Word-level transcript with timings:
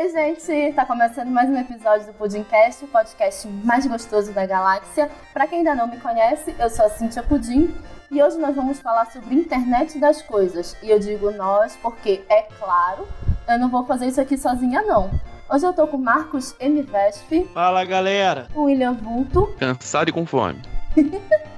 Oi, 0.00 0.10
gente! 0.10 0.74
Tá 0.74 0.86
começando 0.86 1.26
mais 1.26 1.50
um 1.50 1.58
episódio 1.58 2.06
do 2.06 2.12
Pudimcast, 2.12 2.84
o 2.84 2.86
podcast 2.86 3.48
mais 3.48 3.84
gostoso 3.84 4.32
da 4.32 4.46
galáxia. 4.46 5.10
Para 5.32 5.44
quem 5.48 5.58
ainda 5.58 5.74
não 5.74 5.88
me 5.88 5.98
conhece, 5.98 6.54
eu 6.56 6.70
sou 6.70 6.84
a 6.84 6.88
Cintia 6.88 7.20
Pudim 7.20 7.74
e 8.08 8.22
hoje 8.22 8.38
nós 8.38 8.54
vamos 8.54 8.78
falar 8.78 9.06
sobre 9.06 9.34
internet 9.34 9.98
das 9.98 10.22
coisas. 10.22 10.76
E 10.84 10.88
eu 10.88 11.00
digo 11.00 11.32
nós 11.32 11.76
porque, 11.82 12.24
é 12.28 12.42
claro, 12.42 13.08
eu 13.48 13.58
não 13.58 13.68
vou 13.68 13.84
fazer 13.86 14.06
isso 14.06 14.20
aqui 14.20 14.38
sozinha, 14.38 14.82
não. 14.82 15.10
Hoje 15.50 15.66
eu 15.66 15.72
tô 15.72 15.84
com 15.88 15.98
Marcos 15.98 16.54
M. 16.60 16.80
Vesp. 16.80 17.50
Fala, 17.52 17.84
galera! 17.84 18.46
Com 18.54 18.66
William 18.66 18.92
Vulto. 18.92 19.52
Cansado 19.58 20.10
e 20.10 20.12
com 20.12 20.24
fome. 20.24 20.62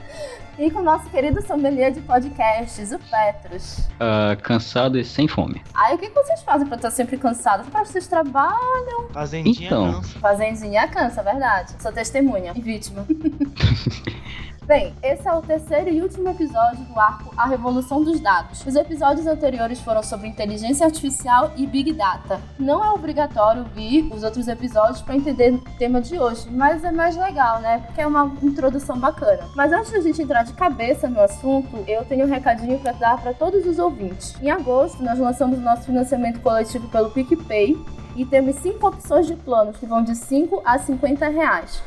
e 0.60 0.70
com 0.70 0.80
o 0.80 0.82
nosso 0.82 1.08
querido 1.08 1.40
sommelier 1.46 1.90
de 1.90 2.02
podcasts, 2.02 2.92
o 2.92 2.98
Petros. 2.98 3.78
Uh, 3.96 4.36
cansado 4.42 4.98
e 4.98 5.04
sem 5.04 5.26
fome. 5.26 5.62
Aí 5.74 5.94
o 5.94 5.98
que 5.98 6.10
vocês 6.10 6.42
fazem 6.42 6.66
pra 6.66 6.76
estar 6.76 6.90
sempre 6.90 7.16
cansado? 7.16 7.64
Pra 7.70 7.82
vocês 7.82 8.06
trabalham? 8.06 9.08
Fazendinha 9.10 9.66
Então. 9.66 9.94
cansa. 9.94 10.18
Fazendinha 10.18 10.86
cansa, 10.88 11.22
verdade. 11.22 11.74
Sou 11.80 11.90
testemunha 11.90 12.52
e 12.54 12.60
vítima. 12.60 13.06
Bem, 14.66 14.94
esse 15.02 15.26
é 15.26 15.32
o 15.32 15.42
terceiro 15.42 15.90
e 15.90 16.00
último 16.00 16.28
episódio 16.28 16.84
do 16.84 17.00
arco 17.00 17.34
A 17.36 17.48
Revolução 17.48 18.04
dos 18.04 18.20
Dados. 18.20 18.64
Os 18.64 18.76
episódios 18.76 19.26
anteriores 19.26 19.80
foram 19.80 20.02
sobre 20.02 20.28
inteligência 20.28 20.86
artificial 20.86 21.50
e 21.56 21.66
Big 21.66 21.92
Data. 21.92 22.40
Não 22.58 22.84
é 22.84 22.90
obrigatório 22.92 23.64
vir 23.74 24.08
os 24.12 24.22
outros 24.22 24.46
episódios 24.46 25.00
para 25.02 25.16
entender 25.16 25.54
o 25.54 25.58
tema 25.76 26.00
de 26.00 26.16
hoje, 26.18 26.48
mas 26.50 26.84
é 26.84 26.92
mais 26.92 27.16
legal, 27.16 27.60
né? 27.60 27.82
Porque 27.86 28.00
é 28.00 28.06
uma 28.06 28.32
introdução 28.42 28.96
bacana. 28.96 29.44
Mas 29.56 29.72
antes 29.72 29.90
da 29.90 30.00
gente 30.00 30.22
entrar 30.22 30.44
de 30.44 30.52
cabeça 30.52 31.08
no 31.08 31.20
assunto, 31.20 31.82
eu 31.88 32.04
tenho 32.04 32.26
um 32.26 32.30
recadinho 32.30 32.78
para 32.78 32.92
dar 32.92 33.20
para 33.20 33.32
todos 33.32 33.66
os 33.66 33.78
ouvintes. 33.78 34.34
Em 34.40 34.50
agosto, 34.50 35.02
nós 35.02 35.18
lançamos 35.18 35.58
o 35.58 35.62
nosso 35.62 35.82
financiamento 35.82 36.40
coletivo 36.40 36.86
pelo 36.88 37.10
PicPay 37.10 37.76
e 38.14 38.24
temos 38.24 38.56
cinco 38.56 38.86
opções 38.86 39.26
de 39.26 39.34
planos 39.34 39.76
que 39.76 39.86
vão 39.86 40.02
de 40.02 40.14
5 40.14 40.62
a 40.64 40.78
50 40.78 41.28
reais. 41.28 41.82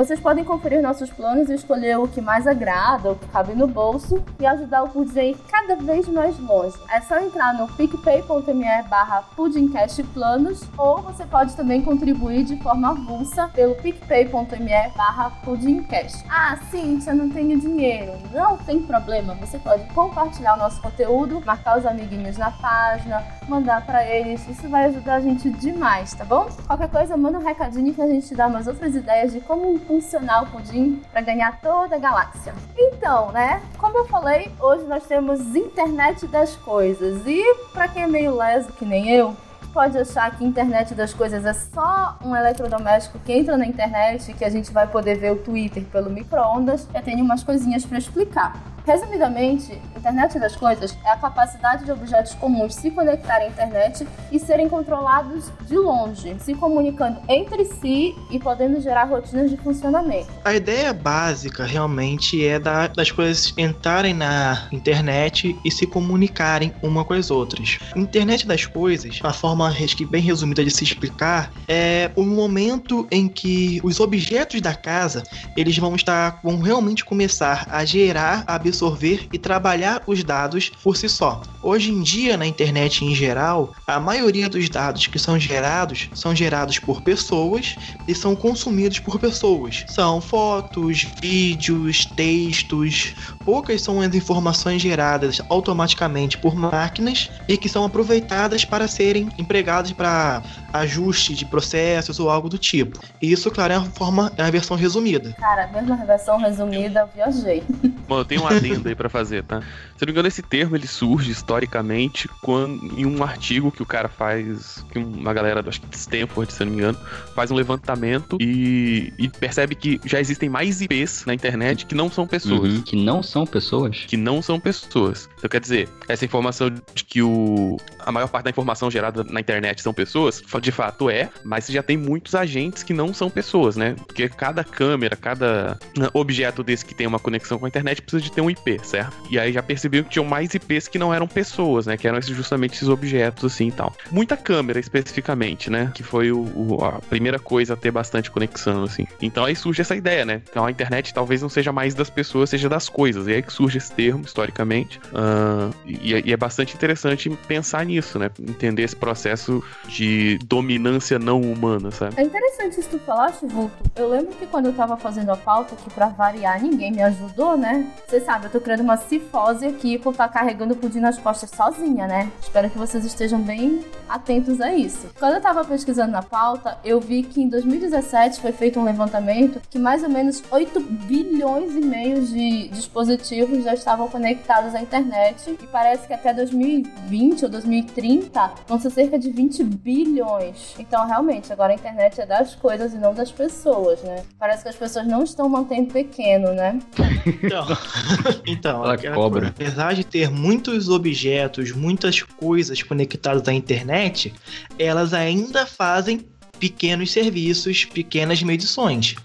Vocês 0.00 0.18
podem 0.18 0.42
conferir 0.42 0.80
nossos 0.80 1.10
planos 1.10 1.50
e 1.50 1.54
escolher 1.54 1.98
o 1.98 2.08
que 2.08 2.22
mais 2.22 2.46
agrada, 2.46 3.10
o 3.10 3.16
que 3.16 3.28
cabe 3.28 3.52
no 3.52 3.66
bolso 3.66 4.24
e 4.38 4.46
ajudar 4.46 4.82
o 4.84 4.88
Pudim 4.88 5.18
a 5.18 5.24
ir 5.24 5.36
cada 5.50 5.76
vez 5.76 6.08
mais 6.08 6.38
longe. 6.38 6.74
É 6.88 7.02
só 7.02 7.20
entrar 7.20 7.52
no 7.52 7.68
picpay.me 7.68 8.82
barra 8.88 9.20
pudimcastplanos 9.36 10.62
ou 10.78 11.02
você 11.02 11.26
pode 11.26 11.54
também 11.54 11.82
contribuir 11.82 12.44
de 12.44 12.56
forma 12.62 12.92
avulsa 12.92 13.48
pelo 13.48 13.74
picpay.me 13.74 14.88
barra 14.96 15.32
pudimcast. 15.44 16.24
Ah, 16.30 16.56
Cíntia, 16.70 17.12
não 17.12 17.28
tenho 17.28 17.60
dinheiro. 17.60 18.12
Não 18.32 18.56
tem 18.56 18.80
problema, 18.80 19.34
você 19.34 19.58
pode 19.58 19.84
compartilhar 19.92 20.54
o 20.54 20.58
nosso 20.60 20.80
conteúdo, 20.80 21.42
marcar 21.44 21.78
os 21.78 21.84
amiguinhos 21.84 22.38
na 22.38 22.50
página, 22.50 23.22
mandar 23.46 23.84
para 23.84 24.02
eles, 24.02 24.48
isso 24.48 24.66
vai 24.66 24.86
ajudar 24.86 25.16
a 25.16 25.20
gente 25.20 25.50
demais, 25.50 26.14
tá 26.14 26.24
bom? 26.24 26.48
Qualquer 26.66 26.88
coisa, 26.88 27.18
manda 27.18 27.38
um 27.38 27.44
recadinho 27.44 27.92
que 27.92 28.00
a 28.00 28.06
gente 28.06 28.34
dá 28.34 28.46
umas 28.46 28.66
outras 28.66 28.94
ideias 28.94 29.32
de 29.32 29.40
como 29.40 29.78
funcionar 29.90 30.44
o 30.44 30.46
pudim 30.46 31.02
para 31.10 31.20
ganhar 31.20 31.60
toda 31.60 31.96
a 31.96 31.98
galáxia. 31.98 32.54
Então, 32.78 33.32
né? 33.32 33.60
Como 33.76 33.98
eu 33.98 34.06
falei, 34.06 34.48
hoje 34.60 34.84
nós 34.84 35.02
temos 35.02 35.40
internet 35.56 36.28
das 36.28 36.54
coisas. 36.54 37.26
E 37.26 37.42
para 37.72 37.88
quem 37.88 38.04
é 38.04 38.06
meio 38.06 38.36
leso 38.36 38.72
que 38.74 38.84
nem 38.84 39.10
eu, 39.10 39.36
pode 39.74 39.98
achar 39.98 40.30
que 40.38 40.44
internet 40.44 40.94
das 40.94 41.12
coisas 41.12 41.44
é 41.44 41.52
só 41.52 42.16
um 42.24 42.36
eletrodoméstico 42.36 43.18
que 43.18 43.32
entra 43.32 43.56
na 43.56 43.66
internet 43.66 44.30
e 44.30 44.34
que 44.34 44.44
a 44.44 44.48
gente 44.48 44.72
vai 44.72 44.86
poder 44.86 45.16
ver 45.16 45.32
o 45.32 45.36
Twitter 45.36 45.82
pelo 45.86 46.08
micro-ondas. 46.08 46.86
Eu 46.94 47.02
tenho 47.02 47.24
umas 47.24 47.42
coisinhas 47.42 47.84
para 47.84 47.98
explicar. 47.98 48.54
Resumidamente, 48.90 49.80
internet 49.96 50.36
das 50.40 50.56
coisas 50.56 50.96
é 51.04 51.10
a 51.12 51.16
capacidade 51.16 51.84
de 51.84 51.92
objetos 51.92 52.34
comuns 52.34 52.74
se 52.74 52.90
conectarem 52.90 53.46
à 53.46 53.50
internet 53.50 54.04
e 54.32 54.38
serem 54.40 54.68
controlados 54.68 55.44
de 55.68 55.76
longe, 55.76 56.34
se 56.40 56.54
comunicando 56.54 57.20
entre 57.28 57.64
si 57.66 58.16
e 58.32 58.38
podendo 58.40 58.80
gerar 58.80 59.04
rotinas 59.04 59.48
de 59.48 59.56
funcionamento. 59.58 60.28
A 60.44 60.54
ideia 60.54 60.92
básica 60.92 61.64
realmente 61.64 62.44
é 62.44 62.58
da- 62.58 62.88
das 62.88 63.12
coisas 63.12 63.54
entrarem 63.56 64.12
na 64.12 64.66
internet 64.72 65.56
e 65.64 65.70
se 65.70 65.86
comunicarem 65.86 66.72
uma 66.82 67.04
com 67.04 67.14
as 67.14 67.30
outras. 67.30 67.78
Internet 67.94 68.44
das 68.44 68.66
coisas, 68.66 69.20
a 69.22 69.32
forma 69.32 69.72
bem 70.10 70.22
resumida 70.22 70.64
de 70.64 70.70
se 70.70 70.82
explicar, 70.82 71.52
é 71.68 72.10
o 72.16 72.24
momento 72.24 73.06
em 73.10 73.28
que 73.28 73.80
os 73.84 74.00
objetos 74.00 74.60
da 74.60 74.74
casa 74.74 75.22
eles 75.56 75.78
vão 75.78 75.94
estar 75.94 76.40
vão 76.42 76.58
realmente 76.58 77.04
começar 77.04 77.68
a 77.70 77.84
gerar, 77.84 78.44
absorver 78.80 79.28
e 79.32 79.38
trabalhar 79.38 80.02
os 80.06 80.24
dados 80.24 80.70
por 80.82 80.96
si 80.96 81.08
só. 81.08 81.42
Hoje 81.62 81.90
em 81.90 82.00
dia 82.00 82.36
na 82.36 82.46
internet 82.46 83.04
em 83.04 83.14
geral, 83.14 83.74
a 83.86 84.00
maioria 84.00 84.48
dos 84.48 84.68
dados 84.70 85.06
que 85.06 85.18
são 85.18 85.38
gerados 85.38 86.08
são 86.14 86.34
gerados 86.34 86.78
por 86.78 87.02
pessoas 87.02 87.76
e 88.08 88.14
são 88.14 88.34
consumidos 88.34 88.98
por 88.98 89.18
pessoas. 89.18 89.84
São 89.88 90.20
fotos, 90.20 91.06
vídeos, 91.20 92.06
textos. 92.06 93.14
Poucas 93.44 93.82
são 93.82 94.00
as 94.00 94.14
informações 94.14 94.80
geradas 94.80 95.40
automaticamente 95.50 96.38
por 96.38 96.54
máquinas 96.54 97.30
e 97.46 97.56
que 97.58 97.68
são 97.68 97.84
aproveitadas 97.84 98.64
para 98.64 98.88
serem 98.88 99.28
empregadas 99.38 99.92
para 99.92 100.42
ajuste 100.72 101.34
de 101.34 101.44
processos 101.44 102.18
ou 102.20 102.30
algo 102.30 102.48
do 102.48 102.58
tipo. 102.58 102.98
E 103.20 103.32
isso, 103.32 103.50
claro, 103.50 103.72
é 103.72 103.76
a 103.76 103.82
forma, 103.82 104.32
é 104.36 104.42
a 104.42 104.50
versão 104.50 104.76
resumida. 104.76 105.34
Cara, 105.38 105.68
mesmo 105.68 105.92
a 105.92 106.04
versão 106.04 106.38
resumida, 106.38 107.00
eu 107.00 107.08
viajei. 107.14 107.62
Bom, 108.08 108.18
eu 108.18 108.24
tenho 108.24 108.42
um 108.42 108.46
adendo 108.46 108.88
aí 108.88 108.94
pra 108.94 109.08
fazer, 109.08 109.44
tá? 109.44 109.60
Se 109.60 110.04
eu 110.04 110.06
não 110.06 110.06
me 110.06 110.12
engano, 110.12 110.28
esse 110.28 110.42
termo 110.42 110.76
ele 110.76 110.86
surge 110.86 111.30
historicamente 111.30 112.28
quando, 112.42 112.98
em 112.98 113.06
um 113.06 113.22
artigo 113.22 113.70
que 113.70 113.82
o 113.82 113.86
cara 113.86 114.08
faz, 114.08 114.84
que 114.90 114.98
uma 114.98 115.32
galera, 115.32 115.62
acho 115.66 115.80
que 115.80 115.86
de 115.86 115.96
Stanford, 115.96 116.52
se 116.52 116.62
eu 116.62 116.66
não 116.66 116.72
me 116.72 116.78
engano, 116.78 116.98
faz 117.34 117.50
um 117.50 117.54
levantamento 117.54 118.36
e, 118.40 119.12
e 119.18 119.28
percebe 119.28 119.74
que 119.74 120.00
já 120.04 120.18
existem 120.18 120.48
mais 120.48 120.80
IPs 120.80 121.24
na 121.26 121.34
internet 121.34 121.86
que 121.86 121.94
não 121.94 122.10
são 122.10 122.26
pessoas. 122.26 122.72
Uhum, 122.72 122.82
que 122.82 122.96
não 122.96 123.22
são 123.22 123.46
pessoas. 123.46 124.04
Que 124.06 124.16
não 124.16 124.42
são 124.42 124.58
pessoas. 124.58 125.28
Então, 125.38 125.48
quer 125.48 125.60
dizer, 125.60 125.88
essa 126.08 126.24
informação 126.24 126.70
de 126.70 127.04
que 127.04 127.22
o, 127.22 127.76
a 128.00 128.10
maior 128.10 128.28
parte 128.28 128.44
da 128.44 128.50
informação 128.50 128.90
gerada 128.90 129.22
na 129.24 129.40
internet 129.40 129.82
são 129.82 129.92
pessoas, 129.92 130.42
de 130.60 130.70
fato 130.72 131.08
é, 131.10 131.28
mas 131.44 131.66
já 131.66 131.82
tem 131.82 131.96
muitos 131.96 132.34
agentes 132.34 132.82
que 132.82 132.92
não 132.92 133.12
são 133.14 133.28
pessoas, 133.30 133.76
né? 133.76 133.94
Porque 134.06 134.28
cada 134.28 134.62
câmera, 134.64 135.16
cada 135.16 135.78
objeto 136.12 136.62
desse 136.62 136.84
que 136.84 136.94
tem 136.94 137.06
uma 137.06 137.18
conexão 137.18 137.58
com 137.58 137.64
a 137.66 137.68
internet 137.68 138.02
precisa 138.02 138.22
de 138.22 138.32
ter 138.32 138.40
um 138.40 138.50
IP, 138.50 138.78
certo? 138.84 139.16
E 139.30 139.38
aí 139.38 139.52
já 139.52 139.62
percebiam 139.62 140.04
que 140.04 140.10
tinham 140.10 140.24
mais 140.24 140.54
IPs 140.54 140.88
que 140.88 140.98
não 140.98 141.12
eram 141.12 141.26
pessoas, 141.26 141.86
né? 141.86 141.96
Que 141.96 142.06
eram 142.08 142.18
esses, 142.18 142.34
justamente 142.36 142.74
esses 142.74 142.88
objetos 142.88 143.52
assim 143.52 143.68
e 143.68 143.72
tal. 143.72 143.94
Muita 144.10 144.36
câmera 144.36 144.78
especificamente, 144.78 145.70
né? 145.70 145.90
Que 145.94 146.02
foi 146.02 146.30
o, 146.32 146.40
o- 146.42 146.84
a 146.84 147.00
primeira 147.00 147.38
coisa 147.38 147.74
a 147.74 147.76
ter 147.76 147.90
bastante 147.90 148.30
conexão, 148.30 148.82
assim. 148.84 149.06
Então 149.20 149.44
aí 149.44 149.56
surge 149.56 149.80
essa 149.80 149.96
ideia, 149.96 150.24
né? 150.24 150.42
Então 150.50 150.64
a 150.64 150.70
internet 150.70 151.12
talvez 151.14 151.42
não 151.42 151.48
seja 151.48 151.72
mais 151.72 151.94
das 151.94 152.10
pessoas, 152.10 152.50
seja 152.50 152.68
das 152.68 152.88
coisas. 152.88 153.26
E 153.26 153.32
aí 153.32 153.42
que 153.42 153.52
surge 153.52 153.78
esse 153.78 153.92
termo, 153.92 154.24
historicamente. 154.24 155.00
Ah, 155.14 155.70
e, 155.86 156.12
e 156.26 156.32
é 156.32 156.36
bastante 156.36 156.74
interessante 156.74 157.30
pensar 157.48 157.84
nisso, 157.86 158.18
né? 158.18 158.30
Entender 158.40 158.82
esse 158.82 158.96
processo 158.96 159.62
de 159.88 160.38
dominância 160.50 161.16
não 161.16 161.40
humana, 161.40 161.92
sabe? 161.92 162.14
É 162.16 162.24
interessante 162.24 162.80
isso 162.80 162.88
que 162.88 162.98
tu 162.98 163.04
falaste, 163.04 163.46
Vulto. 163.46 163.72
Eu 163.94 164.08
lembro 164.08 164.34
que 164.34 164.46
quando 164.48 164.66
eu 164.66 164.72
tava 164.72 164.96
fazendo 164.96 165.30
a 165.30 165.36
pauta, 165.36 165.76
que 165.76 165.88
pra 165.90 166.08
variar 166.08 166.60
ninguém 166.60 166.90
me 166.90 167.00
ajudou, 167.02 167.56
né? 167.56 167.86
Você 168.08 168.20
sabe, 168.20 168.46
eu 168.46 168.50
tô 168.50 168.60
criando 168.60 168.80
uma 168.80 168.96
cifose 168.96 169.64
aqui 169.64 169.96
por 169.96 170.10
estar 170.10 170.26
carregando 170.26 170.74
o 170.74 170.76
pudim 170.76 170.98
nas 170.98 171.16
costas 171.16 171.50
sozinha, 171.50 172.08
né? 172.08 172.32
Espero 172.42 172.68
que 172.68 172.76
vocês 172.76 173.04
estejam 173.04 173.40
bem 173.40 173.84
atentos 174.08 174.60
a 174.60 174.74
isso. 174.74 175.06
Quando 175.20 175.34
eu 175.34 175.40
tava 175.40 175.64
pesquisando 175.64 176.10
na 176.10 176.22
pauta, 176.22 176.78
eu 176.84 177.00
vi 177.00 177.22
que 177.22 177.40
em 177.40 177.48
2017 177.48 178.40
foi 178.40 178.50
feito 178.50 178.80
um 178.80 178.84
levantamento 178.84 179.60
que 179.70 179.78
mais 179.78 180.02
ou 180.02 180.10
menos 180.10 180.42
8 180.50 180.80
bilhões 180.80 181.76
e 181.76 181.80
meio 181.80 182.22
de 182.22 182.68
dispositivos 182.70 183.62
já 183.62 183.74
estavam 183.74 184.08
conectados 184.08 184.74
à 184.74 184.80
internet 184.80 185.56
e 185.62 185.66
parece 185.68 186.08
que 186.08 186.12
até 186.12 186.34
2020 186.34 187.44
ou 187.44 187.50
2030 187.50 188.50
vão 188.66 188.80
ser 188.80 188.90
cerca 188.90 189.16
de 189.16 189.30
20 189.30 189.62
bilhões. 189.62 190.39
Então, 190.78 191.06
realmente, 191.06 191.52
agora 191.52 191.72
a 191.72 191.74
internet 191.74 192.20
é 192.20 192.26
das 192.26 192.54
coisas 192.54 192.92
e 192.92 192.98
não 192.98 193.14
das 193.14 193.30
pessoas, 193.30 194.02
né? 194.02 194.24
Parece 194.38 194.62
que 194.62 194.68
as 194.68 194.76
pessoas 194.76 195.06
não 195.06 195.22
estão 195.22 195.48
mantendo 195.48 195.92
pequeno, 195.92 196.52
né? 196.52 196.78
Então, 197.26 197.66
então 198.46 198.84
Ela 198.84 198.94
aquela 198.94 199.14
cobra. 199.14 199.40
coisa, 199.40 199.54
apesar 199.54 199.94
de 199.94 200.04
ter 200.04 200.30
muitos 200.30 200.88
objetos, 200.88 201.72
muitas 201.72 202.22
coisas 202.22 202.82
conectadas 202.82 203.46
à 203.46 203.52
internet, 203.52 204.32
elas 204.78 205.12
ainda 205.12 205.66
fazem 205.66 206.26
pequenos 206.58 207.10
serviços, 207.12 207.84
pequenas 207.84 208.42
medições. 208.42 209.16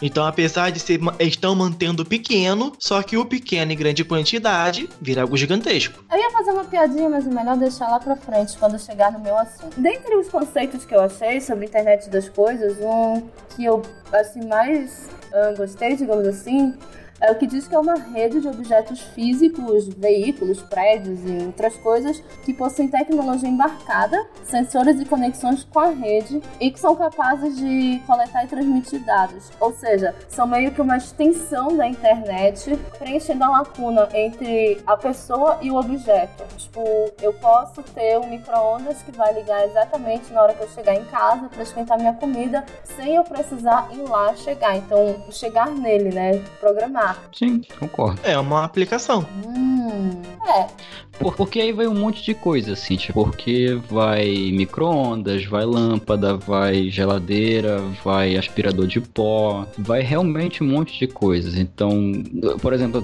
Então, 0.00 0.26
apesar 0.26 0.70
de 0.70 0.80
ser, 0.80 1.00
estão 1.20 1.54
mantendo 1.54 2.04
pequeno, 2.04 2.72
só 2.78 3.02
que 3.02 3.16
o 3.16 3.24
pequeno 3.24 3.72
em 3.72 3.76
grande 3.76 4.04
quantidade 4.04 4.88
vira 5.00 5.22
algo 5.22 5.36
gigantesco. 5.36 6.04
Eu 6.10 6.18
ia 6.18 6.30
fazer 6.30 6.52
uma 6.52 6.64
piadinha, 6.64 7.08
mas 7.08 7.26
é 7.26 7.30
melhor 7.30 7.56
deixar 7.56 7.88
lá 7.88 7.98
pra 7.98 8.16
frente 8.16 8.56
quando 8.58 8.78
chegar 8.78 9.12
no 9.12 9.20
meu 9.20 9.36
assunto. 9.36 9.80
Dentre 9.80 10.16
os 10.16 10.28
conceitos 10.28 10.84
que 10.84 10.94
eu 10.94 11.00
achei 11.00 11.40
sobre 11.40 11.64
a 11.64 11.68
internet 11.68 12.08
das 12.10 12.28
coisas, 12.28 12.76
um 12.80 13.22
que 13.54 13.64
eu 13.64 13.82
assim 14.12 14.46
mais 14.46 15.08
ah, 15.34 15.52
gostei, 15.56 15.96
digamos 15.96 16.26
assim, 16.28 16.74
é 17.24 17.30
o 17.30 17.34
que 17.36 17.46
diz 17.46 17.66
que 17.66 17.74
é 17.74 17.78
uma 17.78 17.94
rede 17.94 18.40
de 18.40 18.48
objetos 18.48 19.00
físicos, 19.00 19.88
veículos, 19.88 20.60
prédios 20.62 21.20
e 21.24 21.46
outras 21.46 21.74
coisas 21.76 22.22
que 22.44 22.52
possuem 22.52 22.88
tecnologia 22.88 23.48
embarcada, 23.48 24.26
sensores 24.44 25.00
e 25.00 25.06
conexões 25.06 25.64
com 25.64 25.80
a 25.80 25.88
rede 25.88 26.42
e 26.60 26.70
que 26.70 26.78
são 26.78 26.94
capazes 26.94 27.56
de 27.56 28.02
coletar 28.06 28.44
e 28.44 28.48
transmitir 28.48 29.02
dados. 29.04 29.50
Ou 29.58 29.72
seja, 29.72 30.14
são 30.28 30.46
meio 30.46 30.72
que 30.72 30.82
uma 30.82 30.98
extensão 30.98 31.74
da 31.74 31.88
internet, 31.88 32.76
preenchendo 32.98 33.44
a 33.44 33.50
lacuna 33.50 34.08
entre 34.12 34.82
a 34.86 34.96
pessoa 34.96 35.58
e 35.62 35.70
o 35.70 35.76
objeto. 35.76 36.44
Tipo, 36.58 36.82
eu 37.22 37.32
posso 37.34 37.82
ter 37.82 38.18
um 38.18 38.28
micro-ondas 38.28 39.02
que 39.02 39.12
vai 39.12 39.32
ligar 39.32 39.64
exatamente 39.64 40.30
na 40.32 40.42
hora 40.42 40.54
que 40.54 40.62
eu 40.62 40.68
chegar 40.68 40.94
em 40.94 41.04
casa 41.04 41.48
para 41.48 41.62
esquentar 41.62 41.98
minha 41.98 42.12
comida, 42.12 42.64
sem 42.84 43.14
eu 43.14 43.24
precisar 43.24 43.88
ir 43.92 44.02
lá 44.08 44.34
chegar. 44.34 44.76
Então, 44.76 45.24
chegar 45.30 45.70
nele, 45.70 46.10
né? 46.10 46.38
Programar. 46.60 47.13
Sim, 47.32 47.62
concordo. 47.78 48.20
É 48.24 48.38
uma 48.38 48.64
aplicação. 48.64 49.26
Hum, 49.46 50.20
é. 50.46 50.66
Por- 51.18 51.36
porque 51.36 51.60
aí 51.60 51.72
vai 51.72 51.86
um 51.86 51.94
monte 51.94 52.24
de 52.24 52.34
coisa, 52.34 52.72
assim, 52.72 52.96
tipo, 52.96 53.24
porque 53.24 53.78
vai 53.88 54.50
micro-ondas, 54.52 55.44
vai 55.44 55.64
lâmpada, 55.64 56.36
vai 56.36 56.90
geladeira, 56.90 57.78
vai 58.04 58.36
aspirador 58.36 58.86
de 58.88 59.00
pó, 59.00 59.64
vai 59.78 60.02
realmente 60.02 60.62
um 60.62 60.66
monte 60.66 60.98
de 60.98 61.06
coisas. 61.06 61.54
Então, 61.56 62.12
por 62.60 62.72
exemplo, 62.72 63.00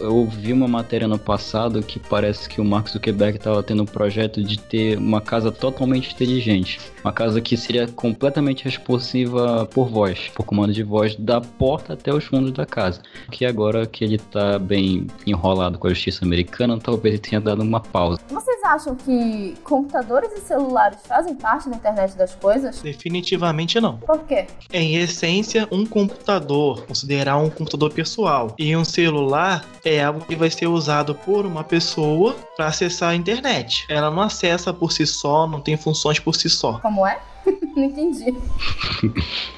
eu 0.00 0.26
vi 0.26 0.52
uma 0.52 0.66
matéria 0.66 1.06
no 1.06 1.18
passado 1.18 1.82
que 1.82 2.00
parece 2.00 2.48
que 2.48 2.60
o 2.60 2.64
Mark 2.64 2.88
Zuckerberg 2.88 3.36
estava 3.38 3.62
tendo 3.62 3.84
um 3.84 3.86
projeto 3.86 4.42
de 4.42 4.58
ter 4.58 4.98
uma 4.98 5.20
casa 5.20 5.52
totalmente 5.52 6.12
inteligente. 6.12 6.80
Uma 7.04 7.12
casa 7.12 7.40
que 7.40 7.56
seria 7.56 7.88
completamente 7.88 8.64
responsiva 8.64 9.66
por 9.66 9.88
voz, 9.88 10.30
por 10.34 10.44
comando 10.44 10.72
de 10.72 10.82
voz, 10.82 11.16
da 11.16 11.40
porta 11.40 11.94
até 11.94 12.12
os 12.12 12.24
fundos 12.24 12.52
da 12.52 12.64
casa. 12.64 13.02
Que 13.30 13.44
agora 13.44 13.86
que 13.86 14.04
ele 14.04 14.18
tá 14.18 14.58
bem 14.58 15.06
enrolado 15.26 15.78
com 15.78 15.88
a 15.88 15.90
justiça 15.90 16.24
americana, 16.24 16.78
talvez 16.78 17.14
ele 17.14 17.22
tenha 17.22 17.40
dado 17.40 17.62
uma 17.62 17.80
pausa. 17.80 18.20
Vocês 18.28 18.62
acham 18.64 18.94
que 18.94 19.54
computadores 19.64 20.30
e 20.32 20.40
celulares 20.40 20.98
fazem 21.06 21.34
parte 21.34 21.68
da 21.68 21.76
internet 21.76 22.16
das 22.16 22.34
coisas? 22.34 22.80
Definitivamente 22.80 23.80
não. 23.80 23.98
Por 23.98 24.20
quê? 24.20 24.46
Em 24.72 24.96
essência, 24.96 25.66
um 25.72 25.84
computador, 25.84 26.86
considerar 26.86 27.36
um 27.36 27.50
computador 27.50 27.92
pessoal, 27.92 28.54
e 28.58 28.76
um 28.76 28.84
celular 28.84 29.64
é 29.84 30.02
algo 30.02 30.24
que 30.24 30.36
vai 30.36 30.50
ser 30.50 30.68
usado 30.68 31.14
por 31.14 31.44
uma 31.44 31.64
pessoa 31.64 32.36
para 32.56 32.66
acessar 32.66 33.10
a 33.10 33.14
internet. 33.14 33.84
Ela 33.88 34.10
não 34.10 34.22
acessa 34.22 34.72
por 34.72 34.92
si 34.92 35.06
só, 35.06 35.46
não 35.46 35.60
tem 35.60 35.76
funções 35.76 36.18
por 36.18 36.34
si 36.34 36.48
só. 36.48 36.78
Como 36.78 36.91
é? 37.06 37.18
Não 37.74 37.84
entendi. 37.84 38.34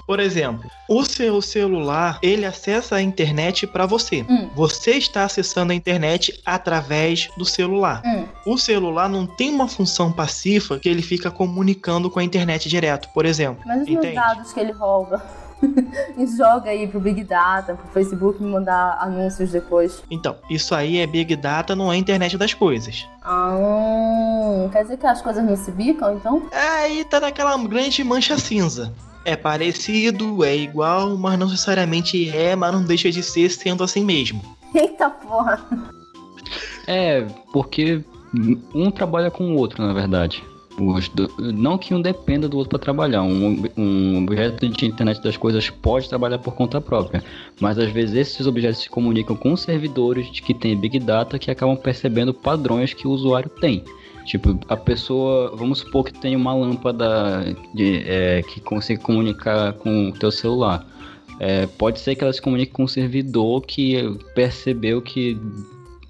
Por 0.07 0.21
exemplo, 0.21 0.71
o 0.89 1.05
seu 1.05 1.41
celular, 1.43 2.19
ele 2.23 2.47
acessa 2.47 2.97
a 2.97 3.03
internet 3.03 3.67
para 3.67 3.87
você. 3.87 4.25
Hum. 4.29 4.49
Você 4.55 4.93
está 4.93 5.25
acessando 5.25 5.73
a 5.73 5.75
internet 5.75 6.41
através 6.45 7.29
do 7.37 7.45
celular. 7.45 8.03
Hum. 8.05 8.27
O 8.47 8.57
celular 8.57 9.09
não 9.09 9.27
tem 9.27 9.51
uma 9.51 9.69
função 9.69 10.13
passiva 10.13 10.79
que 10.79 10.89
ele 10.89 11.03
fica 11.03 11.31
comunicando 11.31 12.11
com 12.11 12.19
a 12.19 12.25
internet 12.25 12.69
direto, 12.69 13.09
por 13.13 13.27
exemplo. 13.27 13.63
Mas 13.67 13.83
os 13.83 13.89
Entende? 13.89 14.15
dados 14.15 14.53
que 14.53 14.61
ele 14.61 14.73
rouba 14.73 15.23
e 16.17 16.27
joga 16.27 16.71
aí 16.71 16.87
pro 16.87 17.01
Big 17.01 17.25
Data, 17.25 17.75
pro 17.75 17.89
Facebook 17.89 18.43
me 18.43 18.51
mandar 18.51 18.99
anúncios 19.01 19.51
depois. 19.51 20.03
Então, 20.11 20.37
isso 20.51 20.75
aí 20.75 20.99
é 20.99 21.07
Big 21.07 21.35
Data, 21.37 21.75
não 21.75 21.93
é 21.93 21.97
internet 21.97 22.37
das 22.37 22.55
coisas. 22.55 23.07
Ah, 23.23 24.69
quer 24.73 24.83
dizer 24.83 24.97
que 24.97 25.07
as 25.07 25.23
coisas 25.23 25.45
não 25.45 25.57
se 25.57 25.71
bicam, 25.71 26.15
então? 26.15 26.43
Aí 26.53 27.05
tá 27.05 27.21
naquela 27.21 27.57
grande 27.59 28.03
mancha 28.05 28.39
cinza. 28.39 28.93
É 29.25 29.37
parecido, 29.37 30.45
é 30.45 30.55
igual, 30.55 31.17
mas 31.17 31.39
não 31.39 31.49
necessariamente 31.49 32.29
é, 32.29 32.55
mas 32.55 32.73
não 32.73 32.85
deixa 32.85 33.11
de 33.11 33.23
ser 33.23 33.51
sendo 33.51 33.83
assim 33.83 34.05
mesmo. 34.05 34.43
Eita 34.75 35.09
porra. 35.09 35.65
É, 36.87 37.27
porque 37.53 38.05
um 38.75 38.91
trabalha 38.91 39.31
com 39.31 39.45
o 39.45 39.57
outro, 39.57 39.83
na 39.83 39.95
verdade. 39.95 40.45
Do- 41.15 41.31
Não 41.53 41.79
que 41.79 41.95
um 41.95 42.01
dependa 42.03 42.49
do 42.49 42.57
outro 42.57 42.71
para 42.71 42.79
trabalhar. 42.79 43.23
Um, 43.23 43.63
um 43.77 44.25
objeto 44.25 44.69
de 44.69 44.87
internet 44.87 45.23
das 45.23 45.37
coisas 45.37 45.71
pode 45.71 46.09
trabalhar 46.09 46.39
por 46.39 46.55
conta 46.55 46.81
própria. 46.81 47.23
Mas 47.61 47.79
às 47.79 47.91
vezes 47.93 48.17
esses 48.17 48.47
objetos 48.47 48.81
se 48.83 48.91
comunicam 48.91 49.37
com 49.37 49.57
servidores 49.57 50.29
que 50.41 50.53
tem 50.53 50.77
Big 50.77 50.99
Data 50.99 51.39
que 51.39 51.51
acabam 51.51 51.77
percebendo 51.77 52.35
padrões 52.35 52.93
que 52.93 53.07
o 53.07 53.11
usuário 53.11 53.49
tem. 53.49 53.85
Tipo, 54.27 54.59
a 54.69 54.77
pessoa, 54.77 55.55
vamos 55.55 55.79
supor 55.81 56.05
que 56.05 56.13
tem 56.19 56.35
uma 56.35 56.55
lâmpada 56.55 57.55
de, 57.75 58.03
é, 58.07 58.43
que 58.43 58.61
consegue 58.61 59.01
comunicar 59.03 59.75
com 59.75 60.09
o 60.09 60.13
teu 60.13 60.33
celular. 60.33 60.87
É, 61.39 61.67
pode 61.67 62.01
ser 62.01 62.15
que 62.15 62.25
ela 62.25 62.33
se 62.33 62.41
comunique 62.41 62.73
com 62.73 62.85
um 62.85 62.89
servidor 62.89 63.61
que 63.63 64.17
percebeu 64.35 65.03
que 65.03 65.37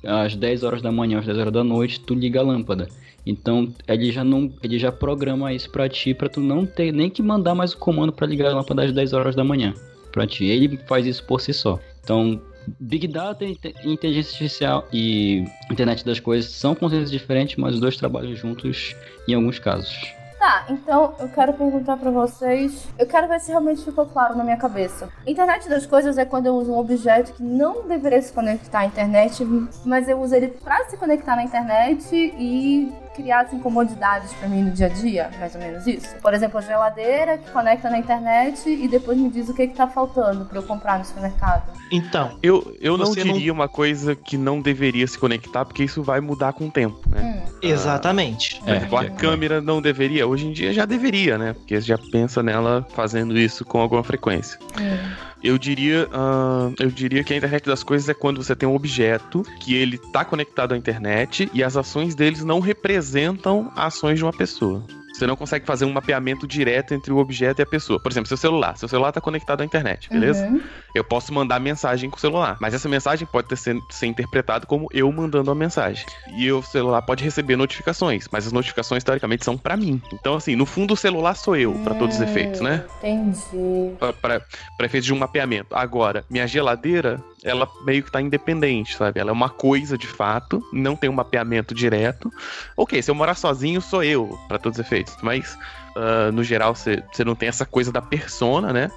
às 0.06 0.36
10 0.36 0.62
horas 0.62 0.80
da 0.82 0.92
manhã, 0.92 1.18
às 1.18 1.26
10 1.26 1.38
horas 1.38 1.52
da 1.52 1.64
noite, 1.64 1.98
tu 2.00 2.14
liga 2.14 2.40
a 2.40 2.42
lâmpada. 2.42 2.88
Então 3.26 3.72
ele 3.88 4.12
já 4.12 4.22
não, 4.22 4.52
ele 4.62 4.78
já 4.78 4.92
programa 4.92 5.52
isso 5.52 5.70
pra 5.70 5.88
ti, 5.88 6.12
pra 6.14 6.28
tu 6.28 6.40
não 6.40 6.66
ter 6.66 6.92
nem 6.92 7.08
que 7.08 7.22
mandar 7.22 7.54
mais 7.54 7.72
o 7.72 7.78
comando 7.78 8.12
pra 8.12 8.26
ligar 8.26 8.50
a 8.50 8.54
lâmpada 8.56 8.84
às 8.84 8.92
10 8.92 9.12
horas 9.12 9.34
da 9.34 9.42
manhã. 9.44 9.72
Pra 10.12 10.26
ti, 10.26 10.44
ele 10.44 10.78
faz 10.86 11.06
isso 11.06 11.24
por 11.24 11.40
si 11.40 11.52
só. 11.52 11.78
Então, 12.02 12.40
Big 12.78 13.08
Data, 13.08 13.44
inte- 13.44 13.74
inteligência 13.84 14.30
artificial 14.30 14.86
e 14.92 15.44
internet 15.70 16.04
das 16.04 16.20
coisas 16.20 16.50
são 16.50 16.74
conceitos 16.74 17.10
diferentes, 17.10 17.56
mas 17.56 17.74
os 17.74 17.80
dois 17.80 17.96
trabalham 17.96 18.34
juntos 18.34 18.94
em 19.28 19.34
alguns 19.34 19.58
casos. 19.58 20.14
Tá, 20.38 20.66
então 20.68 21.14
eu 21.18 21.28
quero 21.30 21.54
perguntar 21.54 21.96
pra 21.96 22.10
vocês. 22.10 22.86
Eu 22.98 23.06
quero 23.06 23.26
ver 23.28 23.40
se 23.40 23.50
realmente 23.50 23.82
ficou 23.82 24.04
claro 24.04 24.36
na 24.36 24.44
minha 24.44 24.58
cabeça. 24.58 25.08
Internet 25.26 25.68
das 25.70 25.86
coisas 25.86 26.18
é 26.18 26.24
quando 26.26 26.46
eu 26.46 26.54
uso 26.54 26.70
um 26.70 26.78
objeto 26.78 27.32
que 27.32 27.42
não 27.42 27.88
deveria 27.88 28.20
se 28.20 28.30
conectar 28.32 28.80
à 28.80 28.84
internet, 28.86 29.42
mas 29.86 30.06
eu 30.06 30.20
uso 30.20 30.34
ele 30.34 30.48
pra 30.48 30.84
se 30.84 30.98
conectar 30.98 31.34
na 31.34 31.44
internet 31.44 32.04
e 32.12 32.92
criar 33.14 33.40
assim, 33.42 33.58
comodidades 33.58 34.32
pra 34.34 34.48
mim 34.48 34.62
no 34.62 34.70
dia 34.70 34.86
a 34.86 34.88
dia, 34.88 35.30
mais 35.38 35.54
ou 35.54 35.60
menos 35.60 35.86
isso. 35.86 36.14
Por 36.20 36.34
exemplo, 36.34 36.58
a 36.58 36.60
geladeira 36.60 37.38
que 37.38 37.50
conecta 37.50 37.88
na 37.88 37.98
internet 37.98 38.68
e 38.68 38.88
depois 38.88 39.16
me 39.16 39.30
diz 39.30 39.48
o 39.48 39.54
que, 39.54 39.66
que 39.68 39.74
tá 39.74 39.86
faltando 39.86 40.44
pra 40.44 40.58
eu 40.58 40.62
comprar 40.62 40.98
no 40.98 41.04
supermercado. 41.04 41.70
Então, 41.90 42.36
Eu, 42.42 42.76
eu 42.80 42.96
não 42.98 43.06
Você 43.06 43.24
não- 43.24 43.32
diria 43.34 43.52
uma 43.52 43.68
coisa 43.68 44.14
que 44.16 44.36
não 44.36 44.60
deveria 44.60 45.06
se 45.06 45.18
conectar, 45.18 45.64
porque 45.64 45.84
isso 45.84 46.02
vai 46.02 46.20
mudar 46.20 46.52
com 46.52 46.66
o 46.66 46.70
tempo, 46.70 46.98
né? 47.08 47.20
Hum. 47.22 47.33
Exatamente. 47.68 48.60
Por 48.60 48.74
exemplo, 48.74 48.98
a 48.98 49.04
é. 49.04 49.10
câmera 49.10 49.60
não 49.60 49.80
deveria, 49.80 50.26
hoje 50.26 50.46
em 50.46 50.52
dia 50.52 50.72
já 50.72 50.84
deveria, 50.84 51.38
né? 51.38 51.52
Porque 51.52 51.80
você 51.80 51.86
já 51.86 51.98
pensa 51.98 52.42
nela 52.42 52.86
fazendo 52.94 53.38
isso 53.38 53.64
com 53.64 53.80
alguma 53.80 54.02
frequência. 54.02 54.58
Hum. 54.80 55.14
Eu 55.42 55.58
diria, 55.58 56.08
ah, 56.12 56.70
eu 56.78 56.90
diria 56.90 57.22
que 57.22 57.34
a 57.34 57.36
internet 57.36 57.66
das 57.66 57.82
coisas 57.82 58.08
é 58.08 58.14
quando 58.14 58.42
você 58.42 58.56
tem 58.56 58.66
um 58.66 58.74
objeto 58.74 59.44
que 59.60 59.74
ele 59.74 59.98
tá 59.98 60.24
conectado 60.24 60.72
à 60.72 60.76
internet 60.76 61.50
e 61.52 61.62
as 61.62 61.76
ações 61.76 62.14
deles 62.14 62.42
não 62.42 62.60
representam 62.60 63.70
ações 63.76 64.18
de 64.18 64.24
uma 64.24 64.32
pessoa. 64.32 64.82
Você 65.14 65.28
não 65.28 65.36
consegue 65.36 65.64
fazer 65.64 65.84
um 65.84 65.92
mapeamento 65.92 66.44
direto 66.44 66.92
entre 66.92 67.12
o 67.12 67.18
objeto 67.18 67.60
e 67.60 67.62
a 67.62 67.66
pessoa. 67.66 68.00
Por 68.00 68.10
exemplo, 68.10 68.26
seu 68.26 68.36
celular. 68.36 68.76
Seu 68.76 68.88
celular 68.88 69.12
tá 69.12 69.20
conectado 69.20 69.60
à 69.60 69.64
internet, 69.64 70.10
beleza? 70.10 70.44
Uhum. 70.44 70.60
Eu 70.92 71.04
posso 71.04 71.32
mandar 71.32 71.60
mensagem 71.60 72.10
com 72.10 72.16
o 72.16 72.20
celular, 72.20 72.56
mas 72.60 72.74
essa 72.74 72.88
mensagem 72.88 73.26
pode 73.30 73.46
ter 73.48 73.54
ser, 73.56 73.76
ser 73.90 74.06
interpretada 74.06 74.66
como 74.66 74.88
eu 74.92 75.10
mandando 75.12 75.50
a 75.52 75.54
mensagem. 75.54 76.04
E 76.36 76.50
o 76.50 76.62
celular 76.62 77.00
pode 77.02 77.22
receber 77.22 77.54
notificações, 77.56 78.26
mas 78.32 78.46
as 78.46 78.52
notificações 78.52 79.04
teoricamente 79.04 79.44
são 79.44 79.56
pra 79.56 79.76
mim. 79.76 80.02
Então, 80.12 80.34
assim, 80.34 80.56
no 80.56 80.66
fundo 80.66 80.94
o 80.94 80.96
celular 80.96 81.34
sou 81.34 81.56
eu, 81.56 81.74
pra 81.84 81.94
todos 81.94 82.16
os 82.16 82.20
Hum, 82.20 82.24
efeitos, 82.24 82.60
né? 82.60 82.84
Entendi. 82.98 83.92
Pra 84.22 84.86
efeitos 84.86 85.06
de 85.06 85.12
um 85.14 85.18
mapeamento. 85.18 85.74
Agora, 85.76 86.24
minha 86.28 86.46
geladeira, 86.46 87.22
ela 87.44 87.68
meio 87.84 88.02
que 88.02 88.10
tá 88.10 88.22
independente, 88.22 88.96
sabe? 88.96 89.20
Ela 89.20 89.30
é 89.30 89.32
uma 89.32 89.50
coisa 89.50 89.98
de 89.98 90.06
fato, 90.06 90.62
não 90.72 90.96
tem 90.96 91.10
um 91.10 91.12
mapeamento 91.12 91.74
direto. 91.74 92.32
Ok, 92.74 93.00
se 93.02 93.10
eu 93.10 93.14
morar 93.14 93.34
sozinho, 93.34 93.82
sou 93.82 94.02
eu, 94.02 94.38
pra 94.48 94.58
todos 94.58 94.78
os 94.78 94.84
efeitos. 94.84 95.14
Mas, 95.22 95.56
ah, 95.94 96.32
no 96.32 96.42
geral, 96.42 96.74
você 96.74 97.04
não 97.24 97.34
tem 97.34 97.48
essa 97.48 97.66
coisa 97.66 97.92
da 97.92 98.00
persona, 98.00 98.72
né? 98.72 98.90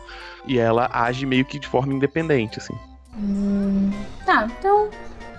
E 0.48 0.58
ela 0.58 0.90
age 0.94 1.26
meio 1.26 1.44
que 1.44 1.60
de 1.60 1.68
forma 1.68 1.94
independente, 1.94 2.58
assim. 2.58 2.74
Hum, 3.18 3.92
tá, 4.26 4.48
então 4.58 4.90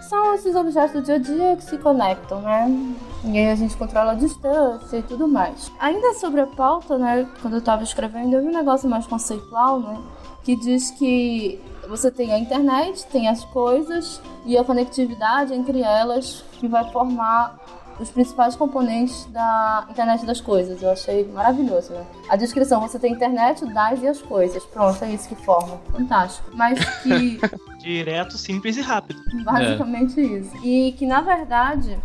são 0.03 0.35
esses 0.35 0.55
objetos 0.55 0.93
do 0.93 1.03
dia 1.03 1.15
a 1.15 1.19
dia 1.19 1.57
que 1.57 1.65
se 1.65 1.79
conectam, 1.79 2.43
né? 2.43 2.95
E 3.25 3.39
aí 3.39 3.51
a 3.51 3.55
gente 3.55 3.77
controla 3.77 4.13
a 4.13 4.15
distância 4.15 4.99
e 4.99 5.03
tudo 5.03 5.27
mais. 5.27 5.73
Ainda 5.79 6.13
sobre 6.15 6.41
a 6.41 6.47
pauta, 6.47 6.99
né? 6.99 7.27
Quando 7.41 7.55
eu 7.55 7.63
tava 7.63 7.83
escrevendo, 7.83 8.35
eu 8.35 8.43
vi 8.43 8.49
um 8.49 8.53
negócio 8.53 8.89
mais 8.89 9.07
conceitual, 9.07 9.81
né? 9.81 9.99
Que 10.45 10.57
diz 10.57 10.91
que 10.93 11.61
você 11.89 12.11
tem 12.11 12.33
a 12.33 12.39
internet, 12.39 13.07
tem 13.07 13.29
as 13.29 13.45
coisas 13.45 14.21
e 14.45 14.57
a 14.57 14.65
conectividade 14.65 15.55
entre 15.55 15.83
elas 15.83 16.45
que 16.53 16.69
vai 16.69 16.91
formar 16.93 17.59
os 17.99 18.11
principais 18.11 18.55
componentes 18.55 19.25
da 19.27 19.87
internet 19.91 20.25
das 20.25 20.41
coisas. 20.41 20.81
Eu 20.83 20.91
achei 20.91 21.27
maravilhoso, 21.27 21.93
né? 21.93 22.05
A 22.29 22.37
descrição, 22.37 22.81
você 22.81 22.99
tem 22.99 23.13
a 23.13 23.17
internet, 23.17 23.65
o 23.65 23.75
das 23.75 24.01
e 24.01 24.07
as 24.07 24.23
coisas. 24.23 24.65
Pronto, 24.65 25.03
é 25.05 25.11
isso 25.13 25.29
que 25.29 25.35
forma. 25.35 25.81
Fantástico. 25.91 26.51
Mas 26.55 26.79
que 27.03 27.41
Direto, 27.79 28.37
simples 28.37 28.77
e 28.77 28.81
rápido. 28.81 29.21
Basicamente 29.45 30.21
isso. 30.21 30.51
E 30.65 30.93
que, 30.93 31.07
na 31.07 31.21
verdade, 31.21 31.99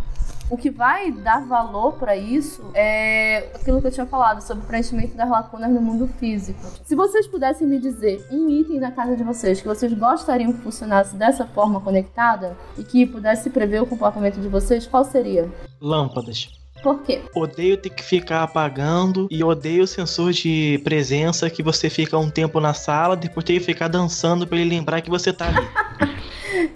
O 0.54 0.58
que 0.58 0.70
vai 0.70 1.12
dar 1.12 1.48
valor 1.48 1.94
pra 1.94 2.16
isso 2.16 2.70
é 2.76 3.50
aquilo 3.56 3.82
que 3.82 3.88
eu 3.88 3.92
tinha 3.92 4.06
falado 4.06 4.40
sobre 4.40 4.64
o 4.64 4.68
preenchimento 4.68 5.18
das 5.18 5.28
lacunas 5.28 5.72
no 5.72 5.82
mundo 5.82 6.08
físico. 6.20 6.62
Se 6.86 6.94
vocês 6.94 7.26
pudessem 7.26 7.66
me 7.66 7.80
dizer 7.80 8.24
um 8.32 8.48
item 8.48 8.80
da 8.80 8.92
casa 8.92 9.16
de 9.16 9.24
vocês 9.24 9.60
que 9.60 9.68
vocês 9.68 9.92
gostariam 9.92 10.54
que 10.54 10.62
funcionasse 10.62 11.16
dessa 11.16 11.48
forma 11.48 11.82
conectada 11.82 12.56
e 12.78 12.84
que 12.84 13.04
pudesse 13.08 13.50
prever 13.50 13.82
o 13.82 13.88
comportamento 13.88 14.40
de 14.40 14.48
vocês, 14.48 14.86
qual 14.86 15.04
seria? 15.04 15.52
Lâmpadas. 15.82 16.63
Por 16.84 17.02
quê? 17.02 17.22
Odeio 17.34 17.78
ter 17.78 17.90
que 17.90 18.04
ficar 18.04 18.44
apagando 18.44 19.28
e 19.32 19.42
odeio 19.42 19.86
o 19.86 19.88
sensor 19.88 20.34
de 20.34 20.82
presença 20.84 21.50
que 21.50 21.64
você 21.64 21.90
fica 21.90 22.18
um 22.18 22.30
tempo 22.30 22.60
na 22.60 22.74
sala, 22.74 23.16
depois 23.16 23.46
tem 23.46 23.58
que 23.58 23.66
ficar 23.66 23.88
dançando 23.88 24.46
pra 24.46 24.58
ele 24.58 24.70
lembrar 24.70 25.02
que 25.02 25.10
você 25.10 25.32
tá 25.32 25.48
ali. 25.48 26.14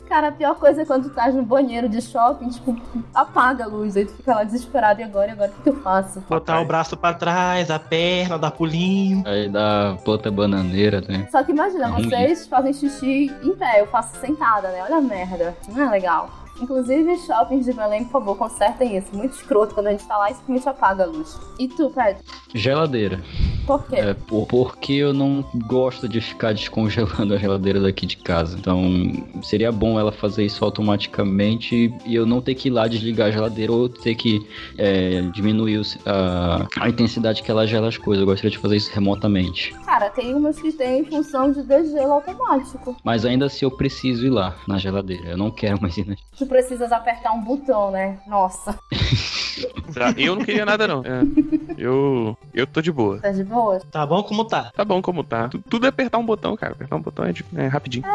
Cara, 0.08 0.30
a 0.30 0.32
pior 0.32 0.56
coisa 0.56 0.82
é 0.82 0.86
quando 0.86 1.04
tu 1.04 1.10
tá 1.10 1.30
no 1.32 1.44
banheiro 1.44 1.88
de 1.88 2.02
shopping, 2.02 2.50
tipo, 2.50 2.76
apaga 3.14 3.66
a 3.66 3.68
luz, 3.68 3.96
aí 3.96 4.06
tu 4.06 4.14
fica 4.14 4.34
lá 4.34 4.44
desesperado, 4.44 5.02
e 5.02 5.04
agora, 5.04 5.28
e 5.28 5.32
agora, 5.32 5.52
o 5.52 5.54
que, 5.56 5.62
que 5.64 5.70
eu 5.70 5.82
faço? 5.82 6.24
Botar 6.28 6.62
o 6.62 6.66
braço 6.66 6.96
pra 6.96 7.14
trás, 7.14 7.70
a 7.70 7.78
perna, 7.78 8.40
dar 8.40 8.52
pulinho. 8.52 9.24
Aí 9.26 9.50
dá 9.50 9.98
planta 10.04 10.32
bananeira, 10.32 11.02
né? 11.02 11.28
Só 11.32 11.44
que 11.44 11.52
imagina, 11.52 11.88
É 11.90 12.02
vocês 12.02 12.48
fazem 12.48 12.74
xixi 12.74 13.32
em 13.44 13.52
pé, 13.52 13.82
eu 13.82 13.88
faço 13.88 14.18
sentada, 14.20 14.70
né? 14.70 14.84
Olha 14.84 14.98
a 14.98 15.02
merda. 15.02 15.56
Não 15.68 15.84
é 15.84 15.90
legal. 15.90 16.30
Inclusive, 16.60 17.18
shoppings 17.20 17.66
de 17.66 17.74
Belém, 17.74 18.06
por 18.06 18.14
favor, 18.14 18.38
consertem 18.38 18.98
isso. 18.98 19.16
Muito 19.16 19.34
escroto 19.34 19.76
quando 19.76 19.88
a 19.88 19.92
gente 19.92 20.06
tá 20.06 20.18
lá 20.18 20.32
e 20.32 20.36
simplesmente 20.36 20.70
apaga 20.70 21.04
a 21.04 21.08
luz. 21.08 21.38
E 21.60 21.68
tu, 21.68 21.90
Pet? 21.90 22.20
Geladeira. 22.54 23.22
Por 23.68 23.86
quê? 23.86 23.98
É, 23.98 24.14
por- 24.14 24.48
porque 24.48 24.94
eu 24.94 25.14
não 25.14 25.44
gosto 25.68 26.08
de 26.08 26.22
ficar 26.22 26.54
descongelando 26.54 27.34
a 27.36 27.38
geladeira 27.38 27.82
daqui 27.82 28.06
de 28.06 28.16
casa. 28.18 28.58
Então, 28.58 28.82
seria 29.44 29.72
bom 29.72 30.00
ela 30.00 30.12
fazer 30.12 30.46
isso 30.46 30.64
automaticamente 30.64 31.94
e 32.06 32.16
eu 32.16 32.26
não 32.26 32.42
ter 32.42 32.56
que 32.56 32.70
ir 32.70 32.72
lá 32.72 32.88
desligar 32.88 33.28
a 33.28 33.32
geladeira 33.32 33.72
ou 33.74 33.90
ter 33.90 34.16
que 34.16 34.48
é, 34.78 35.22
diminuir 35.34 35.82
a, 36.06 36.66
a 36.80 36.90
intensidade 36.90 37.44
que 37.44 37.52
ela 37.52 37.68
gela 37.68 37.88
as 37.90 37.98
coisas. 37.98 38.22
Eu 38.22 38.26
gostaria 38.28 38.50
de 38.52 38.58
fazer 38.58 38.78
isso 38.78 38.90
remotamente. 38.94 39.76
Cara, 39.86 40.10
tem 40.10 40.34
umas 40.34 40.60
que 40.60 40.72
tem 40.72 41.04
função 41.06 41.52
de 41.52 41.62
degelo 41.64 42.14
automático. 42.14 42.96
Mas 43.04 43.26
ainda 43.26 43.46
assim 43.48 43.66
eu 43.66 43.72
preciso 43.72 44.26
ir 44.26 44.30
lá 44.30 44.56
na 44.68 44.78
geladeira. 44.78 45.30
Eu 45.32 45.38
não 45.38 45.52
quero 45.52 45.82
mais 45.82 45.98
ir 45.98 46.08
na 46.08 46.16
Tu 46.38 46.46
precisas 46.46 46.92
apertar 46.92 47.34
um 47.34 47.42
botão, 47.44 47.92
né? 47.92 48.20
Nossa, 48.28 48.78
Eu 50.18 50.36
não 50.36 50.44
queria 50.46 50.66
nada, 50.66 50.88
não. 50.88 51.02
É, 51.04 51.22
eu, 51.78 52.38
eu 52.54 52.68
tô 52.68 52.82
de 52.82 52.92
boa. 52.92 53.20
tá 53.20 53.32
de 53.32 53.44
boa? 53.44 53.80
Tá 53.92 54.06
bom 54.06 54.22
como 54.24 54.46
tá? 54.46 54.72
Tá 54.76 54.84
bom 54.86 55.02
como 55.02 55.24
tá. 55.24 55.48
Tu- 55.50 55.60
Tudo 55.70 55.86
é 55.86 55.90
apertar 55.90 56.18
um 56.18 56.26
botão, 56.26 56.56
cara. 56.56 56.74
Apertar 56.74 56.96
um 56.96 57.02
botão 57.02 57.26
é, 57.26 57.32
de- 57.32 57.46
é 57.56 57.68
rapidinho. 57.68 58.06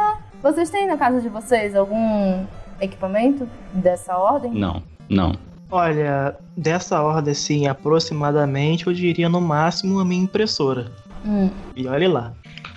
Vocês 0.43 0.71
têm 0.71 0.87
na 0.87 0.97
casa 0.97 1.21
de 1.21 1.29
vocês 1.29 1.75
algum 1.77 2.45
equipamento 2.81 3.49
dessa 3.73 4.17
ordem? 4.17 4.53
Não, 4.53 4.83
não. 5.09 5.35
Olha, 5.71 6.37
dessa 6.57 7.01
ordem 7.01 7.33
assim, 7.33 7.67
aproximadamente, 7.67 8.87
eu 8.87 8.93
diria 8.93 9.29
no 9.29 9.41
máximo 9.41 9.99
a 10.01 10.05
minha 10.05 10.23
impressora. 10.23 10.93
Hum. 11.25 11.49
E 11.75 11.87
olha 11.87 12.09
lá. 12.11 12.33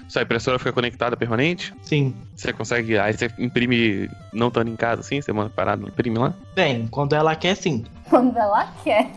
Sua 0.08 0.22
impressora 0.22 0.60
fica 0.60 0.72
conectada 0.72 1.18
permanente? 1.18 1.74
Sim. 1.82 2.16
Você 2.36 2.54
consegue. 2.54 2.98
Aí 2.98 3.14
você 3.14 3.30
imprime 3.38 4.10
não 4.32 4.50
estando 4.50 4.70
em 4.70 4.76
casa 4.76 5.02
assim? 5.02 5.22
Você 5.22 5.34
manda 5.34 5.50
parado, 5.50 5.88
imprime 5.88 6.18
lá? 6.18 6.34
Bem, 6.54 6.88
quando 6.88 7.14
ela 7.14 7.36
quer, 7.36 7.56
sim. 7.56 7.86
Quando 8.10 8.38
ela 8.38 8.72
quer. 8.84 9.12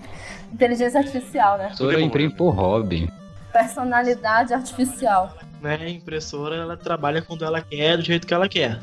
Inteligência 0.53 1.01
artificial, 1.01 1.59
né? 1.59 1.73
Eu 1.79 2.01
imprimo 2.01 2.35
por 2.35 2.51
hobby. 2.51 3.11
Personalidade 3.53 4.55
artificial. 4.55 5.37
Né? 5.61 5.79
A 5.81 5.89
impressora, 5.89 6.57
ela 6.57 6.77
trabalha 6.77 7.21
quando 7.21 7.45
ela 7.45 7.61
quer, 7.61 7.97
do 7.97 8.03
jeito 8.03 8.27
que 8.27 8.33
ela 8.33 8.49
quer. 8.49 8.81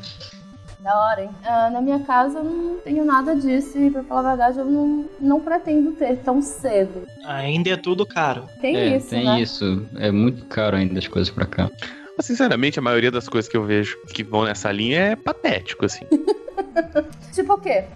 Da 0.86 0.96
hora, 1.00 1.24
hein? 1.24 1.30
Ah, 1.44 1.68
na 1.68 1.80
minha 1.80 1.98
casa 1.98 2.38
eu 2.38 2.44
não 2.44 2.76
tenho 2.78 3.04
nada 3.04 3.34
disso 3.34 3.76
e, 3.76 3.90
pra 3.90 4.04
falar 4.04 4.20
a 4.20 4.36
verdade, 4.36 4.60
eu 4.60 4.64
não, 4.64 5.04
não 5.18 5.40
pretendo 5.40 5.90
ter 5.90 6.16
tão 6.18 6.40
cedo. 6.40 7.08
Ainda 7.24 7.70
é 7.70 7.76
tudo 7.76 8.06
caro. 8.06 8.46
Tem 8.60 8.76
é, 8.76 8.96
isso, 8.96 9.10
tem 9.10 9.24
né? 9.24 9.40
isso. 9.40 9.84
É 9.96 10.12
muito 10.12 10.44
caro 10.44 10.76
ainda 10.76 10.96
as 10.96 11.08
coisas 11.08 11.28
pra 11.28 11.44
cá. 11.44 11.68
Mas, 12.16 12.26
sinceramente, 12.26 12.78
a 12.78 12.82
maioria 12.82 13.10
das 13.10 13.28
coisas 13.28 13.50
que 13.50 13.56
eu 13.56 13.64
vejo 13.64 13.96
que 14.14 14.22
vão 14.22 14.44
nessa 14.44 14.70
linha 14.70 15.00
é 15.00 15.16
patético, 15.16 15.84
assim. 15.84 16.06
Tipo 17.34 17.54
o 17.54 17.60
quê? 17.60 17.86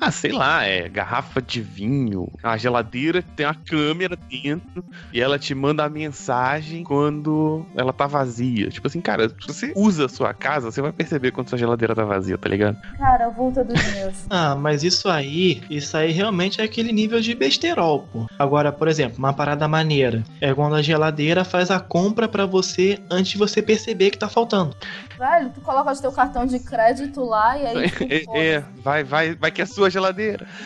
Ah, 0.00 0.10
sei 0.10 0.32
lá, 0.32 0.64
é 0.64 0.88
garrafa 0.88 1.42
de 1.42 1.60
vinho, 1.60 2.26
a 2.42 2.56
geladeira 2.56 3.22
tem 3.36 3.44
uma 3.44 3.54
câmera 3.54 4.16
dentro 4.16 4.82
e 5.12 5.20
ela 5.20 5.38
te 5.38 5.54
manda 5.54 5.84
a 5.84 5.90
mensagem 5.90 6.82
quando 6.82 7.66
ela 7.76 7.92
tá 7.92 8.06
vazia. 8.06 8.70
Tipo 8.70 8.86
assim, 8.86 9.00
cara, 9.00 9.28
se 9.28 9.46
você 9.46 9.72
usa 9.76 10.06
a 10.06 10.08
sua 10.08 10.32
casa, 10.32 10.70
você 10.70 10.80
vai 10.80 10.90
perceber 10.90 11.32
quando 11.32 11.50
sua 11.50 11.58
geladeira 11.58 11.94
tá 11.94 12.02
vazia, 12.02 12.38
tá 12.38 12.48
ligado? 12.48 12.78
Cara, 12.96 13.26
a 13.26 13.28
vulta 13.28 13.62
dos 13.62 13.82
meus. 13.92 14.24
Ah, 14.30 14.54
mas 14.56 14.82
isso 14.82 15.06
aí, 15.06 15.62
isso 15.68 15.94
aí 15.94 16.12
realmente 16.12 16.62
é 16.62 16.64
aquele 16.64 16.92
nível 16.92 17.20
de 17.20 17.34
besterol, 17.34 18.08
pô. 18.10 18.26
Agora, 18.38 18.72
por 18.72 18.88
exemplo, 18.88 19.18
uma 19.18 19.34
parada 19.34 19.68
maneira 19.68 20.24
é 20.40 20.54
quando 20.54 20.76
a 20.76 20.82
geladeira 20.82 21.44
faz 21.44 21.70
a 21.70 21.78
compra 21.78 22.26
pra 22.26 22.46
você 22.46 22.98
antes 23.10 23.32
de 23.32 23.38
você 23.38 23.60
perceber 23.60 24.10
que 24.10 24.18
tá 24.18 24.30
faltando. 24.30 24.74
Velho, 25.18 25.50
tu 25.50 25.60
coloca 25.60 25.92
o 25.92 26.00
teu 26.00 26.10
cartão 26.10 26.46
de 26.46 26.58
crédito 26.58 27.22
lá 27.22 27.58
e 27.58 27.66
aí. 27.66 27.90
É, 28.10 28.54
é, 28.54 28.64
vai, 28.82 29.04
vai, 29.04 29.34
vai 29.34 29.50
que 29.50 29.60
é 29.60 29.66
sua 29.66 29.89
geladeira. 29.90 30.46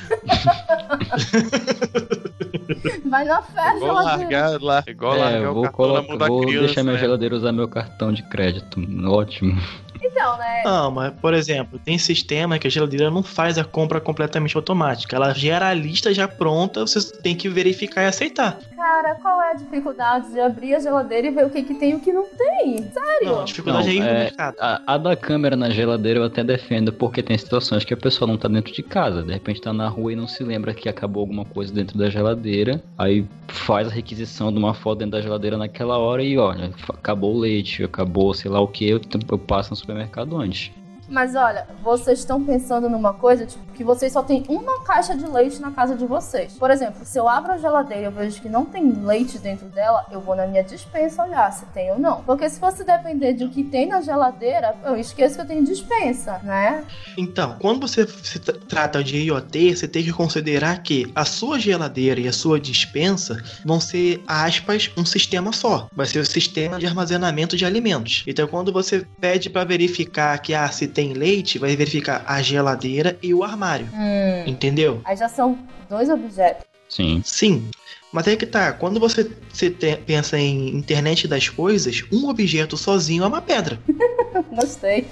Vai 3.05 3.25
na 3.25 3.43
fé, 3.43 3.61
a 3.61 3.77
Igual 3.77 3.95
largar 3.95 4.61
lá, 4.63 4.85
igual 4.87 5.15
é, 5.17 5.19
largar 5.19 5.43
eu 5.43 5.51
o 5.51 5.55
vou, 5.55 5.93
na 5.93 6.03
mão 6.03 6.19
da 6.19 6.27
vou 6.27 6.43
criança. 6.43 6.67
deixar 6.67 6.83
minha 6.83 6.95
né? 6.95 7.01
geladeira 7.01 7.35
usar 7.37 7.53
meu 7.53 7.69
cartão 7.69 8.13
de 8.13 8.23
crédito. 8.23 8.81
Ótimo. 9.07 9.61
Então, 10.05 10.37
né? 10.39 10.63
Não, 10.65 10.91
mas, 10.91 11.13
por 11.15 11.33
exemplo, 11.35 11.79
tem 11.79 11.97
sistema 11.99 12.59
que 12.59 12.67
a 12.67 12.71
geladeira 12.71 13.11
não 13.11 13.23
faz 13.23 13.57
a 13.59 13.65
compra 13.65 14.01
completamente 14.01 14.57
automática. 14.57 15.17
Ela 15.17 15.33
gera 15.33 15.69
a 15.69 15.75
lista 15.75 16.13
já 16.13 16.29
pronta, 16.29 16.81
você 16.81 17.01
tem 17.23 17.35
que 17.35 17.49
verificar 17.49 18.03
e 18.03 18.07
aceitar. 18.07 18.59
Cara, 18.77 19.15
qual 19.17 19.41
é 19.41 19.53
a 19.53 19.55
dificuldade 19.55 20.31
de 20.31 20.41
abrir 20.41 20.75
a 20.75 20.81
geladeira 20.81 21.27
e 21.29 21.31
ver 21.31 21.47
o 21.47 21.51
que, 21.51 21.63
que 21.63 21.75
tem 21.75 21.93
e 21.93 21.95
o 21.95 22.01
que 22.01 22.13
não 22.13 22.25
tem? 22.25 22.77
Sério? 22.91 23.27
Não, 23.27 23.41
a 23.41 23.45
dificuldade 23.45 23.87
Não, 23.87 23.93
é 23.93 23.97
ir 23.97 24.01
no 24.01 24.07
é- 24.07 24.19
mercado. 24.25 24.57
A, 24.61 24.95
a 24.95 24.99
da 24.99 25.17
câmera 25.17 25.57
na 25.57 25.71
geladeira 25.71 26.21
eu 26.21 26.25
até 26.25 26.45
defendo, 26.45 26.93
porque 26.93 27.23
tem 27.23 27.39
situações 27.39 27.85
que 27.85 27.95
a 27.95 27.97
pessoa 27.97 28.29
não 28.29 28.37
tá 28.37 28.49
dentro 28.49 28.73
de 28.73 28.83
casa. 28.83 29.23
De 29.23 29.33
repente 29.33 29.61
tá 29.61 29.73
na 29.73 29.89
rua 29.89 30.13
e 30.13 30.17
não 30.17 30.29
se 30.29 30.45
lembra 30.45 30.75
que 30.75 30.89
acabou 30.89 31.23
alguma 31.23 31.45
coisa 31.45 31.73
dentro 31.73 31.97
da 31.97 32.11
geladeira. 32.11 32.83
Aí 32.99 33.27
faz 33.49 33.89
a 33.89 33.91
requisição 33.91 34.53
de 34.53 34.59
uma 34.59 34.75
foto 34.75 34.99
dentro 34.99 35.13
da 35.13 35.23
geladeira 35.23 35.57
naquela 35.57 35.97
hora 35.99 36.23
e 36.23 36.37
olha, 36.37 36.71
acabou 36.89 37.35
o 37.35 37.39
leite, 37.39 37.83
acabou 37.85 38.35
sei 38.35 38.51
lá 38.51 38.61
o 38.61 38.69
que, 38.69 38.89
eu, 38.89 39.01
eu 39.31 39.39
passo 39.39 39.71
no 39.71 39.77
supermercado 39.77 39.94
antes. 40.35 40.84
Mas 41.09 41.35
olha, 41.35 41.67
vocês 41.83 42.21
estão 42.21 42.43
pensando 42.43 42.89
numa 42.89 43.13
coisa, 43.13 43.45
tipo, 43.47 43.65
que 43.75 43.85
vocês 43.85 44.13
só 44.13 44.23
tem 44.23 44.45
uma 44.49 44.83
caixa 44.85 45.17
de 45.17 45.27
leite 45.27 45.61
na 45.61 45.71
casa 45.73 45.97
de 45.97 46.07
vocês. 46.07 46.55
Por 46.55 46.71
exemplo, 46.71 47.05
se 47.05 47.19
eu 47.19 47.29
abro 47.29 47.53
a 47.53 47.59
geladeira 47.59 48.03
e 48.03 48.05
eu 48.07 48.13
vejo 48.13 48.41
que 48.41 48.49
não 48.49 48.65
tem 48.65 48.91
leite 48.91 49.39
dentro 49.39 49.67
dela, 49.67 50.07
eu 50.11 50.21
vou 50.21 50.35
na 50.37 50.47
minha 50.47 50.63
dispensa 50.63 51.23
olhar 51.25 51.53
se 51.53 51.67
tem 51.67 51.91
ou 51.91 51.99
não. 51.99 52.23
Porque 52.23 52.49
se 52.49 52.59
fosse 52.61 52.85
depender 52.85 53.35
do 53.35 53.49
que 53.49 53.65
tem 53.65 53.87
na 53.89 54.01
geladeira, 54.01 54.75
eu 54.85 54.97
esqueço 54.97 55.35
que 55.37 55.41
eu 55.43 55.47
tenho 55.47 55.65
dispensa, 55.65 56.39
né? 56.43 56.85
Então, 57.19 57.57
quando 57.61 57.81
você 57.81 58.07
se 58.07 58.39
tra- 58.39 58.57
trata 58.69 59.03
de 59.05 59.17
IoT, 59.19 59.77
você 59.77 59.89
tem 59.89 60.03
que 60.05 60.13
considerar 60.13 60.83
que 60.83 61.11
a 61.15 61.25
sua 61.25 61.59
geladeira 61.59 62.21
e 62.21 62.29
a 62.29 62.33
sua 62.33 62.59
dispensa 62.61 63.43
vão 63.65 63.81
ser, 63.81 64.23
aspas, 64.27 64.91
um 64.97 65.05
sistema 65.05 65.53
só. 65.53 65.89
Vai 65.95 66.07
ser 66.07 66.21
o 66.21 66.27
sistema 66.27 66.79
de 66.79 66.87
armazenamento 66.87 67.57
de 67.57 67.65
alimentos. 67.65 68.23
Então, 68.27 68.47
quando 68.47 68.73
você 68.73 69.07
pede 69.21 69.51
para 69.51 69.65
verificar 69.65 70.39
que 70.39 70.55
ah, 70.55 70.69
tem 70.95 71.13
leite, 71.13 71.59
vai 71.59 71.75
verificar 71.77 72.25
a 72.27 72.41
geladeira 72.41 73.19
e 73.23 73.35
o 73.35 73.43
armário. 73.45 73.89
Hum. 73.93 74.45
Entendeu? 74.47 75.01
Aí 75.05 75.17
já 75.17 75.29
são 75.29 75.59
dois 75.91 76.09
objetos. 76.09 76.65
Sim. 76.89 77.21
Sim. 77.25 77.69
Mas 78.13 78.29
é 78.29 78.37
que 78.37 78.47
tá, 78.47 78.73
quando 78.73 79.01
você, 79.01 79.29
você 79.53 79.69
te- 79.69 79.97
pensa 80.07 80.39
em 80.39 80.69
internet 80.69 81.27
das 81.27 81.49
coisas, 81.49 82.05
um 82.13 82.29
objeto 82.29 82.77
sozinho 82.77 83.25
é 83.25 83.27
uma 83.27 83.43
pedra. 83.43 83.81
Gostei. 84.55 85.09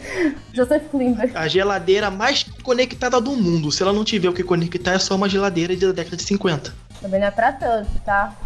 Joseph 0.52 0.84
Klimber. 0.88 1.32
A 1.34 1.48
geladeira 1.48 2.10
mais 2.12 2.44
conectada 2.62 3.20
do 3.20 3.32
mundo. 3.32 3.72
Se 3.72 3.82
ela 3.82 3.92
não 3.92 4.04
tiver 4.04 4.28
o 4.28 4.32
que 4.32 4.44
conectar, 4.44 4.92
é 4.92 4.98
só 5.00 5.16
uma 5.16 5.28
geladeira 5.28 5.74
da 5.76 5.90
década 5.90 6.16
de 6.16 6.22
50. 6.22 6.72
Também 7.00 7.18
não 7.18 7.26
é 7.26 7.30
pra 7.32 7.50
tanto, 7.52 7.90
tá? 8.04 8.36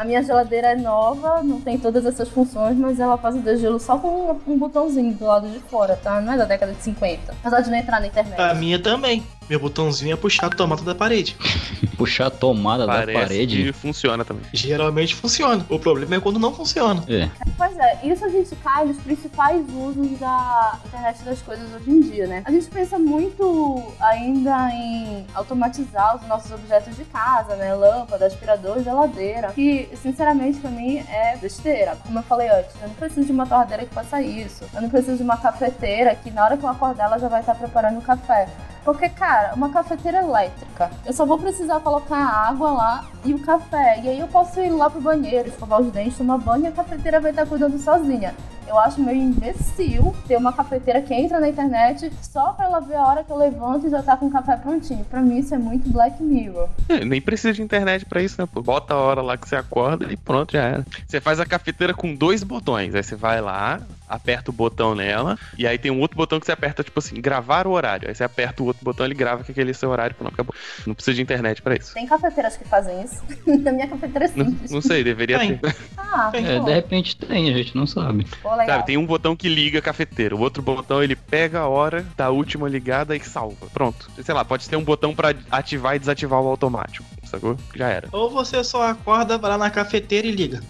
A 0.00 0.04
minha 0.06 0.22
geladeira 0.22 0.68
é 0.68 0.76
nova, 0.76 1.42
não 1.42 1.60
tem 1.60 1.78
todas 1.78 2.06
essas 2.06 2.26
funções, 2.26 2.74
mas 2.74 2.98
ela 2.98 3.18
faz 3.18 3.36
o 3.36 3.40
degelo 3.40 3.78
só 3.78 3.98
com 3.98 4.34
um, 4.46 4.56
botãozinho 4.56 5.12
do 5.12 5.26
lado 5.26 5.46
de 5.46 5.58
fora, 5.58 5.94
tá? 5.94 6.22
Não 6.22 6.32
é 6.32 6.38
da 6.38 6.46
década 6.46 6.72
de 6.72 6.82
50. 6.82 7.32
Apesar 7.32 7.60
de 7.60 7.68
não 7.68 7.76
entrar 7.76 8.00
na 8.00 8.06
internet. 8.06 8.40
A 8.40 8.54
minha 8.54 8.78
também. 8.82 9.22
Meu 9.50 9.58
botãozinho 9.58 10.12
é 10.12 10.16
puxar 10.16 10.46
a 10.46 10.50
tomada 10.50 10.82
da 10.82 10.94
parede. 10.94 11.36
Puxar 11.98 12.28
a 12.28 12.30
tomada 12.30 12.86
da 12.86 12.92
Parece 12.94 13.18
parede. 13.20 13.64
que 13.64 13.72
funciona 13.72 14.24
também. 14.24 14.44
Geralmente 14.54 15.14
funciona. 15.14 15.66
O 15.68 15.78
problema 15.78 16.14
é 16.14 16.20
quando 16.20 16.38
não 16.38 16.54
funciona. 16.54 17.04
É. 17.08 17.28
Pois 17.58 17.76
é, 17.76 17.98
isso 18.04 18.24
a 18.24 18.28
gente 18.30 18.56
cai 18.56 18.86
nos 18.86 18.96
principais 18.98 19.62
usos 19.68 20.18
da 20.18 20.78
internet 20.86 21.22
das 21.24 21.42
coisas 21.42 21.66
hoje 21.74 21.90
em 21.90 22.00
dia, 22.00 22.26
né? 22.26 22.42
A 22.46 22.50
gente 22.50 22.68
pensa 22.68 22.98
muito 22.98 23.92
ainda 24.00 24.70
em 24.72 25.26
automatizar 25.34 26.16
os 26.16 26.26
nossos 26.26 26.50
objetos 26.52 26.96
de 26.96 27.04
casa, 27.04 27.54
né? 27.56 27.74
Lâmpada, 27.74 28.26
aspirador, 28.26 28.82
geladeira. 28.82 29.52
Que, 29.52 29.90
sinceramente, 30.00 30.60
pra 30.60 30.70
mim 30.70 30.98
é 30.98 31.36
besteira. 31.36 31.98
Como 32.06 32.18
eu 32.18 32.22
falei 32.22 32.48
antes, 32.48 32.70
eu 32.80 32.88
não 32.88 32.94
preciso 32.94 33.26
de 33.26 33.32
uma 33.32 33.46
torradeira 33.46 33.84
que 33.84 33.92
faça 33.92 34.22
isso. 34.22 34.64
Eu 34.72 34.80
não 34.80 34.88
preciso 34.88 35.18
de 35.18 35.22
uma 35.22 35.36
cafeteira 35.36 36.14
que 36.14 36.30
na 36.30 36.44
hora 36.44 36.56
que 36.56 36.64
eu 36.64 36.68
acordar 36.70 37.06
ela 37.06 37.18
já 37.18 37.28
vai 37.28 37.40
estar 37.40 37.56
preparando 37.56 37.98
o 37.98 38.02
café. 38.02 38.48
Porque, 38.84 39.08
cara, 39.08 39.54
uma 39.54 39.68
cafeteira 39.70 40.18
elétrica, 40.22 40.90
eu 41.04 41.12
só 41.12 41.26
vou 41.26 41.38
precisar 41.38 41.80
colocar 41.80 42.16
a 42.16 42.48
água 42.48 42.70
lá 42.72 43.04
e 43.24 43.34
o 43.34 43.38
café. 43.40 44.00
E 44.02 44.08
aí 44.08 44.18
eu 44.18 44.28
posso 44.28 44.58
ir 44.60 44.70
lá 44.70 44.88
pro 44.88 45.00
banheiro, 45.00 45.48
escovar 45.48 45.80
os 45.80 45.92
dentes, 45.92 46.16
tomar 46.16 46.38
banho 46.38 46.64
e 46.64 46.68
a 46.68 46.72
cafeteira 46.72 47.20
vai 47.20 47.30
estar 47.30 47.46
cuidando 47.46 47.78
sozinha. 47.78 48.34
Eu 48.70 48.78
acho 48.78 49.00
meio 49.00 49.20
imbecil 49.20 50.14
ter 50.28 50.36
uma 50.36 50.52
cafeteira 50.52 51.02
que 51.02 51.12
entra 51.12 51.40
na 51.40 51.48
internet 51.48 52.08
só 52.22 52.52
pra 52.52 52.66
ela 52.66 52.78
ver 52.78 52.94
a 52.94 53.04
hora 53.04 53.24
que 53.24 53.32
eu 53.32 53.36
levanto 53.36 53.88
e 53.88 53.90
já 53.90 54.00
tá 54.00 54.16
com 54.16 54.26
o 54.26 54.30
café 54.30 54.56
prontinho. 54.56 55.04
Pra 55.06 55.20
mim 55.20 55.38
isso 55.38 55.52
é 55.52 55.58
muito 55.58 55.90
Black 55.90 56.22
Mirror. 56.22 56.68
É, 56.88 57.04
nem 57.04 57.20
precisa 57.20 57.52
de 57.52 57.62
internet 57.62 58.04
pra 58.06 58.22
isso, 58.22 58.40
né? 58.40 58.46
Pô, 58.52 58.62
bota 58.62 58.94
a 58.94 58.96
hora 58.96 59.22
lá 59.22 59.36
que 59.36 59.48
você 59.48 59.56
acorda 59.56 60.06
e 60.12 60.16
pronto, 60.16 60.52
já 60.52 60.62
era. 60.62 60.86
Você 61.04 61.20
faz 61.20 61.40
a 61.40 61.46
cafeteira 61.46 61.92
com 61.92 62.14
dois 62.14 62.44
botões. 62.44 62.94
Aí 62.94 63.02
você 63.02 63.16
vai 63.16 63.40
lá, 63.40 63.80
aperta 64.08 64.50
o 64.50 64.54
botão 64.54 64.94
nela, 64.94 65.36
e 65.58 65.66
aí 65.66 65.76
tem 65.76 65.90
um 65.90 65.98
outro 66.00 66.16
botão 66.16 66.38
que 66.38 66.46
você 66.46 66.52
aperta, 66.52 66.84
tipo 66.84 66.98
assim, 67.00 67.20
gravar 67.20 67.66
o 67.66 67.72
horário. 67.72 68.08
Aí 68.08 68.14
você 68.14 68.22
aperta 68.22 68.62
o 68.62 68.66
outro 68.66 68.84
botão, 68.84 69.04
ele 69.04 69.14
grava 69.14 69.42
que 69.42 69.50
aquele 69.50 69.72
é 69.72 69.74
seu 69.74 69.90
horário, 69.90 70.14
pronto, 70.14 70.32
acabou. 70.32 70.54
Não 70.86 70.94
precisa 70.94 71.16
de 71.16 71.22
internet 71.22 71.60
pra 71.60 71.74
isso. 71.74 71.92
Tem 71.92 72.06
cafeteiras 72.06 72.56
que 72.56 72.64
fazem 72.64 73.02
isso. 73.02 73.20
Na 73.62 73.72
minha 73.72 73.88
cafeteira 73.88 74.26
é 74.26 74.30
Não, 74.36 74.46
simples. 74.46 74.70
não 74.70 74.80
sei, 74.80 75.02
deveria 75.02 75.38
Tem. 75.40 75.56
ter. 75.58 75.74
Ah, 75.98 76.28
Tem. 76.30 76.46
É, 76.46 76.60
de 76.60 76.72
repente 76.72 77.16
tem, 77.16 77.48
a 77.52 77.56
gente 77.56 77.76
não 77.76 77.86
sabe. 77.86 78.26
pô, 78.42 78.54
legal. 78.60 78.76
Sabe, 78.76 78.86
tem 78.86 78.96
um 78.96 79.06
botão 79.06 79.34
que 79.36 79.48
liga 79.48 79.78
a 79.78 79.82
cafeteira, 79.82 80.34
o 80.36 80.40
outro 80.40 80.62
botão 80.62 81.02
ele 81.02 81.16
pega 81.16 81.60
a 81.60 81.68
hora 81.68 82.06
da 82.16 82.30
última 82.30 82.68
ligada 82.68 83.16
e 83.16 83.20
salva. 83.20 83.66
Pronto. 83.72 84.10
Sei 84.22 84.34
lá, 84.34 84.44
pode 84.44 84.68
ter 84.68 84.76
um 84.76 84.84
botão 84.84 85.14
pra 85.14 85.34
ativar 85.50 85.96
e 85.96 85.98
desativar 85.98 86.40
o 86.40 86.46
automático, 86.48 87.04
sacou? 87.24 87.56
Já 87.74 87.88
era. 87.88 88.08
Ou 88.12 88.30
você 88.30 88.62
só 88.64 88.88
acorda, 88.88 89.36
vai 89.38 89.50
lá 89.50 89.58
na 89.58 89.70
cafeteira 89.70 90.26
e 90.26 90.30
liga. 90.32 90.60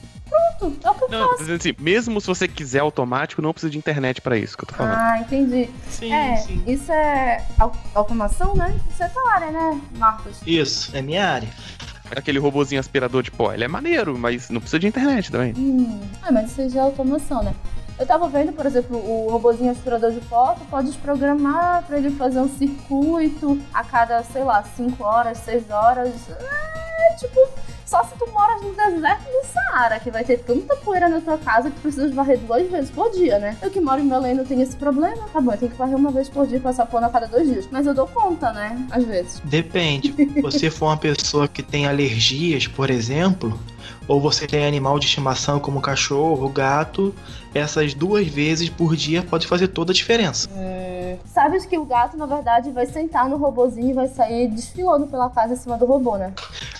É 0.62 0.64
o 0.64 0.70
que 0.94 1.04
eu 1.04 1.08
Não, 1.10 1.34
dizendo 1.36 1.56
assim, 1.56 1.74
mesmo 1.80 2.20
se 2.20 2.26
você 2.26 2.46
quiser 2.46 2.80
automático, 2.80 3.42
não 3.42 3.52
precisa 3.52 3.70
de 3.70 3.78
internet 3.78 4.20
pra 4.20 4.36
isso 4.36 4.56
que 4.56 4.62
eu 4.64 4.68
tô 4.68 4.74
falando. 4.74 4.94
Ah, 4.94 5.18
entendi. 5.18 5.68
Sim, 5.88 6.12
É, 6.12 6.36
sim. 6.36 6.62
isso 6.66 6.92
é 6.92 7.44
au- 7.58 7.74
automação, 7.94 8.54
né? 8.54 8.78
Isso 8.90 9.02
é 9.02 9.08
tua 9.08 9.32
área, 9.34 9.50
né, 9.50 9.80
Marcos? 9.96 10.36
Isso, 10.46 10.94
é 10.96 11.02
minha 11.02 11.26
área. 11.26 11.48
Aquele 12.14 12.38
robozinho 12.38 12.78
aspirador 12.80 13.22
de 13.22 13.30
pó, 13.30 13.52
ele 13.52 13.64
é 13.64 13.68
maneiro, 13.68 14.18
mas 14.18 14.50
não 14.50 14.60
precisa 14.60 14.78
de 14.78 14.86
internet 14.86 15.30
também. 15.32 15.54
Hum, 15.56 16.00
ah, 16.22 16.30
mas 16.32 16.50
isso 16.50 16.68
já 16.68 16.80
é 16.80 16.82
automação, 16.84 17.42
né? 17.42 17.54
Eu 18.00 18.06
tava 18.06 18.26
vendo, 18.30 18.50
por 18.54 18.64
exemplo, 18.64 18.96
o 18.96 19.28
robozinho 19.30 19.70
aspirador 19.70 20.10
de 20.10 20.20
pó, 20.20 20.54
tu 20.54 20.64
pode 20.70 20.90
programar 20.98 21.84
pra 21.86 21.98
ele 21.98 22.10
fazer 22.10 22.40
um 22.40 22.48
circuito 22.48 23.60
a 23.74 23.84
cada, 23.84 24.22
sei 24.22 24.42
lá, 24.42 24.62
5 24.62 25.04
horas, 25.04 25.36
6 25.38 25.70
horas. 25.70 26.30
É, 26.30 27.14
tipo, 27.16 27.38
só 27.84 28.02
se 28.02 28.14
tu 28.14 28.26
moras 28.30 28.62
no 28.62 28.72
deserto 28.72 29.24
do 29.24 29.46
Saara, 29.52 30.00
que 30.00 30.10
vai 30.10 30.24
ter 30.24 30.38
tanta 30.38 30.76
poeira 30.76 31.10
na 31.10 31.20
tua 31.20 31.36
casa 31.36 31.68
que 31.68 31.76
tu 31.76 31.82
precisa 31.82 32.08
varrer 32.14 32.38
duas 32.38 32.70
vezes 32.70 32.90
por 32.90 33.10
dia, 33.10 33.38
né? 33.38 33.58
Eu 33.60 33.70
que 33.70 33.80
moro 33.82 34.00
em 34.00 34.08
Belém 34.08 34.32
não 34.32 34.46
tenho 34.46 34.62
esse 34.62 34.76
problema, 34.76 35.28
tá 35.30 35.38
bom, 35.38 35.52
eu 35.52 35.58
tenho 35.58 35.70
que 35.70 35.76
varrer 35.76 35.96
uma 35.96 36.10
vez 36.10 36.28
por 36.30 36.46
dia 36.46 36.56
e 36.56 36.60
passar 36.60 36.86
pano 36.86 37.06
a 37.06 37.10
cada 37.10 37.26
dois 37.26 37.46
dias. 37.46 37.68
Mas 37.70 37.86
eu 37.86 37.92
dou 37.92 38.06
conta, 38.06 38.50
né? 38.52 38.86
Às 38.90 39.04
vezes. 39.04 39.42
Depende. 39.44 40.14
Se 40.14 40.24
você 40.40 40.70
for 40.70 40.86
uma 40.86 40.96
pessoa 40.96 41.46
que 41.46 41.62
tem 41.62 41.86
alergias, 41.86 42.66
por 42.66 42.88
exemplo, 42.88 43.60
ou 44.10 44.20
você 44.20 44.44
tem 44.44 44.66
animal 44.66 44.98
de 44.98 45.06
estimação 45.06 45.60
como 45.60 45.80
cachorro, 45.80 46.48
gato, 46.48 47.14
essas 47.54 47.94
duas 47.94 48.26
vezes 48.26 48.68
por 48.68 48.96
dia 48.96 49.22
pode 49.22 49.46
fazer 49.46 49.68
toda 49.68 49.92
a 49.92 49.94
diferença. 49.94 50.48
Hum, 50.52 51.16
sabes 51.26 51.64
que 51.64 51.78
o 51.78 51.84
gato, 51.84 52.16
na 52.16 52.26
verdade, 52.26 52.72
vai 52.72 52.86
sentar 52.86 53.28
no 53.28 53.36
robozinho 53.36 53.90
e 53.90 53.92
vai 53.92 54.08
sair 54.08 54.48
desfilando 54.48 55.06
pela 55.06 55.30
casa 55.30 55.54
em 55.54 55.56
cima 55.56 55.78
do 55.78 55.86
robô, 55.86 56.16
né? 56.16 56.32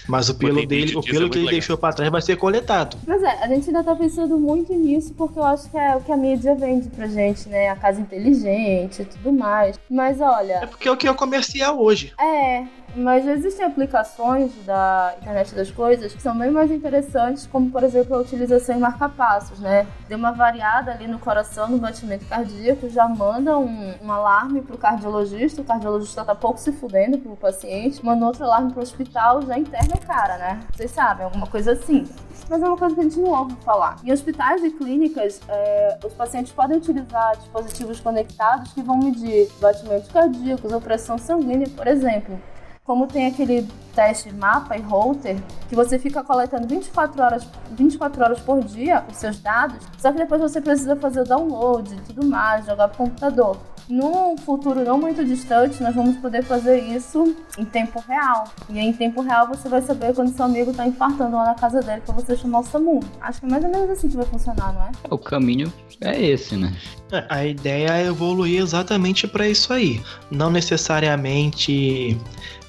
Mas 0.08 0.28
o 0.28 0.34
pelo 0.34 0.66
dele, 0.66 0.96
o 0.96 1.00
disso, 1.00 1.12
pelo 1.12 1.26
é 1.26 1.28
que 1.28 1.36
ele 1.36 1.44
legal. 1.46 1.52
deixou 1.52 1.78
pra 1.78 1.92
trás 1.92 2.10
vai 2.10 2.20
ser 2.20 2.34
coletado. 2.36 2.96
Mas 3.06 3.22
é, 3.22 3.44
a 3.44 3.46
gente 3.46 3.68
ainda 3.68 3.84
tá 3.84 3.94
pensando 3.94 4.36
muito 4.36 4.74
nisso 4.74 5.14
porque 5.16 5.38
eu 5.38 5.44
acho 5.44 5.70
que 5.70 5.78
é 5.78 5.94
o 5.94 6.00
que 6.00 6.10
a 6.10 6.16
mídia 6.16 6.56
vende 6.56 6.88
pra 6.88 7.06
gente, 7.06 7.48
né? 7.48 7.68
A 7.68 7.76
casa 7.76 8.00
inteligente 8.00 9.02
e 9.02 9.04
tudo 9.04 9.32
mais. 9.32 9.78
Mas 9.88 10.20
É 10.20 10.24
olha, 10.24 10.66
porque 10.66 10.88
é 10.88 10.90
o 10.90 10.96
que 10.96 11.06
é 11.06 11.14
comercial 11.14 11.80
hoje. 11.80 12.12
é. 12.18 12.64
Mas 12.94 13.26
existem 13.26 13.64
aplicações 13.64 14.52
da 14.64 15.14
internet 15.20 15.54
das 15.54 15.70
coisas 15.70 16.12
que 16.12 16.20
são 16.20 16.36
bem 16.36 16.50
mais 16.50 16.70
interessantes, 16.70 17.46
como 17.46 17.70
por 17.70 17.84
exemplo 17.84 18.16
a 18.16 18.18
utilização 18.18 18.76
em 18.76 18.80
marca-passos, 18.80 19.60
né? 19.60 19.86
Deu 20.08 20.18
uma 20.18 20.32
variada 20.32 20.90
ali 20.90 21.06
no 21.06 21.18
coração, 21.18 21.68
no 21.68 21.78
batimento 21.78 22.24
cardíaco, 22.26 22.88
já 22.88 23.06
manda 23.06 23.56
um, 23.58 23.94
um 24.02 24.10
alarme 24.10 24.60
pro 24.60 24.76
cardiologista, 24.76 25.62
o 25.62 25.64
cardiologista 25.64 26.24
tá 26.24 26.34
pouco 26.34 26.58
se 26.58 26.72
fudendo 26.72 27.18
pro 27.18 27.36
paciente, 27.36 28.04
manda 28.04 28.26
outro 28.26 28.44
alarme 28.44 28.72
pro 28.72 28.82
hospital, 28.82 29.42
já 29.42 29.56
interna 29.56 29.94
o 29.94 30.06
cara, 30.06 30.36
né? 30.36 30.60
Vocês 30.74 30.90
sabem, 30.90 31.24
alguma 31.24 31.46
coisa 31.46 31.72
assim. 31.72 32.06
Mas 32.48 32.62
é 32.62 32.66
uma 32.66 32.76
coisa 32.76 32.94
que 32.94 33.00
a 33.00 33.04
gente 33.04 33.20
não 33.20 33.30
ouve 33.30 33.54
falar. 33.64 33.96
Em 34.02 34.10
hospitais 34.12 34.64
e 34.64 34.70
clínicas, 34.70 35.40
é, 35.48 35.98
os 36.04 36.12
pacientes 36.14 36.52
podem 36.52 36.78
utilizar 36.78 37.36
dispositivos 37.36 38.00
conectados 38.00 38.72
que 38.72 38.82
vão 38.82 38.98
medir 38.98 39.48
batimentos 39.60 40.10
cardíacos 40.10 40.72
ou 40.72 40.80
pressão 40.80 41.16
sanguínea, 41.16 41.68
por 41.76 41.86
exemplo. 41.86 42.40
Como 42.90 43.06
tem 43.06 43.26
aquele 43.26 43.64
teste 44.00 44.34
mapa 44.34 44.78
e 44.78 44.80
holter, 44.80 45.36
que 45.68 45.76
você 45.76 45.98
fica 45.98 46.24
coletando 46.24 46.66
24 46.66 47.22
horas, 47.22 47.46
24 47.72 48.24
horas 48.24 48.40
por 48.40 48.64
dia 48.64 49.04
os 49.10 49.18
seus 49.18 49.38
dados, 49.40 49.76
só 49.98 50.10
que 50.10 50.16
depois 50.16 50.40
você 50.40 50.58
precisa 50.58 50.96
fazer 50.96 51.20
o 51.20 51.24
download 51.24 51.94
e 51.94 52.00
tudo 52.00 52.24
mais, 52.24 52.64
jogar 52.64 52.88
pro 52.88 53.04
computador. 53.04 53.58
Num 53.90 54.38
futuro 54.38 54.84
não 54.84 54.98
muito 54.98 55.24
distante, 55.24 55.82
nós 55.82 55.94
vamos 55.94 56.16
poder 56.18 56.44
fazer 56.44 56.78
isso 56.78 57.36
em 57.58 57.64
tempo 57.64 58.02
real. 58.06 58.44
E 58.68 58.78
aí, 58.78 58.86
em 58.86 58.92
tempo 58.92 59.20
real 59.20 59.48
você 59.48 59.68
vai 59.68 59.82
saber 59.82 60.14
quando 60.14 60.34
seu 60.34 60.44
amigo 60.44 60.72
tá 60.72 60.86
infartando 60.86 61.36
lá 61.36 61.46
na 61.46 61.54
casa 61.54 61.82
dele 61.82 62.00
pra 62.00 62.14
você 62.14 62.36
chamar 62.36 62.60
o 62.60 62.62
SAMU. 62.62 63.00
Acho 63.20 63.40
que 63.40 63.46
é 63.46 63.50
mais 63.50 63.64
ou 63.64 63.70
menos 63.70 63.90
assim 63.90 64.08
que 64.08 64.16
vai 64.16 64.26
funcionar, 64.26 64.72
não 64.72 64.82
é? 64.82 64.90
O 65.10 65.18
caminho 65.18 65.72
é 66.00 66.24
esse, 66.24 66.56
né? 66.56 66.72
É, 67.10 67.26
A 67.28 67.44
ideia 67.44 67.88
é 67.88 68.06
evoluir 68.06 68.62
exatamente 68.62 69.26
para 69.26 69.48
isso 69.48 69.72
aí. 69.72 70.00
Não 70.30 70.50
necessariamente 70.50 72.16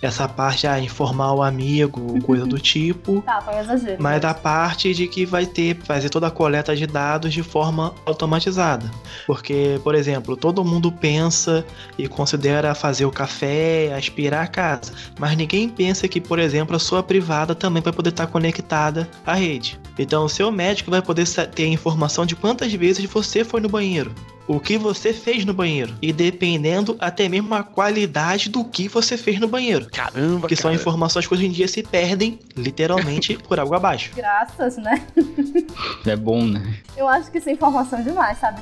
essa 0.01 0.27
parte 0.27 0.65
a 0.65 0.79
informar 0.79 1.20
o 1.33 1.43
amigo, 1.43 2.21
coisa 2.23 2.45
do 2.45 2.57
tipo, 2.59 3.21
Tá, 3.21 3.41
foi 3.41 3.57
exagero. 3.59 3.97
mas 4.01 4.23
a 4.23 4.33
parte 4.33 4.93
de 4.93 5.07
que 5.07 5.25
vai 5.25 5.45
ter 5.45 5.75
fazer 5.83 6.09
toda 6.09 6.27
a 6.27 6.31
coleta 6.31 6.75
de 6.75 6.87
dados 6.87 7.33
de 7.33 7.43
forma 7.43 7.93
automatizada. 8.05 8.89
Porque, 9.27 9.79
por 9.83 9.93
exemplo, 9.95 10.35
todo 10.37 10.63
mundo 10.63 10.91
pensa 10.91 11.65
e 11.97 12.07
considera 12.07 12.73
fazer 12.73 13.05
o 13.05 13.11
café, 13.11 13.93
aspirar 13.95 14.43
a 14.43 14.47
casa, 14.47 14.93
mas 15.19 15.35
ninguém 15.35 15.67
pensa 15.69 16.07
que, 16.07 16.21
por 16.21 16.39
exemplo, 16.39 16.75
a 16.75 16.79
sua 16.79 17.03
privada 17.03 17.53
também 17.53 17.81
vai 17.83 17.93
poder 17.93 18.09
estar 18.09 18.27
conectada 18.27 19.07
à 19.25 19.33
rede. 19.33 19.79
Então, 19.99 20.25
o 20.25 20.29
seu 20.29 20.51
médico 20.51 20.89
vai 20.89 21.01
poder 21.01 21.27
ter 21.53 21.67
informação 21.67 22.25
de 22.25 22.35
quantas 22.35 22.71
vezes 22.73 23.05
você 23.05 23.43
foi 23.43 23.59
no 23.61 23.69
banheiro. 23.69 24.11
O 24.47 24.59
que 24.59 24.77
você 24.77 25.13
fez 25.13 25.45
no 25.45 25.53
banheiro. 25.53 25.93
E 26.01 26.11
dependendo 26.11 26.95
até 26.99 27.29
mesmo 27.29 27.53
a 27.53 27.63
qualidade 27.63 28.49
do 28.49 28.63
que 28.65 28.87
você 28.87 29.15
fez 29.17 29.39
no 29.39 29.47
banheiro. 29.47 29.87
Caramba, 29.91 30.47
Que 30.47 30.55
são 30.55 30.71
cara. 30.71 30.81
informações 30.81 31.27
que 31.27 31.33
hoje 31.33 31.45
em 31.45 31.51
dia 31.51 31.67
se 31.67 31.83
perdem, 31.83 32.39
literalmente, 32.55 33.37
por 33.47 33.59
água 33.59 33.77
abaixo. 33.77 34.11
Graças, 34.15 34.77
né? 34.77 35.01
É 36.05 36.15
bom, 36.15 36.45
né? 36.45 36.75
Eu 36.97 37.07
acho 37.07 37.31
que 37.31 37.37
isso 37.37 37.49
é 37.49 37.53
informação 37.53 38.03
demais, 38.03 38.37
sabe? 38.39 38.61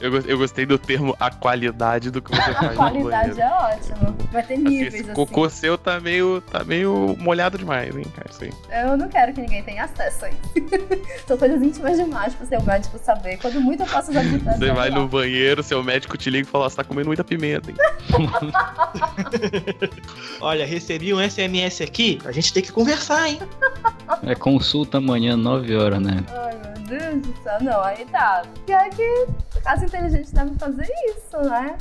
Eu, 0.00 0.14
eu 0.20 0.38
gostei 0.38 0.64
do 0.66 0.78
termo 0.78 1.16
a 1.18 1.30
qualidade 1.30 2.10
do 2.10 2.20
que 2.22 2.30
você 2.30 2.50
A 2.50 2.54
faz 2.54 2.70
no 2.70 2.76
qualidade 2.76 3.34
banheiro. 3.34 3.40
é 3.40 3.74
ótima. 3.74 4.16
Vai 4.32 4.42
ter 4.42 4.54
Assim, 4.54 4.62
níveis, 4.64 4.94
esse 4.94 5.02
assim. 5.04 5.12
cocô 5.12 5.48
seu 5.48 5.76
tá 5.78 6.00
meio, 6.00 6.40
tá 6.50 6.64
meio 6.64 7.16
molhado 7.18 7.58
demais, 7.58 7.94
hein, 7.96 8.04
cara? 8.14 8.28
Isso 8.30 8.44
aí. 8.44 8.52
Eu 8.84 8.96
não 8.96 9.08
quero 9.08 9.32
que 9.32 9.40
ninguém 9.40 9.62
tenha 9.62 9.84
acesso 9.84 10.26
a 10.26 10.30
isso. 10.30 10.38
São 11.26 11.36
coisas 11.38 11.62
íntimas 11.62 11.96
demais 11.96 12.34
pro 12.34 12.46
seu 12.46 12.62
médico 12.62 12.98
saber. 12.98 13.38
Quando 13.38 13.60
muito 13.60 13.82
eu 13.82 13.86
posso 13.86 14.12
já. 14.12 14.22
Você 14.22 14.70
vai 14.72 14.90
no 14.90 15.08
banheiro, 15.08 15.62
seu 15.62 15.82
médico 15.82 16.16
te 16.16 16.30
liga 16.30 16.46
e 16.48 16.50
fala, 16.50 16.68
você 16.68 16.76
tá 16.76 16.84
comendo 16.84 17.08
muita 17.08 17.24
pimenta, 17.24 17.70
hein? 17.70 17.76
Olha, 20.40 20.66
recebi 20.66 21.12
um 21.14 21.20
SMS 21.28 21.80
aqui, 21.82 22.18
a 22.24 22.32
gente 22.32 22.52
tem 22.52 22.62
que 22.62 22.72
conversar, 22.72 23.28
hein? 23.28 23.38
É 24.22 24.34
consulta 24.34 24.98
amanhã, 24.98 25.36
9 25.36 25.74
horas, 25.76 26.00
né? 26.00 26.22
Ai, 26.30 26.54
meu 26.62 26.73
Deus 26.86 27.22
do 27.22 27.42
céu. 27.42 27.58
Não, 27.60 27.82
aí 27.82 28.04
tá. 28.06 28.42
Pior 28.66 28.88
que 28.90 29.26
casa 29.62 29.84
inteligente 29.84 30.32
deve 30.32 30.54
fazer 30.56 30.88
isso, 31.08 31.38
né? 31.48 31.76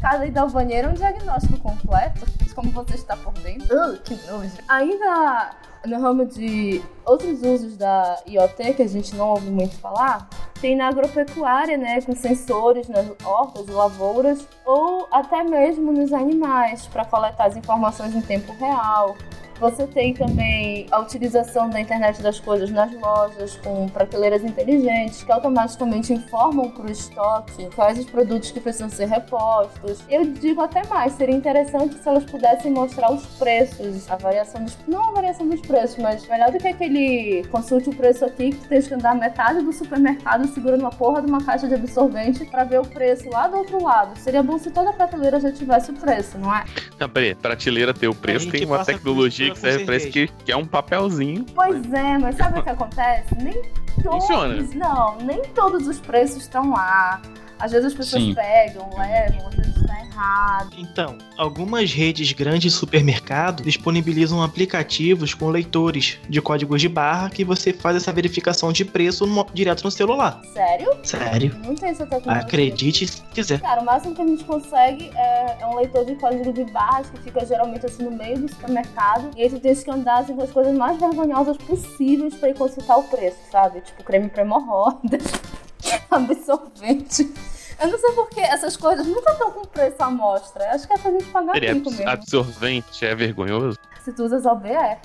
Cada 0.00 0.26
ida 0.26 0.42
ao 0.42 0.50
banheiro 0.50 0.88
é 0.88 0.90
um 0.90 0.94
diagnóstico 0.94 1.58
completo 1.58 2.26
de 2.44 2.54
como 2.54 2.70
você 2.70 2.94
está 2.94 3.16
por 3.16 3.32
dentro. 3.34 3.74
Uh, 3.74 3.98
que 4.00 4.14
nojo. 4.26 4.52
Ainda 4.68 5.50
no 5.86 6.00
ramo 6.00 6.24
de 6.24 6.82
outros 7.04 7.42
usos 7.42 7.76
da 7.76 8.18
IoT 8.26 8.74
que 8.74 8.82
a 8.82 8.88
gente 8.88 9.14
não 9.14 9.30
ouve 9.30 9.50
muito 9.50 9.76
falar, 9.78 10.28
tem 10.60 10.76
na 10.76 10.88
agropecuária, 10.88 11.76
né, 11.76 12.00
com 12.00 12.14
sensores 12.14 12.88
nas 12.88 13.06
hortas 13.22 13.68
e 13.68 13.70
lavouras, 13.70 14.46
ou 14.64 15.06
até 15.12 15.42
mesmo 15.42 15.92
nos 15.92 16.12
animais, 16.12 16.86
para 16.86 17.04
coletar 17.04 17.46
as 17.46 17.56
informações 17.56 18.14
em 18.14 18.22
tempo 18.22 18.52
real. 18.54 19.14
Você 19.60 19.86
tem 19.86 20.12
também 20.12 20.86
a 20.90 21.00
utilização 21.00 21.70
da 21.70 21.80
internet 21.80 22.20
das 22.20 22.40
coisas 22.40 22.70
nas 22.70 22.92
lojas 22.94 23.56
com 23.56 23.88
prateleiras 23.88 24.42
inteligentes 24.42 25.22
que 25.22 25.32
automaticamente 25.32 26.12
informam 26.12 26.70
para 26.70 26.86
o 26.86 26.90
estoque 26.90 27.68
quais 27.74 27.98
os 27.98 28.06
produtos 28.06 28.50
que 28.50 28.60
precisam 28.60 28.88
ser 28.88 29.06
repostos. 29.06 30.02
Eu 30.08 30.24
digo 30.24 30.60
até 30.60 30.86
mais, 30.88 31.12
seria 31.14 31.34
interessante 31.34 31.94
se 31.94 32.08
elas 32.08 32.24
pudessem 32.24 32.72
mostrar 32.72 33.12
os 33.12 33.24
preços, 33.38 34.10
a 34.10 34.16
variação 34.16 34.62
dos 34.64 34.76
não 34.86 35.10
a 35.10 35.12
variação 35.12 35.48
dos 35.48 35.60
preços, 35.60 35.96
mas 35.98 36.26
melhor 36.26 36.50
do 36.50 36.58
que 36.58 36.68
aquele 36.68 37.44
consulte 37.50 37.90
o 37.90 37.94
preço 37.94 38.24
aqui 38.24 38.50
que 38.50 38.68
tem 38.68 38.82
que 38.82 38.94
andar 38.94 39.14
metade 39.14 39.62
do 39.62 39.72
supermercado 39.72 40.46
segurando 40.48 40.80
uma 40.80 40.90
porra 40.90 41.22
de 41.22 41.28
uma 41.28 41.42
caixa 41.42 41.66
de 41.68 41.74
absorvente 41.74 42.44
para 42.46 42.64
ver 42.64 42.80
o 42.80 42.86
preço 42.86 43.28
lá 43.30 43.48
do 43.48 43.58
outro 43.58 43.82
lado. 43.82 44.18
Seria 44.18 44.42
bom 44.42 44.58
se 44.58 44.70
toda 44.70 44.90
a 44.90 44.92
prateleira 44.92 45.40
já 45.40 45.50
tivesse 45.50 45.90
o 45.90 45.94
preço, 45.94 46.38
não 46.38 46.54
é? 46.54 46.64
Não, 46.98 47.08
peraí, 47.08 47.34
prateleira 47.34 47.94
ter 47.94 48.08
o 48.08 48.14
preço, 48.14 48.50
tem 48.50 48.64
uma 48.64 48.84
tecnologia 48.84 49.43
que 49.50 49.58
serve 49.58 49.84
pra 49.84 49.96
isso 49.96 50.10
que, 50.10 50.28
que 50.28 50.52
é 50.52 50.56
um 50.56 50.66
papelzinho. 50.66 51.44
Pois 51.54 51.92
é, 51.92 52.18
mas 52.18 52.36
sabe 52.36 52.60
o 52.60 52.62
que 52.62 52.70
acontece? 52.70 53.34
Nem 53.36 53.62
todos. 54.02 54.26
Funciona. 54.26 54.68
Não, 54.74 55.16
nem 55.18 55.42
todos 55.54 55.86
os 55.86 55.98
preços 56.00 56.42
estão 56.42 56.70
lá. 56.70 57.20
Às 57.58 57.72
vezes 57.72 57.86
as 57.86 57.94
pessoas 57.94 58.22
Sim. 58.22 58.34
pegam, 58.34 58.88
levam, 58.96 59.48
às 59.48 59.54
vezes 59.54 59.74
tá 59.86 60.00
errado. 60.00 60.70
Então, 60.76 61.18
algumas 61.36 61.92
redes 61.92 62.32
grandes 62.32 62.62
de 62.62 62.70
supermercado 62.70 63.62
disponibilizam 63.62 64.42
aplicativos 64.42 65.34
com 65.34 65.48
leitores 65.48 66.18
de 66.28 66.40
códigos 66.40 66.80
de 66.80 66.88
barra 66.88 67.30
que 67.30 67.44
você 67.44 67.72
faz 67.72 67.96
essa 67.96 68.12
verificação 68.12 68.72
de 68.72 68.84
preço 68.84 69.26
no, 69.26 69.46
direto 69.52 69.84
no 69.84 69.90
celular. 69.90 70.40
Sério? 70.52 70.96
Sério. 71.02 71.54
Não 71.64 71.74
tem 71.74 71.90
essa 71.90 72.06
tecnologia. 72.06 72.42
Acredite 72.42 73.06
se 73.06 73.22
quiser. 73.22 73.60
Cara, 73.60 73.82
o 73.82 73.84
máximo 73.84 74.14
que 74.14 74.22
a 74.22 74.26
gente 74.26 74.44
consegue 74.44 75.10
é, 75.14 75.62
é 75.62 75.66
um 75.66 75.76
leitor 75.76 76.04
de 76.04 76.14
código 76.16 76.52
de 76.52 76.64
barras 76.64 77.10
que 77.10 77.18
fica 77.18 77.44
geralmente 77.44 77.86
assim 77.86 78.04
no 78.04 78.10
meio 78.10 78.38
do 78.38 78.48
supermercado. 78.48 79.30
E 79.36 79.42
aí 79.42 79.50
tu 79.50 79.60
tem 79.60 79.74
que 79.74 79.90
andar 79.90 80.20
assim 80.20 80.34
com 80.34 80.42
as 80.42 80.50
coisas 80.50 80.76
mais 80.76 80.98
vergonhosas 80.98 81.56
possíveis 81.56 82.34
pra 82.34 82.48
ir 82.48 82.54
consultar 82.54 82.96
o 82.98 83.04
preço, 83.04 83.38
sabe? 83.50 83.80
Tipo 83.80 84.02
creme 84.02 84.28
pra 84.28 84.42
hemorroidas. 84.42 85.22
absorvente. 86.10 87.32
Eu 87.80 87.88
não 87.88 87.98
sei 87.98 88.12
porque 88.12 88.40
essas 88.40 88.76
coisas 88.76 89.06
nunca 89.06 89.32
estão 89.32 89.50
com 89.50 89.62
preço 89.66 89.96
à 89.98 90.10
mostra. 90.10 90.70
Acho 90.70 90.86
que 90.86 90.92
é 90.92 90.98
pra 90.98 91.10
gente 91.10 91.24
pagar 91.26 91.52
Seria 91.54 91.74
rico 91.74 91.90
mesmo. 91.90 92.08
Absorvente 92.08 93.04
é 93.04 93.14
vergonhoso? 93.14 93.78
Se 94.04 94.12
tu 94.12 94.24
usas 94.24 94.46
OB, 94.46 94.66
é. 94.68 95.00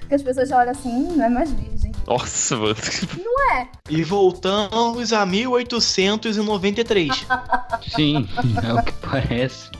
Porque 0.00 0.14
as 0.14 0.22
pessoas 0.22 0.48
já 0.48 0.58
olham 0.58 0.72
assim, 0.72 1.16
não 1.16 1.24
é 1.24 1.28
mais 1.28 1.50
virgem. 1.52 1.87
Nossa, 2.08 2.56
mano. 2.56 2.74
Não 3.22 3.52
é. 3.52 3.68
E 3.90 4.02
voltamos 4.02 5.12
a 5.12 5.26
1893. 5.26 7.26
Sim, 7.94 8.26
é 8.66 8.72
o 8.72 8.82
que 8.82 8.92
parece. 8.94 9.70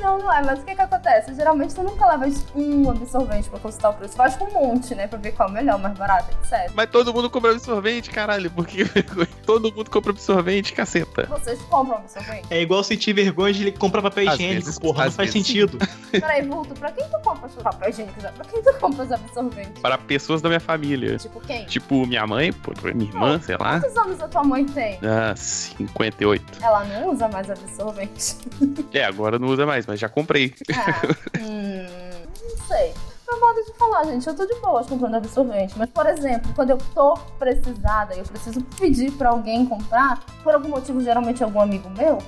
Não, 0.00 0.18
não 0.18 0.32
é, 0.32 0.42
mas 0.42 0.60
o 0.60 0.64
que 0.64 0.74
que 0.74 0.80
acontece? 0.80 1.34
Geralmente 1.34 1.74
tu 1.74 1.82
nunca 1.82 2.06
leva 2.06 2.26
um 2.54 2.90
absorvente 2.90 3.48
pra 3.50 3.58
consultar 3.58 3.90
o 3.90 3.94
preço. 3.94 4.16
Faz 4.16 4.34
com 4.34 4.46
um 4.46 4.52
monte, 4.52 4.94
né? 4.94 5.06
Pra 5.06 5.18
ver 5.18 5.32
qual 5.32 5.48
é 5.48 5.52
o 5.52 5.54
melhor, 5.54 5.78
mais 5.78 5.96
barato, 5.96 6.34
etc. 6.42 6.72
Mas 6.74 6.88
todo 6.90 7.12
mundo 7.12 7.28
compra 7.28 7.52
absorvente, 7.52 8.10
caralho. 8.10 8.50
Porque 8.50 8.84
todo 9.44 9.72
mundo 9.72 9.90
compra 9.90 10.10
absorvente, 10.10 10.72
caceta. 10.72 11.26
Vocês 11.26 11.60
compram 11.62 11.98
absorvente? 11.98 12.46
É 12.50 12.62
igual 12.62 12.82
sentir 12.82 13.12
vergonha 13.12 13.52
de 13.52 13.70
comprar 13.72 14.02
papel 14.02 14.24
higiênico, 14.24 14.80
porra. 14.80 15.04
Não 15.04 15.12
faz 15.12 15.30
sentido. 15.30 15.78
Peraí, 16.10 16.42
Vulto, 16.42 16.74
pra 16.74 16.90
quem 16.92 17.06
tu 17.06 17.20
compra 17.22 17.48
papel 17.48 17.90
higiênico? 17.90 18.20
Pra 18.20 18.44
quem 18.44 18.62
tu 18.62 18.72
compra 18.80 19.04
os 19.04 19.12
absorventes? 19.12 19.82
Para 19.82 19.98
pessoas 19.98 20.40
da 20.40 20.48
minha 20.48 20.60
família. 20.60 21.18
Tipo 21.18 21.40
quem? 21.40 21.59
Tipo 21.66 22.06
minha 22.06 22.26
mãe, 22.26 22.52
minha 22.94 23.10
irmã, 23.10 23.40
sei 23.40 23.56
lá. 23.56 23.80
Quantos 23.80 23.96
anos 23.96 24.20
a 24.20 24.28
tua 24.28 24.44
mãe 24.44 24.64
tem? 24.64 24.98
Ah, 25.02 25.34
58. 25.36 26.44
Ela 26.62 26.84
não 26.84 27.10
usa 27.12 27.28
mais 27.28 27.50
absorvente. 27.50 28.36
É, 28.92 29.04
agora 29.04 29.38
não 29.38 29.48
usa 29.48 29.64
mais, 29.64 29.86
mas 29.86 30.00
já 30.00 30.08
comprei. 30.08 30.54
Ah, 30.74 31.40
hum, 31.40 31.86
não 32.42 32.66
sei. 32.66 32.92
Meu 33.30 33.40
modo 33.40 33.64
de 33.64 33.72
falar, 33.78 34.04
gente, 34.04 34.26
eu 34.26 34.34
tô 34.34 34.44
de 34.44 34.54
boas 34.56 34.86
comprando 34.86 35.14
absorvente. 35.14 35.74
Mas, 35.78 35.88
por 35.90 36.06
exemplo, 36.06 36.52
quando 36.54 36.70
eu 36.70 36.78
tô 36.94 37.14
precisada 37.38 38.14
e 38.14 38.18
eu 38.18 38.24
preciso 38.24 38.60
pedir 38.78 39.12
pra 39.12 39.30
alguém 39.30 39.64
comprar, 39.64 40.18
por 40.42 40.52
algum 40.52 40.68
motivo, 40.68 41.00
geralmente 41.00 41.42
algum 41.44 41.60
amigo 41.60 41.88
meu, 41.90 42.18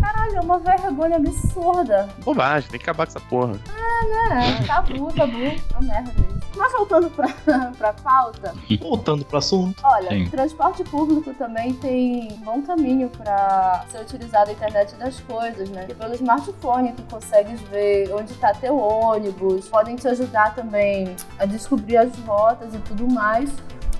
Caralho, 0.00 0.36
é 0.36 0.40
uma 0.40 0.58
vergonha 0.58 1.16
absurda. 1.16 2.08
Bobagem, 2.24 2.68
tem 2.70 2.78
que 2.78 2.84
acabar 2.84 3.06
com 3.06 3.10
essa 3.10 3.20
porra. 3.20 3.58
É, 3.68 4.30
né? 4.34 4.64
Tabu, 4.66 5.12
tabu. 5.12 5.38
É 5.42 5.56
uma 5.72 5.80
merda 5.80 6.10
isso. 6.10 6.34
Mas 6.56 6.72
voltando 6.72 7.10
pra, 7.10 7.28
pra 7.76 7.92
pauta. 7.92 8.54
Voltando 8.80 9.24
pro 9.24 9.38
assunto. 9.38 9.80
Olha, 9.82 10.08
Sim. 10.10 10.26
transporte 10.26 10.84
público 10.84 11.34
também 11.34 11.74
tem 11.74 12.32
um 12.32 12.36
bom 12.44 12.62
caminho 12.62 13.08
pra 13.08 13.84
ser 13.90 14.00
utilizado 14.00 14.50
a 14.50 14.52
internet 14.52 14.94
das 14.96 15.18
coisas, 15.20 15.68
né? 15.70 15.86
E 15.88 15.94
pelo 15.94 16.14
smartphone 16.14 16.92
tu 16.92 17.02
consegues 17.10 17.60
ver 17.62 18.12
onde 18.12 18.34
tá 18.34 18.52
teu 18.54 18.78
ônibus, 18.78 19.68
podem 19.68 19.96
te 19.96 20.06
ajudar 20.06 20.54
também 20.54 21.16
a 21.38 21.44
descobrir 21.44 21.96
as 21.96 22.16
rotas 22.20 22.72
e 22.74 22.78
tudo 22.78 23.12
mais. 23.12 23.50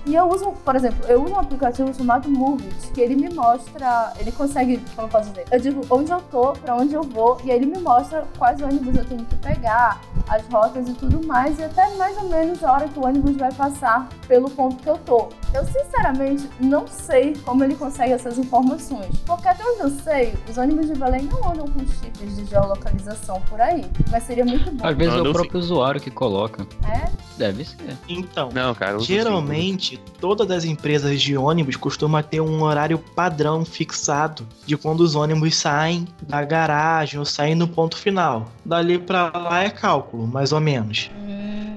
E 0.05 0.13
eu 0.13 0.29
uso, 0.29 0.51
por 0.63 0.75
exemplo, 0.75 1.03
eu 1.07 1.23
uso 1.23 1.33
um 1.33 1.39
aplicativo 1.39 1.91
chamado 1.93 2.29
Movies, 2.29 2.91
que 2.93 3.01
ele 3.01 3.15
me 3.15 3.33
mostra, 3.33 4.13
ele 4.19 4.31
consegue, 4.31 4.77
como 4.95 5.07
eu 5.07 5.11
posso 5.11 5.29
dizer, 5.29 5.45
eu 5.51 5.59
digo 5.59 5.81
onde 5.89 6.11
eu 6.11 6.21
tô, 6.29 6.53
pra 6.53 6.75
onde 6.75 6.93
eu 6.93 7.01
vou, 7.01 7.39
e 7.43 7.51
aí 7.51 7.57
ele 7.57 7.65
me 7.65 7.79
mostra 7.79 8.23
quais 8.37 8.61
ônibus 8.61 8.95
eu 8.95 9.05
tenho 9.05 9.25
que 9.25 9.35
pegar, 9.37 9.99
as 10.27 10.45
rotas 10.47 10.87
e 10.87 10.93
tudo 10.93 11.25
mais, 11.25 11.57
e 11.57 11.63
até 11.63 11.89
mais 11.95 12.17
ou 12.17 12.29
menos 12.29 12.63
a 12.63 12.71
hora 12.71 12.87
que 12.87 12.99
o 12.99 13.05
ônibus 13.05 13.35
vai 13.35 13.51
passar 13.51 14.07
pelo 14.27 14.49
ponto 14.49 14.75
que 14.75 14.89
eu 14.89 14.97
tô. 14.99 15.29
Eu 15.53 15.65
sinceramente 15.65 16.49
não 16.59 16.87
sei 16.87 17.35
como 17.43 17.63
ele 17.63 17.75
consegue 17.75 18.13
essas 18.13 18.37
informações, 18.37 19.17
porque 19.25 19.47
até 19.47 19.63
onde 19.63 19.81
eu 19.81 19.89
sei, 19.89 20.33
os 20.49 20.57
ônibus 20.57 20.87
de 20.87 20.93
Belém 20.93 21.23
não 21.23 21.49
andam 21.49 21.67
com 21.67 21.79
chips 21.79 22.35
de 22.35 22.45
geolocalização 22.45 23.41
por 23.49 23.59
aí, 23.59 23.85
mas 24.11 24.23
seria 24.23 24.45
muito 24.45 24.69
bom. 24.71 24.85
Às 24.85 24.95
vezes 24.95 25.15
é 25.15 25.21
o 25.21 25.33
próprio 25.33 25.59
usuário 25.59 25.99
que 25.99 26.11
coloca. 26.11 26.67
É? 26.87 27.09
Deve 27.37 27.65
ser. 27.65 27.97
Então, 28.07 28.49
não, 28.53 28.73
cara, 28.75 28.99
geralmente 28.99 29.94
todas 30.19 30.49
as 30.51 30.65
empresas 30.65 31.21
de 31.21 31.37
ônibus 31.37 31.75
costumam 31.75 32.21
ter 32.21 32.41
um 32.41 32.63
horário 32.63 32.97
padrão 32.97 33.63
fixado 33.65 34.47
de 34.65 34.77
quando 34.77 35.01
os 35.01 35.15
ônibus 35.15 35.55
saem 35.57 36.07
da 36.21 36.43
garagem 36.43 37.19
ou 37.19 37.25
saem 37.25 37.55
no 37.55 37.67
ponto 37.67 37.97
final. 37.97 38.51
Dali 38.63 38.97
para 38.97 39.31
lá 39.37 39.63
é 39.63 39.69
cálculo, 39.69 40.27
mais 40.27 40.51
ou 40.51 40.59
menos. 40.59 41.09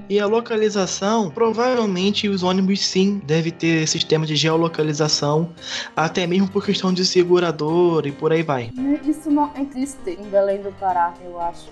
E 0.09 0.19
a 0.19 0.25
localização, 0.25 1.29
provavelmente 1.29 2.27
os 2.27 2.41
ônibus 2.41 2.83
sim 2.83 3.21
devem 3.23 3.51
ter 3.51 3.87
sistema 3.87 4.25
de 4.25 4.35
geolocalização, 4.35 5.51
até 5.95 6.25
mesmo 6.25 6.49
por 6.49 6.65
questão 6.65 6.91
de 6.91 7.05
segurador 7.05 8.07
e 8.07 8.11
por 8.11 8.31
aí 8.31 8.41
vai. 8.41 8.71
Isso 9.07 9.29
não 9.29 9.51
existe 9.55 10.17
em 10.19 10.27
Belém 10.29 10.63
do 10.63 10.71
Pará, 10.79 11.13
eu 11.23 11.39
acho. 11.39 11.69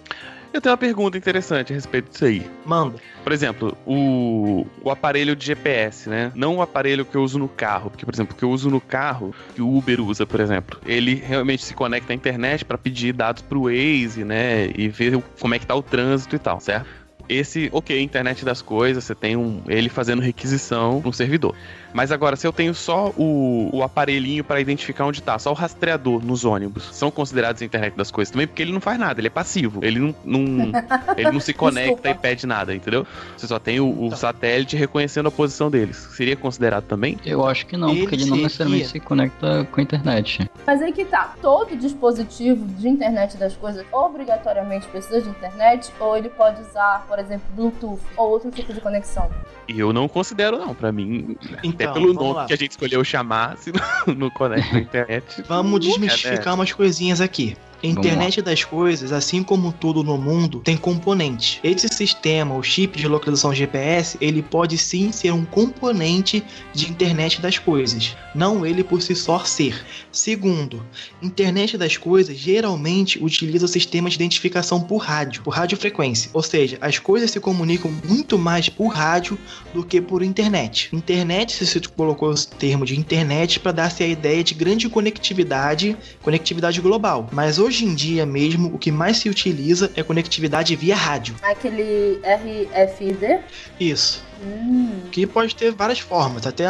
Eu 0.54 0.62
tenho 0.62 0.72
uma 0.72 0.78
pergunta 0.78 1.18
interessante 1.18 1.74
a 1.74 1.76
respeito 1.76 2.10
disso 2.10 2.26
aí. 2.26 2.46
Manda. 2.66 2.98
Por 3.24 3.32
exemplo, 3.32 3.78
o, 3.86 4.66
o 4.82 4.90
aparelho 4.90 5.36
de 5.36 5.46
GPS, 5.46 6.10
né? 6.10 6.32
Não 6.34 6.58
o 6.58 6.62
aparelho 6.62 7.06
que 7.06 7.16
eu 7.16 7.24
uso 7.24 7.38
no 7.38 7.48
carro. 7.48 7.90
Porque, 7.90 8.06
por 8.06 8.14
exemplo, 8.14 8.34
o 8.34 8.38
que 8.38 8.44
eu 8.44 8.50
uso 8.50 8.70
no 8.70 8.80
carro, 8.80 9.34
que 9.54 9.62
o 9.62 9.78
Uber 9.78 10.02
usa, 10.02 10.26
por 10.26 10.40
exemplo, 10.40 10.80
ele 10.86 11.16
realmente 11.16 11.64
se 11.64 11.74
conecta 11.74 12.14
à 12.14 12.16
internet 12.16 12.64
para 12.64 12.78
pedir 12.78 13.14
dados 13.14 13.42
pro 13.42 13.64
Waze, 13.64 14.24
né? 14.24 14.72
E 14.76 14.88
ver 14.88 15.22
como 15.40 15.54
é 15.54 15.60
que 15.60 15.66
tá 15.66 15.76
o 15.76 15.84
trânsito 15.84 16.36
e 16.36 16.40
tal, 16.40 16.60
certo? 16.60 16.88
Esse, 17.30 17.70
ok, 17.74 18.02
internet 18.02 18.46
das 18.46 18.62
coisas, 18.62 19.04
você 19.04 19.14
tem 19.14 19.36
um, 19.36 19.62
ele 19.68 19.90
fazendo 19.90 20.22
requisição 20.22 21.02
no 21.04 21.12
servidor. 21.12 21.54
Mas 21.98 22.12
agora, 22.12 22.36
se 22.36 22.46
eu 22.46 22.54
tenho 22.54 22.76
só 22.76 23.12
o, 23.18 23.72
o 23.74 23.82
aparelhinho 23.82 24.44
para 24.44 24.62
identificar 24.62 25.04
onde 25.04 25.20
tá, 25.20 25.40
só 25.40 25.50
o 25.50 25.56
rastreador 25.56 26.24
nos 26.24 26.46
ônibus, 26.46 26.96
são 26.96 27.10
considerados 27.10 27.64
internet 27.64 27.98
das 27.98 28.12
coisas 28.12 28.32
também, 28.32 28.46
porque 28.46 28.62
ele 28.62 28.72
não 28.72 28.80
faz 28.80 29.00
nada, 29.00 29.20
ele 29.20 29.26
é 29.26 29.32
passivo. 29.32 29.84
Ele 29.84 30.00
não, 30.00 30.16
não 30.24 30.72
ele 31.18 31.32
não 31.32 31.40
se 31.40 31.54
conecta 31.54 32.08
e 32.08 32.14
pede 32.14 32.46
nada, 32.46 32.76
entendeu? 32.76 33.04
Você 33.36 33.48
só 33.48 33.58
tem 33.58 33.80
o, 33.80 33.88
o 33.88 34.06
então. 34.06 34.18
satélite 34.20 34.78
reconhecendo 34.78 35.26
a 35.26 35.32
posição 35.32 35.72
deles. 35.72 35.98
Seria 36.16 36.36
considerado 36.36 36.84
também? 36.84 37.18
Eu 37.26 37.44
acho 37.48 37.66
que 37.66 37.76
não, 37.76 37.90
ele 37.90 38.02
porque 38.02 38.14
ele 38.14 38.26
não 38.26 38.38
necessariamente 38.38 38.90
se 38.90 39.00
conecta 39.00 39.68
com 39.72 39.80
a 39.80 39.84
internet. 39.84 40.48
Mas 40.68 40.84
aí 40.84 40.94
que 40.94 41.04
tá, 41.04 41.34
todo 41.42 41.76
dispositivo 41.76 42.64
de 42.64 42.88
internet 42.88 43.38
das 43.38 43.58
coisas 43.58 43.84
obrigatoriamente 43.92 44.86
precisa 44.90 45.20
de 45.20 45.30
internet, 45.30 45.92
ou 46.00 46.16
ele 46.16 46.30
pode 46.30 46.62
usar, 46.62 47.08
por 47.08 47.18
exemplo, 47.18 47.48
Bluetooth 47.56 48.00
ou 48.16 48.30
outro 48.30 48.52
tipo 48.52 48.72
de 48.72 48.80
conexão? 48.80 49.32
Eu 49.68 49.92
não 49.92 50.08
considero, 50.08 50.58
não. 50.58 50.74
Para 50.74 50.92
mim, 50.92 51.38
então, 51.64 51.90
até 51.90 52.00
pelo 52.00 52.14
nome 52.14 52.34
lá. 52.34 52.46
que 52.46 52.54
a 52.54 52.58
gente 52.58 52.72
escolheu 52.72 53.04
chamar, 53.04 53.58
se 53.58 53.72
não 54.16 54.30
conecta 54.32 54.78
a 54.78 54.80
internet. 54.80 55.44
Vamos 55.48 55.80
desmistificar 55.82 56.50
é, 56.50 56.54
umas 56.54 56.72
coisinhas 56.72 57.20
aqui. 57.20 57.58
A 57.84 57.88
internet 57.88 58.42
das 58.42 58.64
coisas, 58.64 59.12
assim 59.12 59.44
como 59.44 59.72
tudo 59.72 60.04
no 60.04 60.18
mundo, 60.18 60.62
tem 60.62 60.76
componentes. 60.76 61.60
Esse 61.64 61.88
sistema, 61.88 62.56
o 62.56 62.64
chip 62.64 62.98
de 62.98 63.08
localização 63.08 63.54
GPS, 63.54 64.18
ele 64.20 64.42
pode 64.42 64.78
sim 64.78 65.12
ser 65.12 65.32
um 65.32 65.46
componente 65.46 66.44
de 66.74 66.90
internet 66.90 67.40
das 67.40 67.60
coisas, 67.60 68.16
não 68.34 68.66
ele 68.66 68.84
por 68.84 69.02
si 69.02 69.14
só 69.14 69.44
ser. 69.44 69.80
Segundo, 70.12 70.84
internet 71.22 71.78
das 71.78 71.98
coisas 71.98 72.36
geralmente 72.36 73.24
utiliza 73.24 73.68
sistema 73.68 74.10
de 74.10 74.16
identificação 74.16 74.82
por 74.82 74.98
rádio, 74.98 75.44
por 75.44 75.54
radiofrequência, 75.54 76.32
ou 76.34 76.42
seja, 76.42 76.80
as 76.82 76.98
coisas 76.98 77.30
se 77.30 77.40
comunicam 77.40 77.92
muito 78.08 78.40
mais 78.40 78.70
por 78.70 78.88
rádio 78.88 79.38
do 79.74 79.84
que 79.84 80.02
por 80.02 80.24
internet. 80.24 80.90
Internet, 80.92 81.64
se 81.64 81.80
colocou 81.90 82.32
o 82.32 82.36
termo 82.36 82.86
de 82.86 82.98
internet 83.00 83.60
para 83.60 83.72
dar-se 83.72 84.04
a 84.04 84.08
ideia 84.08 84.44
de 84.44 84.56
grande 84.56 84.90
conectividade, 84.90 85.96
conectividade 86.24 86.82
global, 86.82 87.30
mas 87.32 87.60
hoje 87.60 87.67
em 87.70 87.94
dia 87.94 88.26
mesmo, 88.26 88.74
o 88.74 88.78
que 88.78 88.92
mais 88.92 89.18
se 89.18 89.30
utiliza 89.30 89.92
é 89.96 90.04
conectividade 90.04 90.76
via 90.76 90.96
rádio. 90.96 91.36
Aquele 91.42 92.20
RFID? 92.24 93.40
Isso. 93.80 94.24
Hum. 94.44 95.02
Que 95.12 95.26
pode 95.26 95.56
ter 95.56 95.72
várias 95.72 96.00
formas, 96.00 96.46
até, 96.46 96.66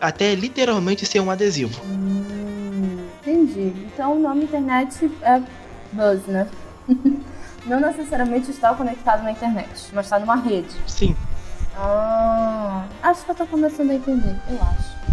até 0.00 0.34
literalmente 0.34 1.06
ser 1.06 1.20
um 1.20 1.30
adesivo. 1.30 1.80
Hum, 1.84 3.06
entendi. 3.20 3.72
Então 3.86 4.16
o 4.16 4.20
nome 4.20 4.44
internet 4.44 5.10
é 5.22 5.40
buzz, 5.92 6.26
né? 6.26 6.48
Não 7.66 7.80
necessariamente 7.80 8.50
está 8.50 8.74
conectado 8.74 9.22
na 9.22 9.32
internet, 9.32 9.70
mas 9.92 10.06
está 10.06 10.18
numa 10.18 10.36
rede. 10.36 10.74
Sim. 10.86 11.16
Ah, 11.76 12.84
acho 13.02 13.24
que 13.24 13.30
eu 13.30 13.34
tô 13.34 13.46
começando 13.46 13.90
a 13.90 13.94
entender, 13.94 14.36
eu 14.48 14.58
acho. 14.60 15.03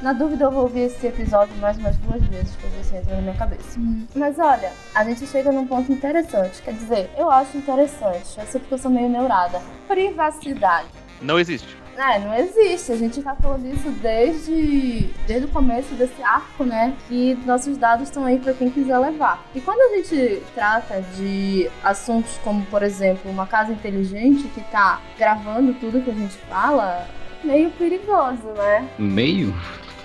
Na 0.00 0.12
dúvida, 0.12 0.44
eu 0.44 0.50
vou 0.50 0.62
ouvir 0.62 0.82
esse 0.82 1.06
episódio 1.06 1.54
mais 1.56 1.76
umas 1.76 1.96
duas 1.96 2.22
vezes 2.24 2.54
pra 2.56 2.68
ver 2.70 2.84
se 2.84 2.96
entra 2.96 3.16
na 3.16 3.22
minha 3.22 3.34
cabeça. 3.34 3.80
Mas 4.14 4.38
olha, 4.38 4.72
a 4.94 5.04
gente 5.04 5.26
chega 5.26 5.50
num 5.50 5.66
ponto 5.66 5.90
interessante. 5.90 6.62
Quer 6.62 6.74
dizer, 6.74 7.10
eu 7.16 7.28
acho 7.30 7.56
interessante. 7.56 8.38
Eu 8.38 8.46
sei 8.46 8.60
porque 8.60 8.74
eu 8.74 8.78
sou 8.78 8.90
meio 8.90 9.08
neurada. 9.08 9.60
Privacidade. 9.88 10.86
Não 11.20 11.38
existe. 11.38 11.76
É, 11.96 12.20
não 12.20 12.32
existe. 12.32 12.92
A 12.92 12.96
gente 12.96 13.20
tá 13.20 13.34
falando 13.34 13.66
isso 13.66 13.90
desde, 13.90 15.10
desde 15.26 15.46
o 15.46 15.48
começo 15.48 15.92
desse 15.94 16.22
arco, 16.22 16.62
né? 16.62 16.94
Que 17.08 17.36
nossos 17.44 17.76
dados 17.76 18.06
estão 18.06 18.24
aí 18.24 18.38
pra 18.38 18.52
quem 18.52 18.70
quiser 18.70 18.98
levar. 18.98 19.44
E 19.52 19.60
quando 19.60 19.80
a 19.80 19.96
gente 19.96 20.40
trata 20.54 21.02
de 21.16 21.68
assuntos 21.82 22.38
como, 22.44 22.64
por 22.66 22.84
exemplo, 22.84 23.28
uma 23.28 23.48
casa 23.48 23.72
inteligente 23.72 24.46
que 24.54 24.60
tá 24.70 25.00
gravando 25.18 25.74
tudo 25.74 26.00
que 26.00 26.10
a 26.10 26.14
gente 26.14 26.36
fala, 26.48 27.04
meio 27.42 27.68
perigoso, 27.72 28.46
né? 28.56 28.88
Meio? 28.96 29.52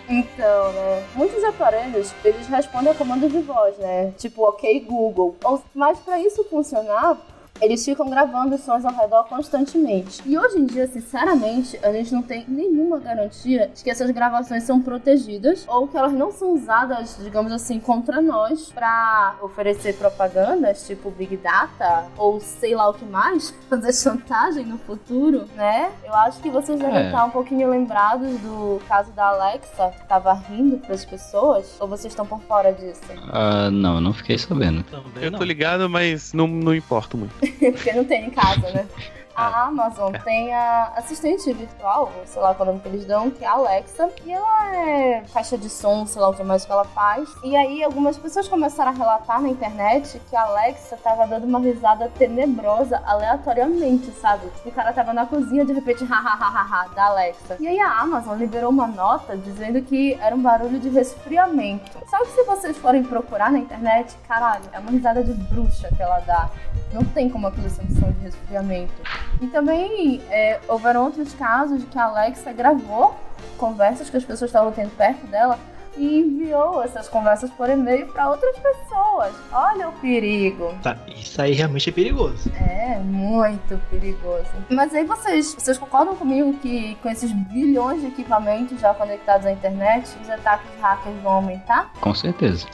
Então, 0.09 0.73
né? 0.73 1.03
Muitos 1.15 1.43
aparelhos, 1.43 2.13
eles 2.25 2.47
respondem 2.47 2.91
a 2.91 2.95
comando 2.95 3.29
de 3.29 3.39
voz, 3.39 3.77
né? 3.77 4.13
Tipo, 4.17 4.43
ok, 4.43 4.79
Google. 4.81 5.35
Mas 5.73 5.97
pra 5.99 6.19
isso 6.19 6.43
funcionar, 6.45 7.17
eles 7.61 7.83
ficam 7.85 8.09
gravando 8.09 8.57
sons 8.57 8.83
ao 8.83 8.93
redor 8.93 9.23
constantemente. 9.25 10.21
E 10.25 10.37
hoje 10.37 10.57
em 10.57 10.65
dia, 10.65 10.87
sinceramente, 10.87 11.79
a 11.83 11.91
gente 11.91 12.11
não 12.13 12.21
tem 12.21 12.43
nenhuma 12.47 12.99
garantia 12.99 13.69
de 13.73 13.83
que 13.83 13.89
essas 13.89 14.09
gravações 14.11 14.63
são 14.63 14.81
protegidas 14.81 15.63
ou 15.67 15.87
que 15.87 15.95
elas 15.97 16.11
não 16.11 16.31
são 16.31 16.53
usadas, 16.53 17.17
digamos 17.21 17.51
assim, 17.51 17.79
contra 17.79 18.21
nós 18.21 18.69
pra 18.73 19.35
oferecer 19.41 19.95
propagandas, 19.95 20.85
tipo 20.85 21.09
Big 21.11 21.37
Data 21.37 22.05
ou 22.17 22.39
sei 22.41 22.75
lá 22.75 22.89
o 22.89 22.93
que 22.93 23.05
mais, 23.05 23.51
fazer 23.69 23.93
chantagem 23.93 24.65
no 24.65 24.77
futuro, 24.79 25.45
né? 25.55 25.91
Eu 26.03 26.13
acho 26.13 26.39
que 26.41 26.49
vocês 26.49 26.79
devem 26.79 26.97
É. 26.97 27.05
estar 27.07 27.23
um 27.25 27.29
pouquinho 27.29 27.69
lembrados 27.69 28.29
do 28.41 28.81
caso 28.87 29.11
da 29.13 29.27
Alexa, 29.27 29.91
que 29.99 30.07
tava 30.07 30.33
rindo 30.33 30.77
pras 30.79 31.05
pessoas, 31.05 31.75
ou 31.79 31.87
vocês 31.87 32.11
estão 32.11 32.25
por 32.25 32.41
fora 32.41 32.73
disso? 32.73 33.01
Ah, 33.31 33.69
não, 33.71 34.01
não 34.01 34.11
fiquei 34.13 34.37
sabendo. 34.37 34.83
Também 34.83 35.23
Eu 35.23 35.31
não. 35.31 35.39
tô 35.39 35.45
ligado, 35.45 35.89
mas 35.89 36.33
não, 36.33 36.47
não 36.47 36.73
importo 36.75 37.17
muito. 37.17 37.33
Porque 37.73 37.93
não 37.93 38.05
tem 38.05 38.25
em 38.25 38.29
casa, 38.29 38.69
né? 38.71 38.87
A 39.35 39.63
Amazon 39.65 40.13
tem 40.23 40.53
a 40.53 40.93
assistente 40.95 41.51
virtual, 41.51 42.11
sei 42.25 42.39
lá 42.39 42.53
qual 42.53 42.67
é 42.67 42.69
o 42.69 42.73
nome 42.73 42.83
que 42.83 42.89
eles 42.89 43.05
dão, 43.05 43.31
que 43.31 43.43
é 43.43 43.47
a 43.47 43.53
Alexa. 43.53 44.09
E 44.25 44.31
ela 44.31 44.75
é 44.75 45.23
caixa 45.33 45.57
de 45.57 45.69
som, 45.69 46.05
sei 46.05 46.21
lá 46.21 46.29
o 46.29 46.33
que 46.33 46.43
mais 46.43 46.65
que 46.65 46.71
ela 46.71 46.85
faz. 46.85 47.27
E 47.43 47.55
aí 47.55 47.83
algumas 47.83 48.17
pessoas 48.17 48.47
começaram 48.47 48.91
a 48.91 48.93
relatar 48.93 49.41
na 49.41 49.49
internet 49.49 50.21
que 50.29 50.35
a 50.35 50.43
Alexa 50.43 50.97
tava 50.97 51.25
dando 51.25 51.45
uma 51.45 51.59
risada 51.59 52.09
tenebrosa 52.09 53.01
aleatoriamente, 53.05 54.11
sabe? 54.11 54.47
O 54.63 54.71
cara 54.71 54.93
tava 54.93 55.13
na 55.13 55.25
cozinha, 55.25 55.65
de 55.65 55.73
repente, 55.73 56.03
hahaha, 56.05 56.89
da 56.89 57.05
Alexa. 57.05 57.57
E 57.59 57.67
aí 57.67 57.79
a 57.79 58.01
Amazon 58.01 58.37
liberou 58.37 58.69
uma 58.69 58.85
nota 58.85 59.35
dizendo 59.35 59.81
que 59.81 60.13
era 60.21 60.35
um 60.35 60.41
barulho 60.41 60.79
de 60.79 60.89
resfriamento. 60.89 61.97
Só 62.07 62.19
que 62.19 62.31
se 62.31 62.43
vocês 62.43 62.77
forem 62.77 63.03
procurar 63.03 63.51
na 63.51 63.57
internet, 63.57 64.15
caralho, 64.27 64.65
é 64.71 64.79
uma 64.79 64.91
risada 64.91 65.23
de 65.23 65.33
bruxa 65.33 65.89
que 65.95 66.01
ela 66.01 66.19
dá. 66.19 66.49
Não 66.93 67.03
tem 67.03 67.27
como 67.27 67.47
aquilo 67.47 67.67
ser 67.71 67.83
um 67.83 67.89
som 67.99 68.11
de 68.11 68.19
resfriamento. 68.19 68.93
E 69.41 69.47
também 69.47 70.21
é, 70.29 70.59
houveram 70.67 71.05
outros 71.05 71.33
casos 71.33 71.81
de 71.81 71.85
que 71.87 71.97
a 71.97 72.05
Alexa 72.05 72.51
gravou 72.51 73.15
conversas 73.57 74.09
que 74.09 74.17
as 74.17 74.23
pessoas 74.23 74.49
estavam 74.49 74.71
tendo 74.71 74.95
perto 74.95 75.25
dela 75.27 75.59
e 75.97 76.19
enviou 76.19 76.83
essas 76.83 77.07
conversas 77.07 77.49
por 77.51 77.69
e-mail 77.69 78.07
para 78.07 78.29
outras 78.29 78.55
pessoas. 78.57 79.33
Olha 79.51 79.89
o 79.89 79.91
perigo. 79.93 80.73
Tá, 80.81 80.97
isso 81.07 81.41
aí 81.41 81.53
realmente 81.53 81.89
é 81.89 81.93
perigoso. 81.93 82.51
É 82.55 82.97
muito 82.99 83.79
perigoso. 83.89 84.47
Mas 84.69 84.93
aí 84.93 85.05
vocês, 85.05 85.53
vocês 85.53 85.77
concordam 85.77 86.15
comigo 86.15 86.53
que 86.59 86.95
com 86.95 87.09
esses 87.09 87.31
bilhões 87.31 88.01
de 88.01 88.07
equipamentos 88.07 88.79
já 88.79 88.93
conectados 88.93 89.45
à 89.45 89.51
internet, 89.51 90.09
os 90.21 90.29
ataques 90.29 90.69
hackers 90.81 91.21
vão 91.21 91.33
aumentar? 91.33 91.91
Com 92.01 92.13
certeza. 92.13 92.65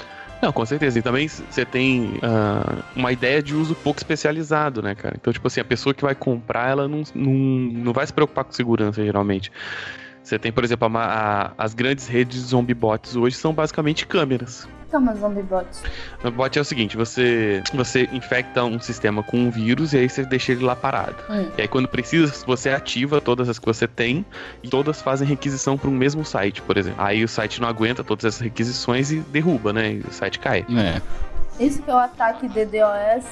Não, 0.42 0.54
com 0.54 0.66
certeza. 0.66 1.00
E 1.00 1.02
também 1.02 1.28
você 1.28 1.66
tem 1.66 2.20
ah, 2.22 2.78
uma 2.96 3.12
ideia 3.12 3.44
de 3.44 3.54
uso 3.54 3.76
pouco 3.76 4.00
especializado, 4.00 4.82
né, 4.82 4.96
cara? 4.96 5.16
Então, 5.20 5.34
tipo 5.34 5.48
assim, 5.48 5.60
a 5.60 5.66
pessoa 5.66 5.94
que 5.94 6.02
vai 6.02 6.16
comprar, 6.16 6.70
ela 6.70 6.88
não, 6.88 7.04
não, 7.14 7.34
não 7.34 7.94
vai 7.94 8.08
se 8.08 8.14
preocupar 8.14 8.46
com 8.46 8.52
segurança, 8.52 9.04
geralmente. 9.04 9.52
Você 10.30 10.38
tem, 10.38 10.52
por 10.52 10.64
exemplo, 10.64 10.88
a 10.96 11.02
a- 11.04 11.52
as 11.58 11.74
grandes 11.74 12.06
redes 12.08 12.40
de 12.40 12.48
zombie 12.50 12.76
bots 12.76 13.16
hoje 13.16 13.36
são 13.36 13.52
basicamente 13.52 14.06
câmeras. 14.06 14.68
Toma, 14.92 15.16
zombie 15.16 15.42
bot. 15.42 15.66
O 16.24 16.30
bot 16.30 16.58
é 16.58 16.62
o 16.62 16.66
seguinte, 16.66 16.96
você, 16.96 17.64
você 17.74 18.08
infecta 18.14 18.64
um 18.64 18.80
sistema 18.80 19.24
com 19.24 19.38
um 19.38 19.50
vírus 19.50 19.94
e 19.94 19.98
aí 19.98 20.08
você 20.10 20.24
deixa 20.24 20.52
ele 20.52 20.64
lá 20.64 20.76
parado. 20.76 21.16
Hum. 21.32 21.48
E 21.58 21.62
aí 21.64 21.68
quando 21.68 21.88
precisa, 21.88 22.32
você 22.46 22.70
ativa 22.70 23.20
todas 23.20 23.50
as 23.50 23.58
que 23.58 23.66
você 23.66 23.88
tem 23.88 24.24
e 24.64 24.70
todas 24.70 25.02
fazem 25.02 25.28
requisição 25.28 25.78
para 25.80 25.90
um 25.90 25.94
mesmo 25.94 26.24
site, 26.24 26.62
por 26.62 26.78
exemplo. 26.78 27.04
Aí 27.04 27.24
o 27.24 27.28
site 27.28 27.60
não 27.60 27.68
aguenta 27.68 28.04
todas 28.04 28.26
essas 28.26 28.42
requisições 28.42 29.12
e 29.12 29.22
derruba, 29.22 29.74
né? 29.74 29.94
E 29.94 30.00
o 30.00 30.12
site 30.12 30.38
cai. 30.40 30.64
É. 30.78 31.02
Isso 31.60 31.82
que 31.82 31.90
é 31.92 31.94
o 31.94 31.98
ataque 31.98 32.48
DDoS. 32.48 33.26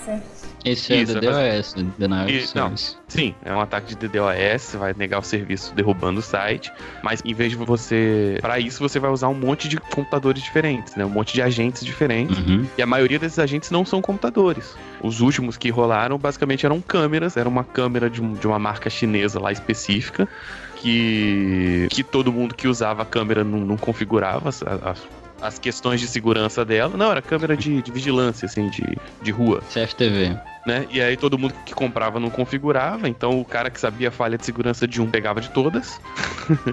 Esse 0.66 0.92
é 0.94 0.98
Isso, 0.98 1.18
o 1.18 1.22
DDoS, 1.22 1.76
Denial 1.98 2.28
E- 2.30 2.40
of 2.44 2.56
não. 2.58 2.64
Service. 2.76 2.98
Sim, 3.08 3.34
é 3.46 3.54
um 3.54 3.62
ataque 3.62 3.96
de 3.96 4.08
DDoS, 4.08 4.76
vai 4.78 4.94
negar 4.98 5.20
o 5.20 5.24
serviço 5.24 5.74
derrubando 5.74 6.20
o 6.20 6.24
site, 6.24 6.72
mas 7.02 7.22
em 7.24 7.34
vez 7.34 7.52
de 7.52 7.56
você, 7.56 8.38
Pra 8.42 8.60
isso 8.60 8.80
você 8.80 9.00
vai 9.00 9.10
usar 9.12 9.30
um 9.30 9.34
monte 9.34 9.70
de 9.70 9.78
computadores 9.78 10.44
diferentes, 10.44 10.96
né? 10.96 11.06
Um 11.06 11.10
monte 11.10 11.34
de 11.34 11.42
agentes 11.42 11.86
diferentes. 11.86 12.38
Uhum. 12.40 12.66
E 12.78 12.82
a 12.82 12.86
maioria 12.86 13.18
desses 13.18 13.40
agentes 13.40 13.72
não 13.72 13.86
são 13.86 14.02
computadores. 14.02 14.76
Os 15.02 15.22
últimos 15.22 15.56
que 15.56 15.70
rolaram 15.70 16.18
basicamente 16.18 16.66
eram 16.66 16.82
câmeras, 16.82 17.38
era 17.38 17.48
uma 17.48 17.64
câmera 17.64 18.10
de, 18.10 18.22
um- 18.22 18.34
de 18.34 18.46
uma 18.46 18.60
marca 18.60 18.90
chinesa 18.90 19.40
lá 19.40 19.52
específica, 19.54 20.28
que, 20.76 21.88
que 21.92 22.04
todo 22.04 22.32
mundo 22.32 22.54
que 22.56 22.68
usava 22.68 23.04
a 23.04 23.06
câmera 23.06 23.44
não, 23.44 23.60
não 23.60 23.78
configurava 23.78 24.50
as, 24.50 24.62
as, 24.64 25.02
as 25.42 25.60
questões 25.60 26.00
de 26.00 26.08
segurança 26.08 26.66
dela. 26.66 26.96
Não, 26.98 27.12
era 27.12 27.22
câmera 27.22 27.56
de, 27.56 27.82
de 27.82 27.92
vigilância, 27.92 28.46
assim, 28.46 28.70
de, 28.70 28.84
de 29.22 29.32
rua 29.32 29.62
CFTV. 29.74 30.38
né? 30.66 30.88
E 30.90 31.02
aí 31.02 31.16
todo 31.16 31.38
mundo 31.38 31.54
que 31.66 31.74
comprava 31.74 32.20
não 32.20 32.30
configurava, 32.30 33.08
então 33.08 33.40
o 33.40 33.46
cara 33.46 33.70
que 33.70 33.80
sabia 33.80 34.10
a 34.10 34.12
falha 34.12 34.38
de 34.38 34.46
segurança 34.46 34.88
de 34.88 35.02
um 35.02 35.10
pegava 35.10 35.40
de 35.40 35.50
todas. 35.50 36.00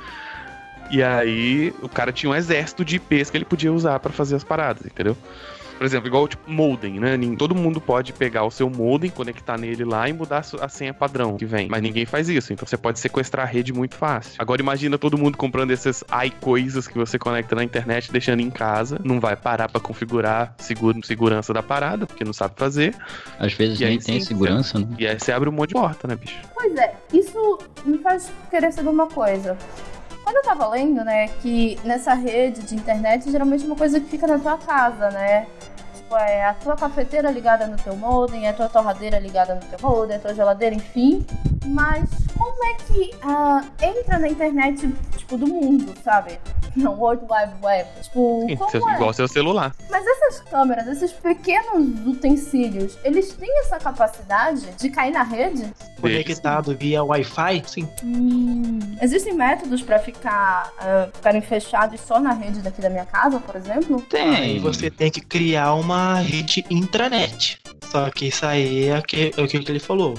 e 0.90 1.02
aí 1.02 1.74
o 1.82 1.88
cara 1.88 2.12
tinha 2.12 2.30
um 2.30 2.34
exército 2.34 2.84
de 2.84 2.96
IPs 2.96 3.30
que 3.30 3.36
ele 3.36 3.44
podia 3.44 3.72
usar 3.72 3.98
pra 4.00 4.12
fazer 4.12 4.36
as 4.36 4.44
paradas, 4.44 4.86
entendeu? 4.86 5.16
Por 5.84 5.88
exemplo, 5.88 6.08
igual 6.08 6.26
tipo 6.26 6.50
modem, 6.50 6.98
né? 6.98 7.18
Todo 7.36 7.54
mundo 7.54 7.78
pode 7.78 8.14
pegar 8.14 8.42
o 8.44 8.50
seu 8.50 8.70
modem, 8.70 9.10
conectar 9.10 9.58
nele 9.58 9.84
lá 9.84 10.08
e 10.08 10.14
mudar 10.14 10.42
a 10.58 10.66
senha 10.66 10.94
padrão 10.94 11.36
que 11.36 11.44
vem. 11.44 11.68
Mas 11.68 11.82
ninguém 11.82 12.06
faz 12.06 12.26
isso, 12.26 12.54
então 12.54 12.66
você 12.66 12.78
pode 12.78 12.98
sequestrar 12.98 13.46
a 13.46 13.50
rede 13.50 13.70
muito 13.70 13.94
fácil. 13.94 14.32
Agora 14.38 14.62
imagina 14.62 14.96
todo 14.96 15.18
mundo 15.18 15.36
comprando 15.36 15.72
essas 15.72 16.02
AI 16.10 16.30
coisas 16.30 16.88
que 16.88 16.96
você 16.96 17.18
conecta 17.18 17.54
na 17.54 17.62
internet, 17.62 18.10
deixando 18.10 18.40
em 18.40 18.48
casa, 18.48 18.98
não 19.04 19.20
vai 19.20 19.36
parar 19.36 19.68
pra 19.68 19.78
configurar 19.78 20.54
seguro, 20.56 21.04
segurança 21.04 21.52
da 21.52 21.62
parada, 21.62 22.06
porque 22.06 22.24
não 22.24 22.32
sabe 22.32 22.54
fazer. 22.56 22.96
Às 23.38 23.52
vezes 23.52 23.78
E 23.78 23.84
aí 23.84 23.90
nem 23.90 23.98
tem 23.98 24.20
sim, 24.20 24.26
segurança, 24.26 24.78
né? 24.78 24.86
E 24.98 25.06
aí 25.06 25.20
você 25.20 25.32
abre 25.32 25.50
um 25.50 25.52
monte 25.52 25.68
de 25.68 25.74
porta, 25.74 26.08
né, 26.08 26.16
bicho? 26.16 26.40
Pois 26.54 26.74
é, 26.76 26.94
isso 27.12 27.58
me 27.84 27.98
faz 27.98 28.32
querer 28.50 28.72
saber 28.72 28.88
uma 28.88 29.06
coisa. 29.06 29.54
Quando 30.22 30.36
eu 30.36 30.42
tava 30.42 30.66
lendo, 30.68 31.04
né, 31.04 31.28
que 31.42 31.78
nessa 31.84 32.14
rede 32.14 32.62
de 32.62 32.74
internet 32.74 33.30
geralmente 33.30 33.64
é 33.64 33.66
uma 33.66 33.76
coisa 33.76 34.00
que 34.00 34.08
fica 34.08 34.26
na 34.26 34.38
tua 34.38 34.56
casa, 34.56 35.10
né? 35.10 35.46
Tipo, 36.14 36.16
é 36.16 36.44
a 36.44 36.54
tua 36.54 36.76
cafeteira 36.76 37.28
ligada 37.28 37.66
no 37.66 37.76
teu 37.76 37.96
modem, 37.96 38.46
é 38.46 38.50
a 38.50 38.52
tua 38.52 38.68
torradeira 38.68 39.18
ligada 39.18 39.56
no 39.56 39.60
teu 39.62 39.78
modem, 39.82 40.16
a 40.16 40.20
tua 40.20 40.32
geladeira, 40.32 40.74
enfim. 40.74 41.26
Mas 41.66 42.08
como 42.38 42.64
é 42.66 42.74
que 42.74 43.10
ah, 43.22 43.64
entra 43.82 44.18
na 44.18 44.28
internet, 44.28 44.86
tipo, 45.16 45.36
do 45.36 45.48
mundo, 45.48 45.92
sabe? 46.04 46.38
Não, 46.84 46.98
World 46.98 47.24
Wide 47.24 47.54
Web. 47.62 47.88
Tipo, 48.02 48.46
Sim, 48.48 48.56
como 48.56 48.70
seu- 48.70 48.88
é? 48.88 48.94
igual 48.94 49.12
seu 49.12 49.28
celular. 49.28 49.74
Mas 49.90 50.04
essas 50.06 50.40
câmeras, 50.40 50.86
esses 50.88 51.12
pequenos 51.12 52.06
utensílios, 52.06 52.98
eles 53.04 53.32
têm 53.32 53.50
essa 53.60 53.78
capacidade 53.78 54.66
de 54.78 54.88
cair 54.90 55.12
na 55.12 55.22
rede? 55.22 55.72
Conectado 56.00 56.76
via 56.76 57.02
Wi-Fi, 57.02 57.62
sim. 57.66 57.88
Existem 59.00 59.34
métodos 59.34 59.82
pra 59.82 59.98
ficar 59.98 60.72
ah, 60.78 61.08
ficarem 61.12 61.40
fechados 61.40 62.00
só 62.00 62.20
na 62.20 62.32
rede 62.32 62.60
daqui 62.60 62.80
da 62.80 62.90
minha 62.90 63.06
casa, 63.06 63.38
por 63.40 63.56
exemplo? 63.56 64.04
Aí 64.36 64.58
você 64.58 64.90
tem 64.90 65.10
que 65.10 65.20
criar 65.20 65.74
uma 65.74 66.20
rede 66.20 66.64
intranet. 66.70 67.58
Só 67.90 68.10
que 68.10 68.26
isso 68.26 68.44
aí 68.44 68.88
é 68.88 68.98
o 68.98 69.02
que, 69.02 69.32
é 69.36 69.40
o 69.40 69.46
que 69.46 69.56
ele 69.56 69.78
falou. 69.78 70.14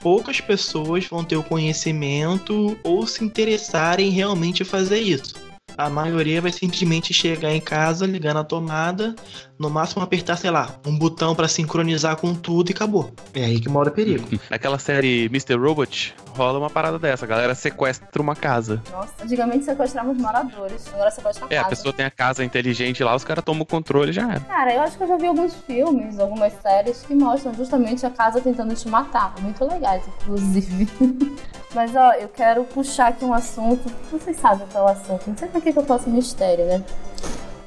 Poucas 0.00 0.40
pessoas 0.40 1.06
vão 1.06 1.24
ter 1.24 1.36
o 1.36 1.42
conhecimento 1.42 2.78
ou 2.84 3.06
se 3.06 3.24
interessarem 3.24 4.08
em 4.08 4.12
realmente 4.12 4.64
fazer 4.64 5.00
isso. 5.00 5.34
A 5.78 5.90
maioria 5.90 6.40
vai 6.40 6.50
simplesmente 6.52 7.12
chegar 7.12 7.52
em 7.52 7.60
casa, 7.60 8.06
ligar 8.06 8.32
na 8.32 8.42
tomada, 8.42 9.14
no 9.58 9.68
máximo 9.68 10.02
apertar, 10.02 10.36
sei 10.36 10.50
lá, 10.50 10.70
um 10.86 10.96
botão 10.98 11.34
pra 11.34 11.46
sincronizar 11.48 12.16
com 12.16 12.34
tudo 12.34 12.70
e 12.70 12.72
acabou. 12.72 13.10
É 13.34 13.44
aí 13.44 13.60
que 13.60 13.68
mora 13.68 13.90
o 13.90 13.92
perigo. 13.92 14.26
Naquela 14.50 14.78
série 14.78 15.24
Mr. 15.26 15.54
Robot, 15.56 16.14
rola 16.30 16.58
uma 16.58 16.70
parada 16.70 16.98
dessa. 16.98 17.24
A 17.24 17.28
galera 17.28 17.54
sequestra 17.54 18.22
uma 18.22 18.34
casa. 18.34 18.82
Nossa, 18.90 19.12
antigamente 19.22 19.64
sequestravam 19.66 20.12
os 20.12 20.18
moradores, 20.18 20.86
agora 20.94 21.10
sequestra 21.10 21.46
a 21.46 21.54
É, 21.54 21.58
a 21.58 21.62
casa. 21.64 21.76
pessoa 21.76 21.92
tem 21.92 22.06
a 22.06 22.10
casa 22.10 22.42
inteligente 22.42 23.04
lá, 23.04 23.14
os 23.14 23.24
caras 23.24 23.44
tomam 23.44 23.62
o 23.62 23.66
controle 23.66 24.10
e 24.10 24.12
já 24.14 24.30
era. 24.30 24.40
Cara, 24.40 24.74
eu 24.74 24.80
acho 24.80 24.96
que 24.96 25.02
eu 25.02 25.08
já 25.08 25.16
vi 25.18 25.26
alguns 25.26 25.54
filmes, 25.66 26.18
algumas 26.18 26.52
séries 26.62 27.02
que 27.06 27.14
mostram 27.14 27.52
justamente 27.54 28.06
a 28.06 28.10
casa 28.10 28.40
tentando 28.40 28.74
te 28.74 28.88
matar. 28.88 29.34
Muito 29.40 29.62
legais, 29.64 30.02
inclusive. 30.22 30.88
Mas 31.74 31.94
ó, 31.94 32.12
eu 32.12 32.28
quero 32.28 32.64
puxar 32.64 33.08
aqui 33.08 33.22
um 33.22 33.34
assunto. 33.34 33.92
Vocês 34.10 34.38
sabem 34.38 34.66
qual 34.72 34.88
é 34.88 34.92
o 34.92 34.92
assunto. 34.94 35.28
Não 35.28 35.36
sei 35.36 35.46
pra 35.48 35.60
que 35.66 35.72
que 35.72 35.78
eu 35.78 35.84
faço 35.84 36.08
mistério, 36.08 36.64
né? 36.66 36.82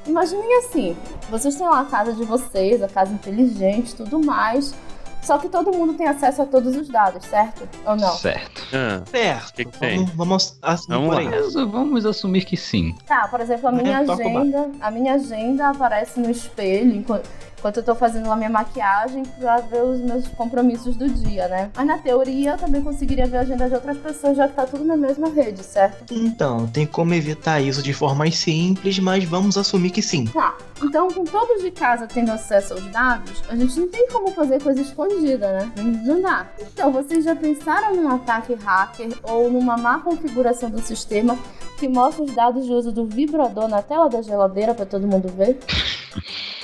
Imaginem 0.06 0.58
assim: 0.58 0.96
vocês 1.30 1.54
têm 1.56 1.66
lá 1.68 1.80
a 1.80 1.84
casa 1.84 2.12
de 2.14 2.24
vocês, 2.24 2.82
a 2.82 2.88
casa 2.88 3.12
inteligente 3.12 3.94
tudo 3.94 4.18
mais. 4.24 4.74
Só 5.22 5.36
que 5.36 5.50
todo 5.50 5.70
mundo 5.70 5.92
tem 5.92 6.08
acesso 6.08 6.40
a 6.40 6.46
todos 6.46 6.74
os 6.74 6.88
dados, 6.88 7.26
certo? 7.26 7.68
Ou 7.84 7.94
não? 7.94 8.10
Certo. 8.14 8.62
Ah, 8.72 9.02
Certo. 9.04 9.52
Que 9.52 9.64
que 9.66 9.78
tem? 9.78 9.98
vamos, 10.14 10.14
vamos 10.16 10.58
assumir 10.62 11.28
Vamos 11.30 11.54
vamos 11.70 12.06
assumir 12.06 12.44
que 12.46 12.56
sim. 12.56 12.94
Tá, 13.06 13.28
por 13.28 13.38
exemplo, 13.38 13.68
a 13.68 13.72
minha 13.72 13.98
É, 13.98 14.10
agenda, 14.10 14.70
a 14.80 14.90
minha 14.90 15.14
agenda 15.16 15.68
aparece 15.68 16.18
no 16.18 16.30
espelho 16.30 17.04
enquanto, 17.60 17.76
eu 17.76 17.82
tô 17.82 17.94
fazendo 17.94 18.32
a 18.32 18.36
minha 18.36 18.48
maquiagem 18.48 19.22
pra 19.38 19.58
ver 19.58 19.82
os 19.82 20.00
meus 20.00 20.26
compromissos 20.28 20.96
do 20.96 21.08
dia, 21.08 21.46
né? 21.46 21.70
Mas 21.76 21.86
na 21.86 21.98
teoria 21.98 22.52
eu 22.52 22.56
também 22.56 22.82
conseguiria 22.82 23.26
ver 23.26 23.36
a 23.36 23.40
agenda 23.40 23.68
de 23.68 23.74
outras 23.74 23.98
pessoas, 23.98 24.36
já 24.36 24.48
que 24.48 24.54
tá 24.54 24.66
tudo 24.66 24.84
na 24.84 24.96
mesma 24.96 25.28
rede, 25.28 25.62
certo? 25.62 26.12
Então, 26.12 26.66
tem 26.66 26.86
como 26.86 27.12
evitar 27.12 27.60
isso 27.60 27.82
de 27.82 27.92
forma 27.92 28.30
simples, 28.30 28.98
mas 28.98 29.24
vamos 29.24 29.58
assumir 29.58 29.90
que 29.90 30.00
sim. 30.00 30.24
Tá. 30.26 30.56
Então, 30.82 31.08
com 31.08 31.24
todos 31.24 31.62
de 31.62 31.70
casa 31.70 32.06
tendo 32.06 32.32
acesso 32.32 32.72
aos 32.72 32.86
dados, 32.86 33.42
a 33.48 33.54
gente 33.54 33.78
não 33.78 33.88
tem 33.88 34.08
como 34.08 34.30
fazer 34.32 34.62
coisa 34.62 34.80
escondida, 34.80 35.52
né? 35.52 35.72
Não 35.76 36.22
dá. 36.22 36.46
Então, 36.58 36.90
vocês 36.90 37.24
já 37.24 37.36
pensaram 37.36 37.94
num 37.94 38.08
ataque 38.08 38.54
hacker 38.54 39.10
ou 39.22 39.50
numa 39.50 39.76
má 39.76 39.98
configuração 39.98 40.70
do 40.70 40.80
sistema 40.80 41.38
que 41.78 41.86
mostra 41.88 42.24
os 42.24 42.34
dados 42.34 42.64
de 42.64 42.72
uso 42.72 42.90
do 42.90 43.04
vibrador 43.06 43.68
na 43.68 43.82
tela 43.82 44.08
da 44.08 44.22
geladeira 44.22 44.74
pra 44.74 44.86
todo 44.86 45.06
mundo 45.06 45.28
ver? 45.28 45.58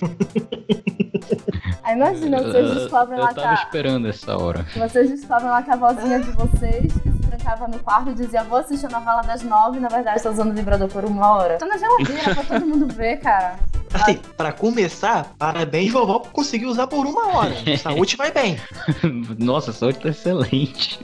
Aí 1.82 1.96
imagina, 1.96 2.38
vocês 2.42 2.68
Eu- 2.68 2.74
descobrem 2.74 3.18
lá 3.18 3.26
eu 3.26 3.28
que 3.30 3.34
tava 3.36 3.50
a, 3.50 3.54
esperando 3.54 4.08
essa 4.08 4.36
hora. 4.36 4.66
vocês 4.76 5.10
descobrem 5.10 5.48
lá 5.50 5.62
que 5.62 5.70
a 5.70 5.76
vozinha 5.76 6.20
de 6.20 6.30
vocês, 6.32 6.92
que 6.92 7.10
se 7.10 7.18
trancava 7.28 7.66
no 7.68 7.78
quarto 7.80 8.10
e 8.10 8.14
dizia, 8.14 8.42
vou 8.44 8.58
assistir 8.58 8.86
a 8.86 8.90
novela 8.90 9.22
das 9.22 9.42
nove, 9.42 9.80
na 9.80 9.88
verdade 9.88 10.22
tá 10.22 10.30
usando 10.30 10.50
o 10.50 10.54
vibrador 10.54 10.88
por 10.88 11.04
uma 11.04 11.32
hora. 11.34 11.56
Tá 11.58 11.66
na 11.66 11.76
geladeira 11.76 12.34
pra 12.34 12.44
todo 12.44 12.66
mundo 12.66 12.86
ver, 12.94 13.16
cara. 13.18 13.56
Assim, 13.92 14.20
pra 14.36 14.52
começar, 14.52 15.32
parabéns, 15.36 15.90
vovó, 15.92 16.20
por 16.20 16.30
conseguir 16.30 16.66
usar 16.66 16.86
por 16.86 17.04
uma 17.06 17.36
hora. 17.36 17.54
Saúde 17.76 18.16
vai 18.16 18.30
bem. 18.30 18.56
Nossa, 19.38 19.70
a 19.72 19.74
saúde 19.74 19.98
tá 19.98 20.10
excelente. 20.10 21.00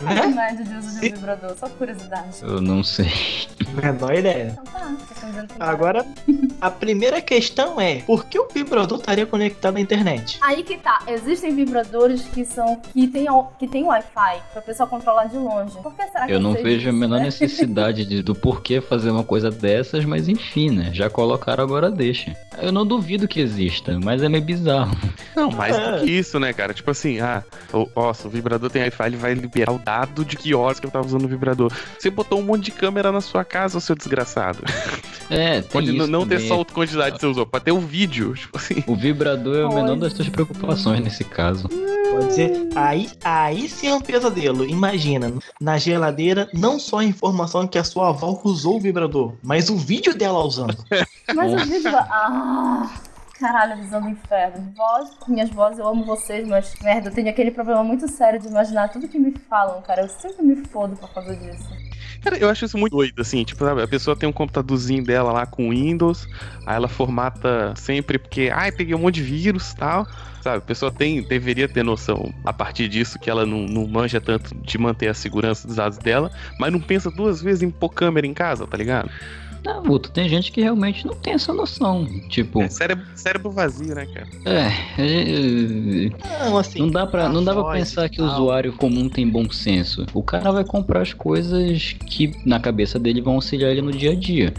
Qual 0.00 0.12
é 0.12 0.18
a 0.20 0.26
Né? 0.26 0.34
média 0.34 0.64
de 0.64 0.74
uso 0.76 0.90
de 0.90 0.96
um 0.96 1.00
Se- 1.00 1.08
vibrador? 1.10 1.56
Só 1.58 1.68
curiosidade. 1.68 2.38
Eu 2.42 2.60
não 2.60 2.82
sei. 2.84 3.10
Menor 3.74 4.14
ideia. 4.14 4.50
Então 4.52 4.64
tá, 4.64 4.94
que 5.48 5.54
Agora, 5.58 6.06
a 6.60 6.70
primeira 6.70 7.20
questão 7.20 7.80
é: 7.80 7.96
por 8.06 8.24
que 8.26 8.38
o 8.38 8.46
vibrador 8.52 8.98
estaria 8.98 9.26
conectado 9.26 9.76
à 9.76 9.80
internet? 9.80 10.38
Aí 10.42 10.62
que 10.62 10.76
tá, 10.78 11.00
existem 11.08 11.54
vibradores 11.54 12.22
que 12.22 12.44
são 12.44 12.76
que 12.92 13.06
tem, 13.08 13.26
que 13.58 13.66
tem 13.66 13.84
Wi-Fi 13.84 14.42
pra 14.52 14.62
pessoa 14.62 14.88
controlar 14.88 15.24
de 15.26 15.36
longe. 15.36 15.76
Por 15.82 15.94
que 15.94 16.06
será 16.08 16.26
que 16.26 16.32
Eu 16.32 16.40
não 16.40 16.52
vejo 16.52 16.88
a 16.88 16.92
disso, 16.92 16.92
menor 16.92 17.18
né? 17.18 17.24
necessidade 17.24 18.04
de, 18.04 18.22
do 18.22 18.34
porquê 18.34 18.80
fazer 18.80 19.10
uma 19.10 19.24
coisa 19.24 19.50
dessas, 19.50 20.04
mas 20.04 20.28
enfim, 20.28 20.70
né? 20.70 20.90
Já 20.92 21.08
colocaram, 21.10 21.64
agora 21.64 21.90
deixa. 21.90 22.36
Eu 22.60 22.70
não 22.72 22.86
duvido 22.86 23.26
que 23.26 23.40
exista, 23.40 23.98
mas 24.02 24.22
é 24.22 24.28
meio 24.28 24.44
bizarro. 24.44 24.96
Não, 25.34 25.50
mais 25.50 25.76
É. 25.76 25.92
do 25.98 26.04
que 26.04 26.10
isso, 26.12 26.38
né, 26.38 26.52
cara? 26.52 26.72
Tipo 26.72 26.90
assim, 26.90 27.20
ah, 27.20 27.42
o, 27.72 27.88
nossa, 27.96 28.28
o 28.28 28.30
vibrador 28.30 28.70
tem 28.70 28.82
Wi-Fi, 28.82 29.06
ele 29.06 29.16
vai 29.16 29.34
liberar 29.34 29.72
o 29.72 29.78
dado 29.84 30.24
de 30.24 30.36
que 30.36 30.54
horas 30.54 30.80
que 30.80 30.86
eu 30.86 30.90
tava 30.90 31.06
usando 31.06 31.24
o 31.24 31.28
vibrador. 31.28 31.72
Você 31.98 32.10
botou 32.10 32.38
um 32.38 32.42
monte 32.42 32.64
de 32.64 32.70
câmera 32.70 33.12
na 33.12 33.20
sua 33.20 33.44
casa, 33.44 33.80
seu 33.80 33.94
desgraçado. 33.94 34.58
É, 35.30 35.60
tem 35.60 35.70
Pode 35.70 35.96
isso 35.96 36.06
não 36.06 36.26
ter 36.26 36.36
também. 36.36 36.48
só 36.48 36.60
a 36.60 36.64
quantidade 36.64 37.14
que 37.16 37.20
você 37.20 37.26
usou, 37.26 37.46
pode 37.46 37.64
ter 37.64 37.72
o 37.72 37.80
vídeo, 37.80 38.34
tipo 38.38 38.56
assim. 38.56 38.82
O 38.86 38.96
vibrador 38.96 39.56
é 39.56 39.64
o 39.64 39.74
menor 39.74 39.96
das 39.96 40.12
suas 40.12 40.28
preocupações 40.28 41.00
nesse 41.00 41.24
caso. 41.24 41.68
Pode 41.68 42.26
dizer, 42.28 42.68
aí, 42.76 43.10
aí 43.24 43.68
sim 43.68 43.88
é 43.88 43.94
um 43.94 44.00
pesadelo. 44.00 44.64
Imagina, 44.64 45.32
na 45.60 45.76
geladeira, 45.78 46.48
não 46.54 46.78
só 46.78 46.98
a 46.98 47.04
informação 47.04 47.66
que 47.66 47.78
a 47.78 47.84
sua 47.84 48.10
avó 48.10 48.40
usou 48.44 48.76
o 48.76 48.80
vibrador, 48.80 49.34
mas 49.42 49.68
o 49.68 49.76
vídeo 49.76 50.16
dela 50.16 50.44
usando. 50.44 50.76
Mas 51.34 51.52
o 51.52 51.66
vídeo. 51.66 51.90
Ah! 51.94 52.90
Caralho, 53.38 53.76
visão 53.76 54.00
do 54.00 54.08
inferno. 54.08 54.72
Voz, 54.76 55.10
minhas 55.26 55.50
vozes, 55.50 55.78
eu 55.78 55.88
amo 55.88 56.04
vocês, 56.04 56.46
mas 56.46 56.74
merda, 56.82 57.08
eu 57.08 57.12
tenho 57.14 57.28
aquele 57.28 57.50
problema 57.50 57.82
muito 57.82 58.08
sério 58.08 58.38
de 58.38 58.46
imaginar 58.46 58.88
tudo 58.88 59.08
que 59.08 59.18
me 59.18 59.32
falam, 59.32 59.82
cara. 59.82 60.02
Eu 60.02 60.08
sempre 60.08 60.42
me 60.44 60.56
fodo 60.68 60.96
por 60.96 61.12
causa 61.12 61.34
disso. 61.34 61.68
Cara, 62.22 62.38
eu 62.38 62.48
acho 62.48 62.64
isso 62.64 62.78
muito 62.78 62.96
doido, 62.96 63.20
assim, 63.20 63.44
tipo, 63.44 63.62
sabe, 63.62 63.82
a 63.82 63.88
pessoa 63.88 64.16
tem 64.16 64.26
um 64.26 64.32
computadorzinho 64.32 65.04
dela 65.04 65.30
lá 65.30 65.44
com 65.44 65.68
Windows, 65.68 66.26
aí 66.64 66.74
ela 66.74 66.88
formata 66.88 67.74
sempre 67.76 68.18
porque, 68.18 68.50
ai, 68.50 68.72
peguei 68.72 68.94
um 68.94 68.98
monte 68.98 69.16
de 69.16 69.22
vírus 69.22 69.72
e 69.72 69.76
tal, 69.76 70.06
sabe, 70.40 70.56
a 70.56 70.60
pessoa 70.62 70.90
tem, 70.90 71.22
deveria 71.22 71.68
ter 71.68 71.82
noção, 71.82 72.32
a 72.42 72.50
partir 72.50 72.88
disso, 72.88 73.18
que 73.18 73.28
ela 73.28 73.44
não, 73.44 73.66
não 73.66 73.86
manja 73.86 74.22
tanto 74.22 74.54
de 74.54 74.78
manter 74.78 75.08
a 75.08 75.14
segurança 75.14 75.66
dos 75.66 75.76
dados 75.76 75.98
dela, 75.98 76.30
mas 76.58 76.72
não 76.72 76.80
pensa 76.80 77.10
duas 77.10 77.42
vezes 77.42 77.62
em 77.62 77.70
pôr 77.70 77.90
câmera 77.90 78.26
em 78.26 78.32
casa, 78.32 78.66
tá 78.66 78.78
ligado? 78.78 79.10
Não, 79.64 79.82
Guto, 79.82 80.10
tem 80.10 80.28
gente 80.28 80.52
que 80.52 80.60
realmente 80.60 81.06
não 81.06 81.14
tem 81.14 81.34
essa 81.34 81.52
noção. 81.52 82.06
Tipo, 82.28 82.60
É 82.60 82.68
cérebro, 82.68 83.04
cérebro 83.14 83.50
vazio, 83.50 83.94
né, 83.94 84.06
cara? 84.06 84.28
é. 84.44 86.10
Não, 86.44 86.58
assim. 86.58 86.80
Não 86.80 86.90
dá 86.90 87.06
pra, 87.06 87.28
não 87.28 87.42
dá 87.42 87.54
pra 87.54 87.72
pensar 87.72 88.08
que 88.08 88.20
o 88.20 88.26
usuário 88.26 88.72
comum 88.74 89.08
tem 89.08 89.26
bom 89.26 89.50
senso. 89.50 90.04
O 90.12 90.22
cara 90.22 90.52
vai 90.52 90.64
comprar 90.64 91.00
as 91.00 91.12
coisas 91.14 91.94
que 92.06 92.32
na 92.44 92.60
cabeça 92.60 92.98
dele 92.98 93.22
vão 93.22 93.34
auxiliar 93.34 93.70
ele 93.70 93.82
no 93.82 93.92
dia 93.92 94.12
a 94.12 94.14
dia. 94.14 94.52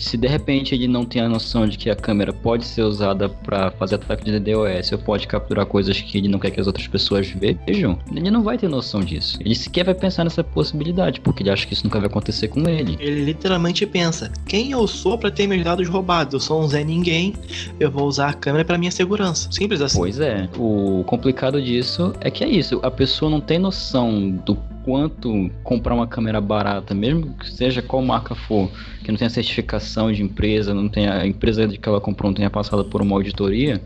Se 0.00 0.16
de 0.16 0.26
repente 0.26 0.74
ele 0.74 0.88
não 0.88 1.04
tem 1.04 1.20
a 1.20 1.28
noção 1.28 1.66
de 1.68 1.76
que 1.76 1.90
a 1.90 1.94
câmera 1.94 2.32
pode 2.32 2.64
ser 2.64 2.82
usada 2.82 3.28
pra 3.28 3.70
fazer 3.72 3.96
ataque 3.96 4.24
de 4.24 4.40
DDoS 4.40 4.92
ou 4.92 4.98
pode 4.98 5.26
capturar 5.26 5.66
coisas 5.66 6.00
que 6.00 6.16
ele 6.16 6.26
não 6.26 6.38
quer 6.38 6.50
que 6.50 6.58
as 6.58 6.66
outras 6.66 6.88
pessoas 6.88 7.28
vejam, 7.28 7.98
ele 8.10 8.30
não 8.30 8.42
vai 8.42 8.56
ter 8.56 8.66
noção 8.66 9.00
disso. 9.00 9.38
Ele 9.40 9.54
sequer 9.54 9.84
vai 9.84 9.94
pensar 9.94 10.24
nessa 10.24 10.42
possibilidade, 10.42 11.20
porque 11.20 11.42
ele 11.42 11.50
acha 11.50 11.66
que 11.66 11.74
isso 11.74 11.84
nunca 11.84 11.98
vai 11.98 12.08
acontecer 12.08 12.48
com 12.48 12.66
ele. 12.66 12.96
Ele 12.98 13.26
literalmente 13.26 13.84
pensa: 13.86 14.32
quem 14.46 14.72
eu 14.72 14.86
sou 14.86 15.18
pra 15.18 15.30
ter 15.30 15.46
meus 15.46 15.62
dados 15.62 15.86
roubados? 15.86 16.32
Eu 16.32 16.40
sou 16.40 16.62
um 16.62 16.66
Zé 16.66 16.82
Ninguém, 16.82 17.34
eu 17.78 17.90
vou 17.90 18.06
usar 18.06 18.30
a 18.30 18.32
câmera 18.32 18.64
pra 18.64 18.78
minha 18.78 18.90
segurança. 18.90 19.52
Simples 19.52 19.82
assim. 19.82 19.98
Pois 19.98 20.18
é. 20.18 20.48
O 20.56 21.04
complicado 21.06 21.60
disso 21.60 22.14
é 22.20 22.30
que 22.30 22.42
é 22.42 22.48
isso. 22.48 22.80
A 22.82 22.90
pessoa 22.90 23.30
não 23.30 23.40
tem 23.40 23.58
noção 23.58 24.30
do 24.30 24.56
quanto 24.90 25.48
comprar 25.62 25.94
uma 25.94 26.06
câmera 26.08 26.40
barata, 26.40 26.92
mesmo 26.96 27.32
que 27.34 27.48
seja 27.48 27.80
qual 27.80 28.02
marca 28.02 28.34
for, 28.34 28.68
que 29.04 29.12
não 29.12 29.16
tenha 29.16 29.30
certificação 29.30 30.10
de 30.10 30.20
empresa, 30.20 30.74
não 30.74 30.88
tenha 30.88 31.12
a 31.14 31.24
empresa 31.24 31.64
de 31.68 31.78
que 31.78 31.88
ela 31.88 32.00
comprou 32.00 32.28
não 32.28 32.34
tenha 32.34 32.50
passado 32.50 32.84
por 32.84 33.00
uma 33.00 33.14
auditoria, 33.14 33.80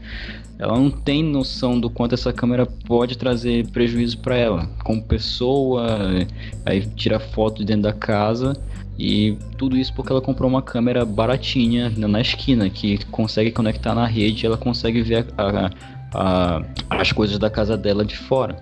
ela 0.58 0.78
não 0.78 0.88
tem 0.90 1.22
noção 1.22 1.78
do 1.78 1.90
quanto 1.90 2.14
essa 2.14 2.32
câmera 2.32 2.64
pode 2.64 3.18
trazer 3.18 3.66
prejuízo 3.68 4.16
para 4.16 4.34
ela, 4.38 4.66
como 4.82 5.02
pessoa, 5.02 5.86
aí 6.64 6.80
tira 6.96 7.20
foto 7.20 7.58
de 7.58 7.66
dentro 7.66 7.82
da 7.82 7.92
casa 7.92 8.54
e 8.98 9.36
tudo 9.58 9.76
isso 9.76 9.92
porque 9.92 10.10
ela 10.10 10.22
comprou 10.22 10.48
uma 10.48 10.62
câmera 10.62 11.04
baratinha 11.04 11.92
na 11.98 12.08
na 12.08 12.22
esquina 12.22 12.70
que 12.70 13.04
consegue 13.10 13.50
conectar 13.50 13.94
na 13.94 14.06
rede, 14.06 14.46
ela 14.46 14.56
consegue 14.56 15.02
ver 15.02 15.26
a- 15.36 15.42
a- 15.66 15.70
a- 16.14 16.62
as 16.88 17.12
coisas 17.12 17.38
da 17.38 17.50
casa 17.50 17.76
dela 17.76 18.06
de 18.06 18.16
fora. 18.16 18.56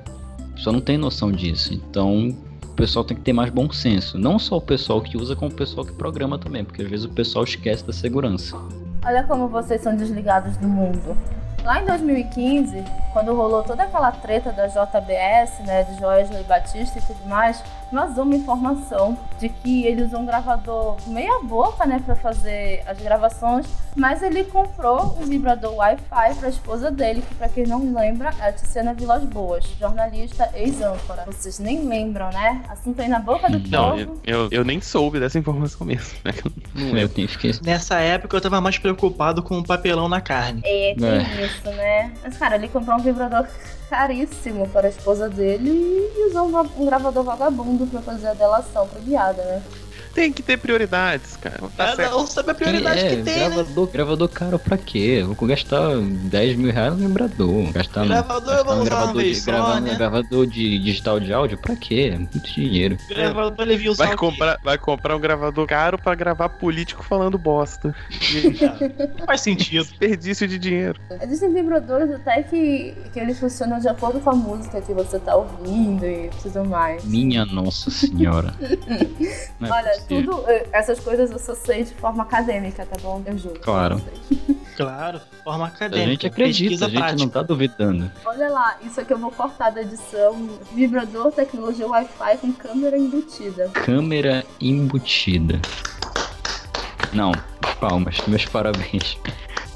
A 0.66 0.72
não 0.72 0.80
tem 0.80 0.96
noção 0.96 1.32
disso. 1.32 1.74
Então, 1.74 2.28
o 2.64 2.74
pessoal 2.74 3.04
tem 3.04 3.16
que 3.16 3.22
ter 3.22 3.32
mais 3.32 3.50
bom 3.50 3.70
senso. 3.70 4.18
Não 4.18 4.38
só 4.38 4.56
o 4.56 4.60
pessoal 4.60 5.00
que 5.00 5.16
usa, 5.16 5.36
como 5.36 5.50
o 5.50 5.54
pessoal 5.54 5.84
que 5.84 5.92
programa 5.92 6.38
também, 6.38 6.64
porque 6.64 6.82
às 6.82 6.88
vezes 6.88 7.04
o 7.04 7.10
pessoal 7.10 7.44
esquece 7.44 7.86
da 7.86 7.92
segurança. 7.92 8.56
Olha 9.04 9.24
como 9.24 9.48
vocês 9.48 9.82
são 9.82 9.96
desligados 9.96 10.56
do 10.56 10.68
mundo. 10.68 11.16
Lá 11.64 11.80
em 11.80 11.86
2015, 11.86 12.84
quando 13.12 13.34
rolou 13.34 13.62
toda 13.62 13.84
aquela 13.84 14.10
treta 14.10 14.50
da 14.52 14.66
JBS, 14.66 15.60
né, 15.64 15.84
de 15.84 15.98
Joesley 16.00 16.42
Batista 16.44 16.98
e 16.98 17.02
tudo 17.02 17.24
mais, 17.28 17.62
vazou 17.92 18.24
uma 18.24 18.34
informação 18.34 19.16
de 19.38 19.48
que 19.48 19.84
ele 19.86 20.02
usou 20.02 20.20
um 20.20 20.26
gravador 20.26 20.96
meia 21.06 21.40
boca, 21.44 21.84
né, 21.86 22.00
para 22.04 22.16
fazer 22.16 22.82
as 22.86 22.98
gravações, 22.98 23.66
mas 23.94 24.22
ele 24.22 24.42
comprou 24.44 25.16
um 25.20 25.26
vibrador 25.26 25.74
Wi-Fi 25.76 26.34
para 26.34 26.46
a 26.46 26.50
esposa 26.50 26.90
dele, 26.90 27.22
que 27.22 27.34
para 27.34 27.48
quem 27.48 27.64
não 27.66 27.92
lembra, 27.92 28.30
é 28.40 28.48
a 28.48 28.52
Tiziana 28.52 28.94
Vilas 28.94 29.22
Boas, 29.24 29.64
jornalista 29.78 30.48
ex-âncora. 30.54 31.24
Vocês 31.26 31.58
nem 31.58 31.84
lembram, 31.86 32.30
né? 32.30 32.62
Assunto 32.70 33.00
aí 33.02 33.08
na 33.08 33.18
boca 33.20 33.48
do 33.50 33.58
Não, 33.68 33.90
povo. 33.90 34.20
eu, 34.24 34.44
eu, 34.44 34.48
eu 34.50 34.64
nem 34.64 34.80
soube 34.80 35.20
dessa 35.20 35.38
informação 35.38 35.86
mesmo, 35.86 36.18
né? 36.24 36.32
Não 36.74 36.88
Eu 36.88 36.94
lembro. 36.94 37.62
Nessa 37.62 38.00
época 38.00 38.36
eu 38.36 38.40
tava 38.40 38.60
mais 38.60 38.78
preocupado 38.78 39.42
com 39.42 39.58
o 39.58 39.64
papelão 39.64 40.08
na 40.08 40.20
carne. 40.20 40.62
É, 40.64 40.94
tem 40.98 41.08
É. 41.08 41.44
isso, 41.44 41.51
né? 41.64 42.12
Mas, 42.22 42.36
cara, 42.36 42.56
ele 42.56 42.68
comprou 42.68 42.96
um 42.96 43.02
vibrador 43.02 43.46
caríssimo 43.88 44.68
para 44.68 44.86
a 44.86 44.90
esposa 44.90 45.28
dele 45.28 45.70
e 45.70 46.28
usou 46.28 46.48
um, 46.48 46.82
um 46.82 46.86
gravador 46.86 47.22
vagabundo 47.22 47.86
para 47.86 48.00
fazer 48.00 48.28
a 48.28 48.34
delação 48.34 48.88
premiada, 48.88 49.42
né? 49.42 49.62
Tem 50.14 50.32
que 50.32 50.42
ter 50.42 50.58
prioridades, 50.58 51.36
cara. 51.36 51.58
Tá 51.76 51.96
Cada 51.96 52.16
um 52.16 52.26
sabe 52.26 52.50
a 52.50 52.54
prioridade 52.54 53.00
é, 53.00 53.08
que 53.08 53.22
tem, 53.22 53.36
né? 53.38 53.48
gravador, 53.48 53.86
gravador 53.88 54.28
caro 54.28 54.58
pra 54.58 54.76
quê? 54.76 55.18
Eu 55.20 55.34
vou 55.34 55.48
gastar 55.48 55.96
10 55.96 56.56
mil 56.56 56.72
reais 56.72 56.92
no 56.92 57.08
vibrador. 57.08 57.72
Gastar, 57.72 58.06
Gravador 58.06 58.54
eu 58.54 58.56
gastar 58.56 58.64
vou 58.64 58.74
uma 58.74 58.84
gravador, 58.84 59.22
de, 59.22 59.34
só, 59.34 59.50
gravar 59.50 59.80
né? 59.80 59.94
gravador 59.94 60.46
de 60.46 60.78
digital 60.78 61.18
de 61.18 61.32
áudio 61.32 61.58
pra 61.58 61.76
quê? 61.76 62.14
Muito 62.16 62.38
dinheiro. 62.40 62.98
Gravador 63.08 63.66
só 63.94 64.04
Vai 64.04 64.16
comprar, 64.16 64.58
vai 64.62 64.78
comprar 64.78 65.16
um 65.16 65.20
gravador 65.20 65.66
caro 65.66 65.98
pra 65.98 66.14
gravar 66.14 66.48
político 66.48 67.02
falando 67.02 67.38
bosta. 67.38 67.94
Não 69.18 69.26
faz 69.26 69.40
sentido. 69.40 69.84
Desperdício 69.92 70.46
de 70.46 70.58
dinheiro. 70.58 71.00
Existem 71.22 71.52
vibradores 71.52 72.10
até 72.10 72.42
que, 72.42 72.94
que 73.12 73.18
eles 73.18 73.38
funcionam 73.38 73.78
de 73.78 73.88
acordo 73.88 74.20
com 74.20 74.30
a 74.30 74.34
música 74.34 74.80
que 74.80 74.92
você 74.92 75.18
tá 75.18 75.34
ouvindo 75.34 76.04
e 76.04 76.30
tudo 76.42 76.64
mais. 76.64 77.04
Minha 77.04 77.44
nossa 77.44 77.90
senhora. 77.90 78.54
Não 79.58 79.68
é 79.68 79.72
Olha. 79.72 80.01
Tudo, 80.08 80.44
eh, 80.48 80.66
essas 80.72 80.98
coisas 81.00 81.30
eu 81.30 81.38
só 81.38 81.54
sei 81.54 81.84
de 81.84 81.94
forma 81.94 82.22
acadêmica, 82.22 82.84
tá 82.86 82.96
bom? 83.02 83.22
Eu 83.26 83.36
juro. 83.38 83.60
Claro. 83.60 84.00
Claro, 84.74 85.20
forma 85.44 85.66
A 85.66 85.68
acadêmica. 85.68 86.10
gente 86.10 86.26
acredita, 86.26 86.86
a 86.86 86.88
gente 86.88 86.98
prática. 86.98 87.22
não 87.22 87.28
tá 87.28 87.42
duvidando. 87.42 88.10
Olha 88.24 88.48
lá, 88.48 88.78
isso 88.82 88.98
aqui 89.02 89.12
eu 89.12 89.18
vou 89.18 89.30
cortar 89.30 89.68
da 89.68 89.82
edição. 89.82 90.48
Vibrador, 90.72 91.30
tecnologia 91.30 91.86
Wi-Fi 91.86 92.38
com 92.38 92.52
câmera 92.54 92.96
embutida. 92.96 93.68
Câmera 93.74 94.42
embutida. 94.58 95.60
Não, 97.12 97.32
palmas, 97.78 98.22
meus 98.26 98.46
parabéns. 98.46 99.18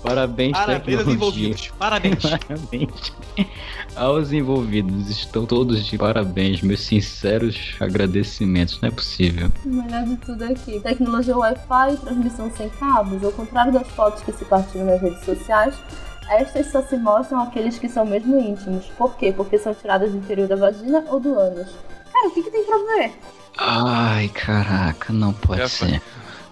Parabéns, 0.02 0.52
Parabéns 0.52 0.98
aos 1.00 1.08
envolvidos. 1.08 1.72
Parabéns. 1.78 2.22
Parabéns 2.22 3.12
aos 3.96 4.32
envolvidos. 4.32 5.10
Estão 5.10 5.46
todos 5.46 5.84
de 5.84 5.98
parabéns. 5.98 6.60
Meus 6.62 6.80
sinceros 6.80 7.74
agradecimentos. 7.80 8.80
Não 8.80 8.88
é 8.88 8.92
possível. 8.92 9.50
O 9.64 9.68
melhor 9.68 10.04
de 10.04 10.16
tudo 10.16 10.44
aqui. 10.44 10.80
Tecnologia 10.80 11.36
Wi-Fi 11.36 11.94
e 11.94 11.96
transmissão 11.96 12.50
sem 12.56 12.68
cabos. 12.68 13.24
Ao 13.24 13.32
contrário 13.32 13.72
das 13.72 13.88
fotos 13.88 14.22
que 14.22 14.32
se 14.32 14.44
partilham 14.44 14.86
nas 14.86 15.00
redes 15.00 15.24
sociais, 15.24 15.74
estas 16.28 16.70
só 16.70 16.82
se 16.82 16.96
mostram 16.96 17.40
àqueles 17.40 17.78
que 17.78 17.88
são 17.88 18.04
mesmo 18.04 18.38
íntimos. 18.38 18.86
Por 18.98 19.16
quê? 19.16 19.32
Porque 19.36 19.58
são 19.58 19.74
tiradas 19.74 20.10
do 20.10 20.18
interior 20.18 20.48
da 20.48 20.56
vagina 20.56 21.04
ou 21.08 21.20
do 21.20 21.38
ânus. 21.38 21.70
Cara, 22.12 22.28
o 22.28 22.30
que, 22.30 22.42
que 22.42 22.50
tem 22.50 22.64
pra 22.64 22.78
ver? 22.78 23.12
Ai, 23.58 24.28
caraca, 24.28 25.12
não 25.12 25.32
pode 25.32 25.60
Já 25.60 25.68
ser. 25.68 26.02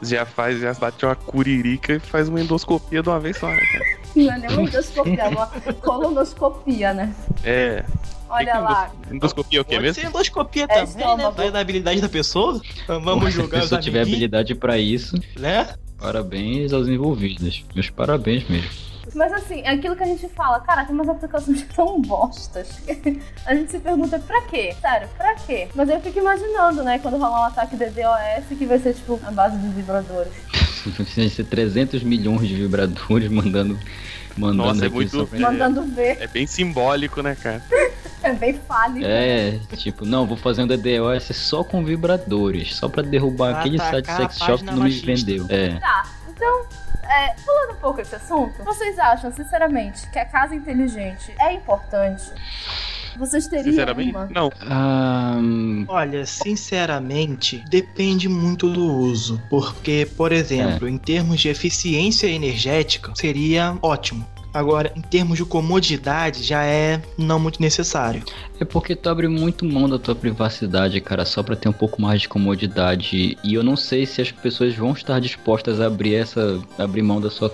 Já 0.02 0.26
faz, 0.26 0.60
já 0.60 0.74
bate 0.74 1.04
uma 1.04 1.14
curirica 1.14 1.94
e 1.94 2.00
faz 2.00 2.28
uma 2.28 2.40
endoscopia 2.40 3.02
de 3.02 3.08
uma 3.08 3.20
vez 3.20 3.36
só, 3.36 3.48
né, 3.48 3.60
cara? 3.72 3.84
Não 4.16 4.32
é 4.32 4.38
nem 4.38 4.50
uma 4.50 4.62
endoscopia, 4.62 5.22
é 5.22 5.28
uma 5.28 5.46
colonoscopia, 5.80 6.94
né? 6.94 7.14
É. 7.42 7.84
Olha 8.28 8.52
que 8.52 8.58
lá. 8.58 8.90
Endoscopia 9.12 9.58
é 9.58 9.62
o 9.62 9.64
quê 9.64 9.74
Pode 9.76 9.86
mesmo? 9.86 10.00
ser 10.02 10.08
endoscopia 10.08 10.64
É 10.68 10.84
também, 10.86 11.16
né? 11.16 11.32
Vai 11.36 11.50
da 11.50 11.60
habilidade 11.60 12.00
da 12.00 12.08
pessoa. 12.08 12.60
Vamos 12.86 13.32
Se 13.32 13.40
a 13.40 13.42
jogar 13.42 13.60
pessoa 13.60 13.80
tiver 13.80 14.02
habilidade 14.02 14.54
pra 14.54 14.78
isso, 14.78 15.16
né? 15.38 15.74
parabéns 15.98 16.72
aos 16.72 16.86
envolvidos. 16.88 17.64
Meus 17.74 17.88
parabéns 17.90 18.46
mesmo. 18.48 18.68
Mas 19.14 19.32
assim, 19.32 19.60
é 19.62 19.70
aquilo 19.70 19.96
que 19.96 20.02
a 20.02 20.06
gente 20.06 20.28
fala, 20.28 20.60
cara, 20.60 20.84
tem 20.84 20.94
umas 20.94 21.08
aplicações 21.08 21.62
tão 21.74 22.00
bostas. 22.00 22.68
a 23.46 23.54
gente 23.54 23.70
se 23.70 23.78
pergunta 23.78 24.18
pra 24.18 24.42
quê? 24.42 24.74
Sério, 24.80 25.08
pra 25.16 25.34
quê? 25.34 25.68
Mas 25.74 25.88
eu 25.88 26.00
fico 26.00 26.18
imaginando, 26.18 26.82
né, 26.82 26.98
quando 26.98 27.16
rolar 27.16 27.42
um 27.42 27.44
ataque 27.44 27.76
de 27.76 27.86
DOS 27.86 28.58
que 28.58 28.66
vai 28.66 28.78
ser 28.78 28.94
tipo 28.94 29.20
a 29.24 29.30
base 29.30 29.56
de 29.58 29.68
vibradores. 29.68 30.32
Vai 31.16 31.30
ser 31.30 31.44
300 31.44 32.02
milhões 32.02 32.46
de 32.46 32.54
vibradores 32.54 33.30
mandando. 33.30 33.78
Mandando 34.36 34.68
Nossa, 34.74 34.86
é 34.86 34.88
muito- 34.88 35.28
Mandando 35.38 35.82
ver. 35.82 36.20
É 36.20 36.26
bem 36.26 36.46
simbólico, 36.46 37.22
né, 37.22 37.36
cara? 37.40 37.62
É 38.22 38.32
bem 38.32 38.54
fálico. 38.66 39.04
É, 39.06 39.58
tipo, 39.76 40.06
não, 40.06 40.26
vou 40.26 40.34
fazer 40.38 40.62
um 40.62 40.66
DDoS 40.66 41.24
só 41.36 41.62
com 41.62 41.84
vibradores, 41.84 42.74
só 42.74 42.88
pra 42.88 43.02
derrubar 43.02 43.50
Pra 43.50 43.60
aquele 43.60 43.78
site 43.78 44.10
sex 44.10 44.38
shop 44.38 44.58
que 44.60 44.64
não 44.64 44.72
me 44.76 44.80
machista. 44.80 45.06
vendeu. 45.30 45.46
É. 45.50 45.78
Tá, 45.78 46.06
então, 46.30 46.64
é, 47.02 47.34
pulando 47.44 47.72
um 47.72 47.80
pouco 47.82 48.00
esse 48.00 48.14
assunto, 48.16 48.64
vocês 48.64 48.98
acham, 48.98 49.30
sinceramente, 49.30 50.08
que 50.08 50.18
a 50.18 50.24
casa 50.24 50.54
inteligente 50.54 51.34
é 51.38 51.52
importante? 51.52 52.24
Vocês 53.18 53.46
teriam 53.46 53.70
Sinceramente, 53.72 54.10
uma? 54.10 54.26
não. 54.34 54.50
Ah, 54.60 55.36
Olha, 55.88 56.26
sinceramente, 56.26 57.64
depende 57.68 58.28
muito 58.28 58.68
do 58.68 58.84
uso. 58.92 59.40
Porque, 59.48 60.08
por 60.16 60.32
exemplo, 60.32 60.88
em 60.88 60.98
termos 60.98 61.40
de 61.40 61.48
eficiência 61.48 62.26
energética, 62.26 63.12
seria 63.14 63.76
ótimo. 63.82 64.26
Agora, 64.54 64.92
em 64.94 65.00
termos 65.00 65.36
de 65.36 65.44
comodidade, 65.44 66.44
já 66.44 66.64
é 66.64 67.02
não 67.18 67.40
muito 67.40 67.60
necessário. 67.60 68.22
é 68.60 68.64
porque 68.64 68.94
tu 68.94 69.08
abre 69.08 69.26
muito 69.26 69.64
mão 69.64 69.88
da 69.88 69.98
tua 69.98 70.14
privacidade, 70.14 71.00
cara, 71.00 71.24
só 71.24 71.42
pra 71.42 71.56
ter 71.56 71.68
um 71.68 71.72
pouco 71.72 72.00
mais 72.00 72.20
de 72.20 72.28
comodidade. 72.28 73.36
E 73.42 73.52
eu 73.52 73.64
não 73.64 73.76
sei 73.76 74.06
se 74.06 74.22
as 74.22 74.30
pessoas 74.30 74.72
vão 74.76 74.92
estar 74.92 75.20
dispostas 75.20 75.80
a 75.80 75.86
abrir 75.86 76.14
essa. 76.14 76.60
abrir 76.78 77.02
mão 77.02 77.20
da 77.20 77.30
sua, 77.30 77.52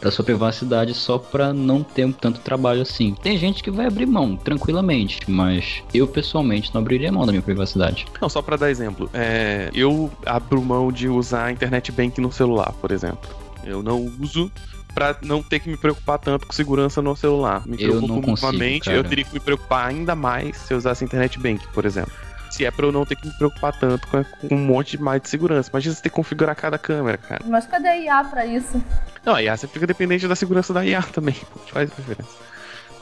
da 0.00 0.10
sua 0.10 0.24
privacidade 0.24 0.94
só 0.94 1.18
pra 1.18 1.52
não 1.52 1.82
ter 1.82 2.10
tanto 2.14 2.40
trabalho 2.40 2.80
assim. 2.80 3.14
Tem 3.22 3.36
gente 3.36 3.62
que 3.62 3.70
vai 3.70 3.86
abrir 3.86 4.06
mão, 4.06 4.34
tranquilamente, 4.34 5.20
mas 5.28 5.82
eu 5.92 6.08
pessoalmente 6.08 6.72
não 6.72 6.80
abriria 6.80 7.12
mão 7.12 7.26
da 7.26 7.32
minha 7.32 7.42
privacidade. 7.42 8.06
Não, 8.18 8.30
só 8.30 8.40
pra 8.40 8.56
dar 8.56 8.70
exemplo. 8.70 9.10
É, 9.12 9.68
eu 9.74 10.10
abro 10.24 10.62
mão 10.62 10.90
de 10.90 11.06
usar 11.06 11.44
a 11.44 11.52
internet 11.52 11.92
bank 11.92 12.18
no 12.18 12.32
celular, 12.32 12.72
por 12.80 12.92
exemplo. 12.92 13.28
Eu 13.62 13.82
não 13.82 14.10
uso 14.18 14.50
pra 14.92 15.16
não 15.22 15.42
ter 15.42 15.60
que 15.60 15.68
me 15.68 15.76
preocupar 15.76 16.18
tanto 16.18 16.46
com 16.46 16.52
segurança 16.52 17.00
no 17.02 17.14
celular. 17.16 17.66
Me 17.66 17.72
Eu 17.80 17.90
preocupo 17.90 18.08
não 18.14 18.20
consigo, 18.22 18.48
minimamente, 18.52 18.84
cara. 18.86 18.96
eu 18.96 19.04
teria 19.04 19.24
que 19.24 19.32
me 19.34 19.40
preocupar 19.40 19.88
ainda 19.88 20.14
mais 20.14 20.56
se 20.56 20.72
eu 20.72 20.78
usasse 20.78 21.04
internet 21.04 21.38
bank, 21.38 21.66
por 21.68 21.84
exemplo. 21.84 22.12
Se 22.50 22.64
é 22.64 22.70
pra 22.70 22.84
eu 22.86 22.90
não 22.92 23.06
ter 23.06 23.14
que 23.16 23.26
me 23.28 23.32
preocupar 23.34 23.72
tanto 23.78 24.08
com, 24.08 24.24
com 24.24 24.54
um 24.54 24.58
monte 24.58 25.00
mais 25.00 25.22
de 25.22 25.28
segurança. 25.28 25.70
Imagina 25.70 25.94
você 25.94 26.02
ter 26.02 26.08
que 26.10 26.14
configurar 26.16 26.56
cada 26.56 26.76
câmera, 26.78 27.16
cara. 27.16 27.42
Mas 27.46 27.64
cadê 27.66 27.86
a 27.88 27.96
IA 27.96 28.24
pra 28.24 28.44
isso? 28.44 28.82
Não, 29.24 29.34
a 29.36 29.42
IA 29.42 29.56
você 29.56 29.68
fica 29.68 29.86
dependente 29.86 30.26
da 30.26 30.34
segurança 30.34 30.72
da 30.74 30.84
IA 30.84 31.00
também. 31.14 31.36
Faz 31.68 31.88
diferença. 31.88 32.28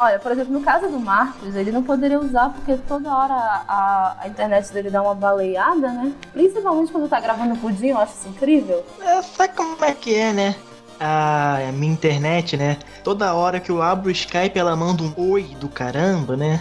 Olha, 0.01 0.19
por 0.21 0.31
exemplo, 0.31 0.53
no 0.53 0.61
caso 0.61 0.87
do 0.89 1.01
Marcos, 1.01 1.57
ele 1.57 1.73
não 1.73 1.83
poderia 1.83 2.21
usar 2.21 2.51
porque 2.51 2.77
toda 2.87 3.13
hora 3.13 3.35
a, 3.35 4.17
a 4.21 4.29
internet 4.29 4.73
dele 4.73 4.91
dá 4.91 5.03
uma 5.03 5.15
baleada, 5.15 5.89
né? 5.93 6.13
Principalmente 6.33 6.93
quando 6.93 7.09
tá 7.09 7.19
gravando 7.19 7.57
pudim, 7.57 7.89
eu 7.89 7.99
acho 7.99 8.13
isso 8.13 8.29
incrível. 8.29 8.85
É, 9.01 9.21
sabe 9.23 9.55
como 9.55 9.85
é 9.85 9.93
que 9.95 10.15
é, 10.15 10.33
né? 10.33 10.55
A 11.01 11.71
minha 11.73 11.93
internet, 11.93 12.57
né? 12.57 12.77
Toda 13.05 13.33
hora 13.33 13.61
que 13.61 13.71
eu 13.71 13.81
abro 13.81 14.09
o 14.09 14.11
Skype, 14.11 14.59
ela 14.59 14.75
manda 14.75 15.03
um 15.03 15.13
oi 15.17 15.45
do 15.61 15.69
caramba, 15.69 16.37
né? 16.37 16.61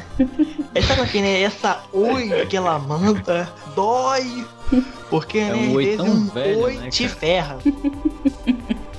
É, 0.75 0.81
sabe 0.81 1.01
aqui, 1.01 1.21
né? 1.21 1.41
Essa 1.41 1.81
oi 1.91 2.45
que 2.47 2.55
ela 2.55 2.77
manda 2.77 3.51
dói. 3.75 4.45
Porque, 5.09 5.39
É 5.39 5.49
né, 5.49 5.55
um 5.55 5.69
às 5.69 5.75
oi 5.75 5.97
tão 5.97 6.05
um 6.07 6.25
velho, 6.27 6.59
oi 6.59 6.77
né, 6.77 6.89
te 6.89 7.03
cara? 7.07 7.19
ferra. 7.19 7.57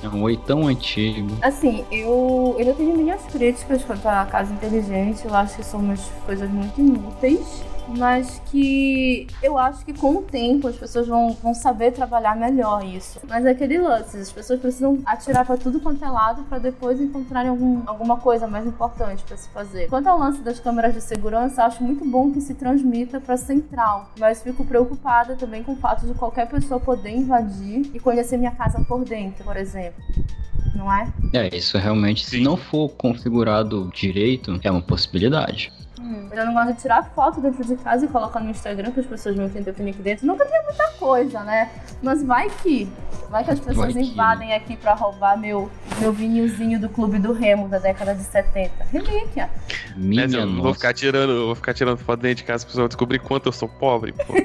É 0.01 0.07
um 0.07 0.21
oi 0.23 0.37
tão 0.37 0.67
antigo. 0.67 1.37
Assim, 1.41 1.85
eu, 1.91 2.55
eu 2.57 2.73
tenho 2.73 2.97
minhas 2.97 3.21
críticas 3.23 3.83
quanto 3.83 4.07
à 4.07 4.25
casa 4.25 4.51
inteligente. 4.53 5.25
Eu 5.25 5.35
acho 5.35 5.57
que 5.57 5.63
são 5.63 5.79
umas 5.79 6.01
coisas 6.25 6.49
muito 6.49 6.79
inúteis. 6.79 7.61
Mas 7.97 8.41
que 8.45 9.27
eu 9.41 9.57
acho 9.57 9.83
que 9.85 9.93
com 9.93 10.17
o 10.17 10.21
tempo 10.21 10.67
as 10.67 10.75
pessoas 10.75 11.07
vão, 11.07 11.33
vão 11.41 11.53
saber 11.53 11.91
trabalhar 11.91 12.35
melhor 12.35 12.83
isso. 12.85 13.19
Mas 13.27 13.45
é 13.45 13.51
aquele 13.51 13.77
lance, 13.77 14.17
as 14.17 14.31
pessoas 14.31 14.59
precisam 14.59 14.99
atirar 15.05 15.45
pra 15.45 15.57
tudo 15.57 15.79
quanto 15.79 16.03
é 16.03 16.09
lado 16.09 16.43
pra 16.43 16.57
depois 16.59 16.99
encontrarem 16.99 17.49
algum, 17.49 17.81
alguma 17.85 18.17
coisa 18.17 18.47
mais 18.47 18.65
importante 18.65 19.23
pra 19.23 19.37
se 19.37 19.49
fazer. 19.49 19.87
Quanto 19.87 20.07
ao 20.07 20.17
lance 20.17 20.41
das 20.41 20.59
câmeras 20.59 20.93
de 20.93 21.01
segurança, 21.01 21.63
acho 21.63 21.83
muito 21.83 22.05
bom 22.05 22.31
que 22.31 22.41
se 22.41 22.53
transmita 22.53 23.19
pra 23.19 23.37
central. 23.37 24.11
Mas 24.19 24.41
fico 24.41 24.65
preocupada 24.65 25.35
também 25.35 25.63
com 25.63 25.73
o 25.73 25.77
fato 25.77 26.05
de 26.05 26.13
qualquer 26.13 26.47
pessoa 26.47 26.79
poder 26.79 27.11
invadir 27.11 27.89
e 27.93 27.99
conhecer 27.99 28.37
minha 28.37 28.51
casa 28.51 28.83
por 28.87 29.03
dentro, 29.03 29.43
por 29.43 29.57
exemplo. 29.57 30.01
Não 30.75 30.91
é? 30.91 31.11
É, 31.33 31.55
isso 31.55 31.77
realmente, 31.77 32.25
se 32.25 32.37
Sim. 32.37 32.43
não 32.43 32.55
for 32.55 32.89
configurado 32.89 33.91
direito, 33.93 34.57
é 34.63 34.71
uma 34.71 34.81
possibilidade. 34.81 35.71
Hum, 36.01 36.29
Eu 36.31 36.45
não 36.45 36.53
gosto 36.53 36.73
de 36.73 36.81
tirar 36.81 37.03
foto 37.13 37.41
dentro 37.41 37.63
de 37.65 37.75
casa 37.75 38.05
e 38.05 38.07
colocar 38.07 38.39
no 38.39 38.49
Instagram 38.49 38.91
que 38.91 39.01
as 39.01 39.05
pessoas 39.05 39.35
vão 39.35 39.49
ter 39.49 39.73
pinique 39.73 40.01
dentro. 40.01 40.25
Nunca 40.25 40.45
tem 40.45 40.63
muita 40.63 40.87
coisa, 40.97 41.43
né? 41.43 41.69
Mas 42.01 42.23
vai 42.23 42.49
que. 42.49 42.89
Vai 43.29 43.43
que 43.43 43.51
as 43.51 43.59
pessoas 43.59 43.93
Vai 43.93 44.03
que. 44.03 44.09
invadem 44.09 44.53
aqui 44.53 44.75
pra 44.77 44.93
roubar 44.93 45.37
meu, 45.37 45.69
meu 45.99 46.11
vinilzinho 46.13 46.79
do 46.79 46.87
Clube 46.89 47.19
do 47.19 47.33
Remo 47.33 47.67
da 47.67 47.77
década 47.79 48.15
de 48.15 48.23
70. 48.23 48.85
Relíquia. 48.91 49.49
Minha 49.95 50.23
Mas 50.23 50.33
eu 50.33 50.45
não 50.45 50.63
vou 50.63 50.73
ficar 50.73 50.93
tirando, 50.93 51.45
vou 51.47 51.55
ficar 51.55 51.73
tirando 51.73 51.97
foto 51.97 52.21
dentro 52.21 52.37
de 52.37 52.43
casa, 52.45 52.61
as 52.61 52.65
pessoas 52.65 52.79
vão 52.79 52.87
descobrir 52.87 53.19
quanto 53.19 53.47
eu 53.49 53.51
sou 53.51 53.67
pobre, 53.67 54.13
pô. 54.13 54.33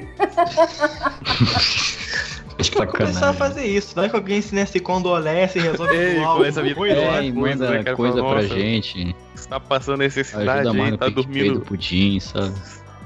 Acho 2.57 2.71
que 2.71 2.77
eu 2.77 2.83
vou 2.85 2.93
começar 2.93 3.29
a 3.29 3.33
fazer 3.33 3.65
isso. 3.65 3.93
Vai 3.95 4.09
que 4.09 4.15
alguém 4.15 4.41
se, 4.41 4.55
né, 4.55 4.65
se 4.65 4.79
condolece 4.79 5.59
e 5.59 5.61
resolve 5.61 5.93
Ei, 5.95 6.15
doar 6.15 6.35
começa 6.35 6.59
a 6.59 6.63
alguma 6.63 6.63
vir- 6.63 6.75
coisa. 6.75 7.75
É, 7.75 7.93
coisa, 7.95 8.13
pra 8.23 8.23
nossa. 8.23 8.47
gente. 8.47 9.15
Tá 9.49 9.59
passando 9.59 9.99
necessidade 9.99 10.67
Ajuda 10.67 10.83
aí, 10.83 10.97
tá 10.97 11.09
dormindo. 11.09 11.59
do 11.59 11.61
pudim, 11.61 12.19
sabe? 12.19 12.53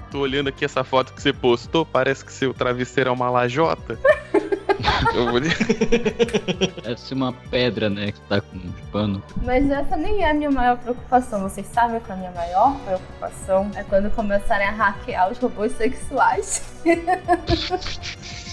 Tô 0.09 0.19
olhando 0.19 0.47
aqui 0.47 0.65
essa 0.65 0.83
foto 0.83 1.13
que 1.13 1.21
você 1.21 1.31
postou, 1.31 1.85
parece 1.85 2.25
que 2.25 2.31
seu 2.31 2.53
travesseiro 2.53 3.09
é 3.09 3.13
uma 3.13 3.29
lajota. 3.29 3.99
eu 5.13 5.31
vou 5.31 5.39
Deve 5.39 6.99
ser 6.99 7.13
uma 7.13 7.33
pedra, 7.33 7.89
né, 7.89 8.11
que 8.11 8.19
tá 8.21 8.41
com 8.41 8.59
pano. 8.91 9.21
Mas 9.43 9.69
essa 9.69 9.95
nem 9.95 10.23
é 10.23 10.31
a 10.31 10.33
minha 10.33 10.49
maior 10.49 10.77
preocupação. 10.77 11.41
Vocês 11.41 11.67
sabem 11.67 11.99
que 11.99 12.11
a 12.11 12.15
minha 12.15 12.31
maior 12.31 12.75
preocupação 12.79 13.69
é 13.75 13.83
quando 13.83 14.09
começarem 14.11 14.67
a 14.67 14.71
hackear 14.71 15.31
os 15.31 15.37
robôs 15.37 15.73
sexuais. 15.73 16.63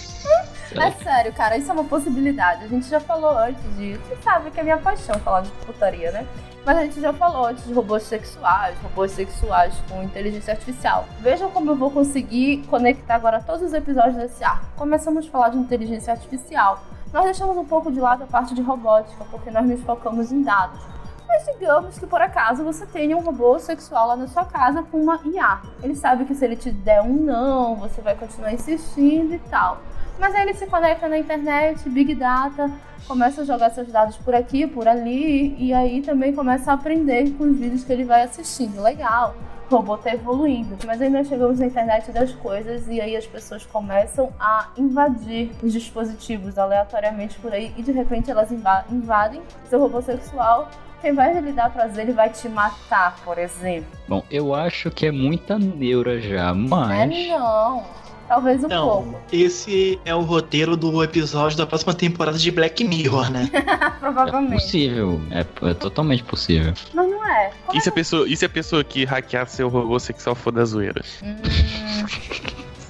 É 0.74 0.90
sério, 0.90 1.32
cara, 1.32 1.56
isso 1.56 1.70
é 1.70 1.72
uma 1.72 1.84
possibilidade. 1.84 2.64
A 2.64 2.68
gente 2.68 2.88
já 2.88 3.00
falou 3.00 3.38
antes 3.38 3.62
disso. 3.76 4.00
Você 4.08 4.16
sabe 4.22 4.50
que 4.50 4.60
é 4.60 4.62
minha 4.62 4.76
paixão 4.76 5.14
falar 5.20 5.42
de 5.42 5.50
putaria, 5.64 6.10
né? 6.10 6.26
Mas 6.66 6.78
a 6.78 6.82
gente 6.82 7.00
já 7.00 7.12
falou 7.12 7.46
antes 7.46 7.64
de 7.64 7.72
robôs 7.72 8.02
sexuais, 8.02 8.76
robôs 8.82 9.12
sexuais 9.12 9.72
com 9.88 10.02
inteligência 10.02 10.52
artificial. 10.52 11.04
Vejam 11.20 11.48
como 11.48 11.70
eu 11.70 11.76
vou 11.76 11.92
conseguir 11.92 12.66
conectar 12.66 13.14
agora 13.14 13.40
todos 13.40 13.62
os 13.62 13.72
episódios 13.72 14.16
desse 14.16 14.42
arco. 14.42 14.66
Começamos 14.76 15.28
a 15.28 15.30
falar 15.30 15.50
de 15.50 15.58
inteligência 15.58 16.12
artificial. 16.12 16.80
Nós 17.12 17.22
deixamos 17.22 17.56
um 17.56 17.64
pouco 17.64 17.92
de 17.92 18.00
lado 18.00 18.24
a 18.24 18.26
parte 18.26 18.52
de 18.52 18.62
robótica, 18.62 19.24
porque 19.30 19.48
nós 19.48 19.64
nos 19.64 19.80
focamos 19.82 20.32
em 20.32 20.42
dados. 20.42 20.80
Mas 21.28 21.44
digamos 21.44 22.00
que 22.00 22.06
por 22.06 22.20
acaso 22.20 22.64
você 22.64 22.84
tenha 22.84 23.16
um 23.16 23.20
robô 23.20 23.56
sexual 23.60 24.08
lá 24.08 24.16
na 24.16 24.26
sua 24.26 24.44
casa 24.44 24.82
com 24.82 25.00
uma 25.00 25.20
IA. 25.24 25.60
Ele 25.84 25.94
sabe 25.94 26.24
que 26.24 26.34
se 26.34 26.44
ele 26.44 26.56
te 26.56 26.72
der 26.72 27.00
um 27.00 27.14
não, 27.14 27.76
você 27.76 28.00
vai 28.00 28.16
continuar 28.16 28.52
insistindo 28.52 29.32
e 29.32 29.38
tal. 29.38 29.78
Mas 30.18 30.34
aí 30.34 30.42
ele 30.42 30.54
se 30.54 30.66
conecta 30.66 31.08
na 31.08 31.18
internet, 31.18 31.88
Big 31.88 32.14
Data, 32.14 32.70
começa 33.06 33.42
a 33.42 33.44
jogar 33.44 33.70
seus 33.70 33.88
dados 33.88 34.16
por 34.16 34.34
aqui, 34.34 34.66
por 34.66 34.88
ali, 34.88 35.54
e 35.58 35.72
aí 35.72 36.00
também 36.02 36.34
começa 36.34 36.70
a 36.70 36.74
aprender 36.74 37.30
com 37.32 37.44
os 37.44 37.58
vídeos 37.58 37.84
que 37.84 37.92
ele 37.92 38.04
vai 38.04 38.22
assistindo. 38.22 38.80
Legal, 38.82 39.34
o 39.70 39.76
robô 39.76 39.96
tá 39.96 40.12
evoluindo. 40.12 40.76
Mas 40.86 41.00
aí 41.02 41.08
nós 41.08 41.28
chegamos 41.28 41.58
na 41.58 41.66
internet 41.66 42.10
das 42.12 42.32
coisas 42.32 42.88
e 42.88 43.00
aí 43.00 43.16
as 43.16 43.26
pessoas 43.26 43.64
começam 43.66 44.32
a 44.40 44.68
invadir 44.76 45.50
os 45.62 45.72
dispositivos 45.72 46.58
aleatoriamente 46.58 47.38
por 47.38 47.52
aí 47.52 47.72
e 47.76 47.82
de 47.82 47.92
repente 47.92 48.30
elas 48.30 48.50
invadem 48.52 49.42
seu 49.68 49.78
robô 49.78 50.00
sexual 50.00 50.70
quem 51.00 51.12
vai 51.12 51.38
lhe 51.40 51.52
dar 51.52 51.70
prazer, 51.70 52.04
ele 52.04 52.12
vai 52.12 52.30
te 52.30 52.48
matar, 52.48 53.16
por 53.24 53.38
exemplo. 53.38 53.86
Bom, 54.08 54.22
eu 54.30 54.54
acho 54.54 54.90
que 54.90 55.06
é 55.06 55.12
muita 55.12 55.58
neura 55.58 56.20
já, 56.20 56.54
mas. 56.54 57.12
É 57.12 57.36
não. 57.38 57.84
Talvez 58.28 58.62
um 58.64 58.68
Não, 58.68 58.88
pouco. 58.88 59.20
esse 59.32 60.00
é 60.04 60.14
o 60.14 60.20
roteiro 60.22 60.76
do 60.76 61.02
episódio 61.02 61.56
da 61.56 61.66
próxima 61.66 61.94
temporada 61.94 62.36
de 62.36 62.50
Black 62.50 62.82
Mirror, 62.84 63.30
né? 63.30 63.50
É 63.56 63.90
Provavelmente. 64.00 64.62
possível. 64.62 65.20
É, 65.30 65.40
é 65.70 65.74
totalmente 65.74 66.22
possível. 66.24 66.72
Mas 66.94 67.08
não 67.10 67.26
é. 67.26 67.50
Como 67.66 67.78
E 67.78 67.80
se 67.82 67.88
a 67.88 67.92
pessoa, 67.92 68.28
e 68.28 68.36
se 68.36 68.44
a 68.44 68.48
pessoa 68.48 68.82
que 68.84 69.04
hackear 69.04 69.46
seu 69.48 69.68
robô 69.68 69.98
sexual 69.98 70.34
for 70.34 70.52
da 70.52 70.64
zoeira? 70.64 71.02
Hum, 71.22 71.36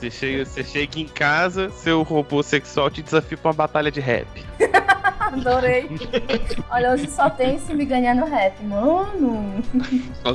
Você 0.07 0.11
chega, 0.11 0.45
você 0.45 0.63
chega 0.63 1.01
em 1.01 1.09
casa, 1.09 1.69
seu 1.71 2.05
robô 2.05 2.41
sexual 2.41 2.89
te 2.89 3.03
desafia 3.03 3.37
pra 3.37 3.49
uma 3.49 3.55
batalha 3.55 3.91
de 3.91 3.99
rap. 3.99 4.27
adorei. 5.19 5.91
Olha, 6.71 6.93
hoje 6.93 7.11
só 7.11 7.29
tem 7.29 7.59
se 7.59 7.75
me 7.75 7.85
ganhar 7.85 8.15
no 8.15 8.25
rap. 8.25 8.63
Mano. 8.63 9.65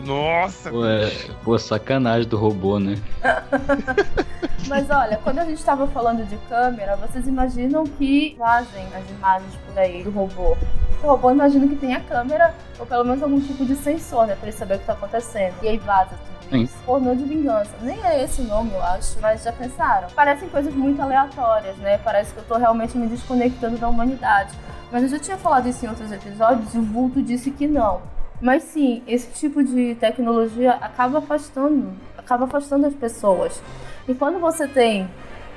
Nossa! 0.05 0.69
Pô, 0.69 0.85
é, 0.85 1.09
pô, 1.41 1.57
sacanagem 1.57 2.27
do 2.27 2.35
robô, 2.35 2.79
né? 2.79 2.97
Mas 4.67 4.89
olha, 4.89 5.17
quando 5.23 5.39
a 5.39 5.45
gente 5.45 5.63
tava 5.63 5.87
falando 5.87 6.27
de 6.27 6.35
câmera, 6.49 6.97
vocês 6.97 7.25
imaginam 7.25 7.85
que 7.85 8.35
vazem 8.37 8.85
as 8.93 9.09
imagens 9.09 9.53
por 9.65 9.79
aí 9.79 10.03
do 10.03 10.11
robô. 10.11 10.57
O 11.01 11.07
robô 11.07 11.31
imagina 11.31 11.65
que 11.65 11.77
tem 11.77 11.95
a 11.95 12.01
câmera, 12.01 12.53
ou 12.77 12.85
pelo 12.85 13.05
menos 13.05 13.23
algum 13.23 13.39
tipo 13.39 13.65
de 13.65 13.75
sensor, 13.75 14.27
né? 14.27 14.35
Pra 14.35 14.49
ele 14.49 14.57
saber 14.57 14.75
o 14.75 14.79
que 14.79 14.85
tá 14.85 14.93
acontecendo. 14.93 15.55
E 15.63 15.69
aí 15.69 15.77
vaza 15.77 16.09
tudo. 16.09 16.40
Isso. 16.57 16.75
Pornô 16.85 17.15
de 17.15 17.23
vingança. 17.23 17.71
Nem 17.81 18.03
é 18.05 18.23
esse 18.23 18.41
o 18.41 18.45
nome, 18.45 18.71
eu 18.73 18.81
acho. 18.83 19.19
Mas 19.19 19.43
já 19.43 19.51
pensaram? 19.51 20.09
Parecem 20.15 20.49
coisas 20.49 20.73
muito 20.73 21.01
aleatórias, 21.01 21.77
né? 21.77 21.97
Parece 21.97 22.33
que 22.33 22.39
eu 22.39 22.43
tô 22.43 22.57
realmente 22.57 22.97
me 22.97 23.07
desconectando 23.07 23.77
da 23.77 23.87
humanidade. 23.87 24.53
Mas 24.91 25.03
eu 25.03 25.09
já 25.09 25.19
tinha 25.19 25.37
falado 25.37 25.67
isso 25.69 25.85
em 25.85 25.89
outros 25.89 26.11
episódios 26.11 26.73
e 26.73 26.77
o 26.77 26.83
Vulto 26.83 27.21
disse 27.21 27.51
que 27.51 27.67
não. 27.67 28.01
Mas 28.41 28.63
sim, 28.63 29.03
esse 29.07 29.31
tipo 29.31 29.63
de 29.63 29.95
tecnologia 29.95 30.73
acaba 30.73 31.19
afastando, 31.19 31.93
acaba 32.17 32.45
afastando 32.45 32.87
as 32.87 32.93
pessoas. 32.93 33.61
E 34.07 34.15
quando 34.15 34.39
você 34.39 34.67
tem, 34.67 35.07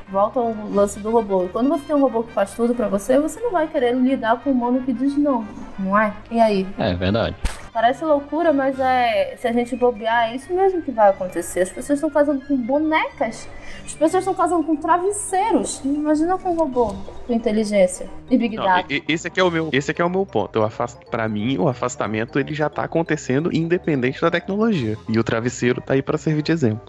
volta 0.09 0.39
ao 0.39 0.55
lance 0.71 1.01
do 1.01 1.11
robô, 1.11 1.49
quando 1.51 1.71
você 1.71 1.85
tem 1.87 1.97
um 1.97 2.01
robô 2.01 2.23
que 2.23 2.33
faz 2.33 2.53
tudo 2.53 2.75
pra 2.75 2.87
você, 2.89 3.19
você 3.19 3.41
não 3.41 3.51
vai 3.51 3.67
querer 3.67 3.95
lidar 3.95 4.37
com 4.37 4.51
um 4.51 4.53
humano 4.53 4.83
que 4.83 4.93
diz 4.93 5.17
não, 5.17 5.47
não 5.79 5.99
é? 5.99 6.13
E 6.31 6.39
aí? 6.39 6.67
É 6.79 6.95
verdade. 6.95 7.35
Parece 7.75 8.05
loucura, 8.05 8.53
mas 8.53 8.79
é. 8.79 9.37
Se 9.37 9.49
a 9.49 9.53
gente 9.53 9.75
bobear, 9.75 10.31
é 10.31 10.37
isso 10.37 10.55
mesmo 10.55 10.81
que 10.81 10.93
vai 10.93 11.11
acontecer. 11.11 11.63
As 11.63 11.71
pessoas 11.71 11.99
estão 11.99 12.09
casando 12.09 12.47
com 12.47 12.57
bonecas. 12.57 13.49
As 13.85 13.93
pessoas 13.93 14.23
estão 14.23 14.33
casando 14.33 14.63
com 14.63 14.77
travesseiros. 14.77 15.81
Imagina 15.85 16.39
com 16.39 16.55
robô, 16.55 16.95
com 17.27 17.33
inteligência 17.33 18.09
e 18.31 18.39
Big 18.39 18.55
Não, 18.55 18.65
Data. 18.65 18.87
esse 19.09 19.27
aqui 19.27 19.41
é 19.41 19.45
o 19.45 19.51
meu, 19.51 19.71
esse 19.73 19.91
aqui 19.91 20.01
é 20.01 20.05
o 20.05 20.09
meu 20.09 20.25
ponto. 20.25 20.57
Eu 20.57 20.71
para 21.11 21.29
mim, 21.29 21.59
o 21.59 21.69
afastamento 21.69 22.39
ele 22.39 22.55
já 22.55 22.71
tá 22.71 22.85
acontecendo 22.85 23.51
independente 23.53 24.21
da 24.21 24.31
tecnologia. 24.31 24.97
E 25.09 25.19
o 25.19 25.25
travesseiro 25.25 25.81
tá 25.81 25.95
aí 25.95 26.03
pra 26.03 26.17
servir 26.17 26.43
de 26.43 26.53
exemplo. 26.53 26.87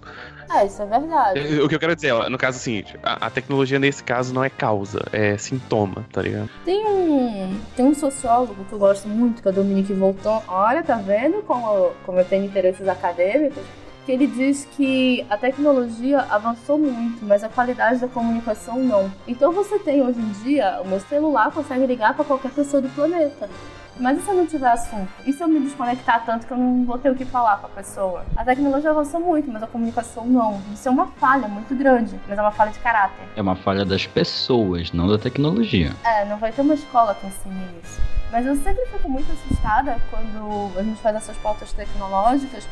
É, 0.54 0.66
isso 0.66 0.82
é 0.82 0.86
verdade. 0.86 1.40
O 1.62 1.68
que 1.68 1.76
eu 1.76 1.80
quero 1.80 1.96
dizer, 1.96 2.12
ó, 2.14 2.30
no 2.30 2.38
caso 2.38 2.58
é 2.58 2.60
o 2.60 2.64
seguinte, 2.64 3.00
a, 3.04 3.28
a 3.28 3.30
tecnologia 3.30 3.80
nesse 3.80 4.04
caso 4.04 4.34
não 4.34 4.44
é 4.44 4.50
causa, 4.50 5.02
é 5.12 5.38
sintoma, 5.38 6.06
tá 6.12 6.22
ligado? 6.22 6.50
Tem 6.64 6.86
um, 6.86 7.60
tem 7.76 7.86
um 7.86 7.96
sociólogo 7.96 8.56
que 8.66 8.74
eu 8.74 8.80
gosto 8.80 9.08
muito, 9.08 9.42
que 9.42 9.48
é 9.48 9.52
o 9.52 9.54
Dominique 9.54 9.94
Volton. 9.94 10.42
Olha, 10.48 10.84
tá 10.84 10.96
vendo 10.96 11.42
como, 11.44 11.66
eu- 11.68 11.96
como 12.06 12.20
eu 12.20 12.26
tenho 12.26 12.46
interesses 12.46 12.88
acadêmicos? 12.88 13.64
Que 14.06 14.12
ele 14.12 14.28
diz 14.28 14.68
que 14.78 15.26
a 15.32 15.36
tecnologia 15.36 16.20
avançou 16.30 16.78
muito, 16.78 17.26
mas 17.26 17.44
a 17.44 17.50
qualidade 17.50 18.00
da 18.00 18.08
comunicação 18.08 18.78
não. 18.80 19.12
Então 19.28 19.52
você 19.52 19.80
tem 19.80 20.04
hoje 20.04 20.20
em 20.20 20.30
dia, 20.44 20.80
o 20.84 20.88
meu 20.88 21.00
celular 21.00 21.52
consegue 21.52 21.88
ligar 21.88 22.14
para 22.14 22.24
qualquer 22.24 22.52
pessoa 22.52 22.80
do 22.84 22.90
planeta. 22.90 23.50
Mas 23.98 24.18
e 24.18 24.22
se 24.22 24.30
eu 24.30 24.36
não 24.36 24.46
tiver 24.46 24.70
assunto? 24.70 25.10
E 25.26 25.32
se 25.32 25.42
eu 25.42 25.48
me 25.48 25.60
desconectar 25.60 26.26
tanto 26.26 26.46
que 26.46 26.52
eu 26.52 26.58
não 26.58 26.84
vou 26.86 26.98
ter 26.98 27.10
o 27.10 27.16
que 27.16 27.24
falar 27.24 27.58
com 27.58 27.68
a 27.68 27.70
pessoa? 27.70 28.26
A 28.36 28.44
tecnologia 28.44 28.90
avançou 28.90 29.20
muito, 29.20 29.50
mas 29.50 29.64
a 29.64 29.68
comunicação 29.68 30.26
não. 30.26 30.62
Isso 30.74 30.88
é 30.88 30.92
uma 30.92 31.08
falha 31.08 31.48
muito 31.48 31.74
grande, 31.74 32.20
mas 32.28 32.38
é 32.38 32.42
uma 32.42 32.52
falha 32.52 32.72
de 32.72 32.80
caráter. 32.80 33.26
É 33.36 33.42
uma 33.42 33.56
falha 33.56 33.86
das 33.86 34.06
pessoas, 34.06 34.92
não 34.92 35.08
da 35.08 35.18
tecnologia. 35.18 35.94
É, 36.04 36.26
não 36.26 36.38
vai 36.38 36.52
ter 36.52 36.62
uma 36.62 36.74
escola 36.74 37.16
que 37.16 37.26
ensine 37.26 37.66
isso. 37.82 38.02
Mas 38.32 38.46
eu 38.46 38.56
sempre 38.58 38.86
fico 38.88 39.10
muito 39.10 39.32
assustada 39.32 39.98
quando 40.10 40.78
a 40.78 40.84
gente 40.84 41.00
faz 41.02 41.16
essas 41.16 41.38
pautas 41.38 41.72
tecnológicas, 41.72 42.68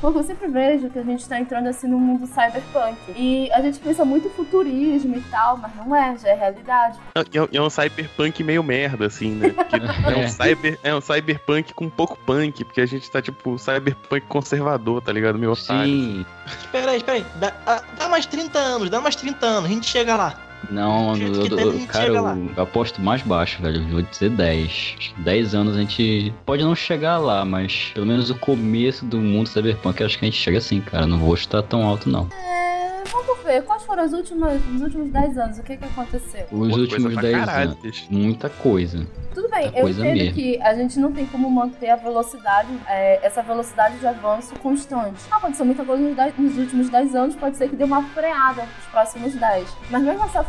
porque 0.00 0.18
eu 0.18 0.22
sempre 0.22 0.48
vejo 0.48 0.88
que 0.90 0.98
a 0.98 1.02
gente 1.02 1.20
está 1.20 1.38
entrando 1.38 1.66
assim 1.68 1.86
no 1.86 1.98
mundo 1.98 2.26
cyberpunk. 2.26 2.96
E 3.16 3.50
a 3.52 3.60
gente 3.60 3.78
pensa 3.78 4.04
muito 4.04 4.30
futurismo 4.30 5.16
e 5.16 5.20
tal, 5.22 5.56
mas 5.58 5.74
não 5.76 5.94
é, 5.94 6.16
já 6.16 6.28
é 6.30 6.34
realidade. 6.34 6.98
É, 7.14 7.20
é- 7.20 7.56
é 7.56 7.60
um 7.62 7.70
cyberpunk 7.70 8.42
meio 8.42 8.62
merda, 8.62 9.06
assim, 9.06 9.32
né? 9.32 9.50
Porque 9.50 9.76
é, 9.76 10.16
um 10.16 10.22
É. 10.24 10.28
cyber, 10.28 10.78
é 10.82 10.94
um 10.94 11.00
cyberpunk 11.00 11.74
com 11.74 11.88
pouco 11.90 12.16
punk, 12.24 12.64
porque 12.64 12.80
a 12.80 12.86
gente 12.86 13.10
tá, 13.10 13.20
tipo, 13.20 13.58
cyberpunk 13.58 14.26
conservador, 14.26 15.02
tá 15.02 15.12
ligado? 15.12 15.38
Meio 15.38 15.52
otário. 15.52 15.84
Sim. 15.90 16.26
Espera 16.46 16.90
aí, 16.92 16.96
espera 16.96 17.18
aí. 17.18 17.26
Dá, 17.36 17.52
ah, 17.66 17.82
dá 17.98 18.08
mais 18.08 18.26
30 18.26 18.58
anos, 18.58 18.90
dá 18.90 19.00
mais 19.00 19.14
30 19.16 19.46
anos, 19.46 19.64
a 19.70 19.72
gente 19.72 19.86
chega 19.86 20.16
lá. 20.16 20.34
Não, 20.70 21.16
eu, 21.16 21.32
que 21.48 21.52
eu- 21.54 21.86
cara, 21.86 22.08
eu, 22.08 22.62
aposto 22.62 23.00
mais 23.00 23.22
baixo, 23.22 23.62
velho. 23.62 23.82
Eu 23.82 23.88
vou 23.88 24.02
dizer 24.02 24.30
10. 24.30 24.96
10 25.18 25.54
anos 25.54 25.76
a 25.76 25.80
gente 25.80 26.32
pode 26.44 26.62
não 26.62 26.74
chegar 26.74 27.18
lá, 27.18 27.44
mas 27.44 27.90
pelo 27.94 28.06
menos 28.06 28.30
o 28.30 28.34
começo 28.34 29.04
do 29.04 29.18
mundo 29.18 29.48
cyberpunk 29.48 30.00
eu 30.00 30.06
acho 30.06 30.18
que 30.18 30.24
a 30.24 30.28
gente 30.28 30.38
chega 30.40 30.58
assim, 30.58 30.80
cara. 30.80 31.06
Não 31.06 31.18
vou 31.18 31.34
estar 31.34 31.62
tão 31.62 31.82
alto, 31.84 32.08
não. 32.08 32.28
É, 32.32 33.02
vamos 33.10 33.42
ver, 33.44 33.62
quais 33.62 33.82
foram 33.84 34.04
os 34.04 34.12
últimos, 34.12 34.52
os 34.74 34.82
últimos 34.82 35.10
10 35.10 35.38
anos? 35.38 35.58
O 35.58 35.62
que, 35.62 35.76
que 35.76 35.84
aconteceu? 35.84 36.46
Os 36.52 36.76
últimos 36.76 37.12
pra 37.14 37.22
10 37.22 37.44
caralho, 37.44 37.70
anos. 37.82 38.04
Muita 38.10 38.48
coisa. 38.48 39.06
Tudo 39.34 39.48
bem, 39.48 39.62
Muita 39.62 39.78
eu 39.78 39.82
coisa 39.82 40.00
entendo 40.00 40.16
mesmo. 40.18 40.34
que 40.34 40.60
a 40.60 40.74
gente 40.74 40.98
não 40.98 41.12
tem 41.12 41.24
como 41.26 41.48
manter 41.48 41.88
a 41.90 41.94
velocidade, 41.96 42.68
é, 42.88 43.24
essa 43.24 43.40
velocidade 43.42 43.96
de 43.98 44.06
avanço 44.06 44.52
constante. 44.60 45.20
Ah, 45.30 45.36
Aconteceu 45.36 45.64
muita 45.64 45.84
coisa 45.84 46.02
nos, 46.02 46.16
dez- 46.16 46.34
nos 46.36 46.58
últimos 46.58 46.88
10 46.90 47.14
anos, 47.14 47.36
pode 47.36 47.56
ser 47.56 47.68
que 47.68 47.76
dê 47.76 47.84
uma 47.84 48.02
freada 48.02 48.62
nos 48.62 48.86
próximos 48.90 49.32
10. 49.34 49.68
Mas 49.88 50.02
mesmo 50.02 50.24
essa 50.24 50.42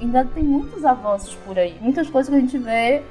ainda 0.00 0.24
tem 0.34 0.42
muitos 0.42 0.84
avanços 0.84 1.34
por 1.46 1.58
aí. 1.58 1.76
Muitas 1.80 2.08
coisas 2.10 2.30
que 2.30 2.36
a 2.36 2.40
gente 2.40 2.58
vê 2.58 3.02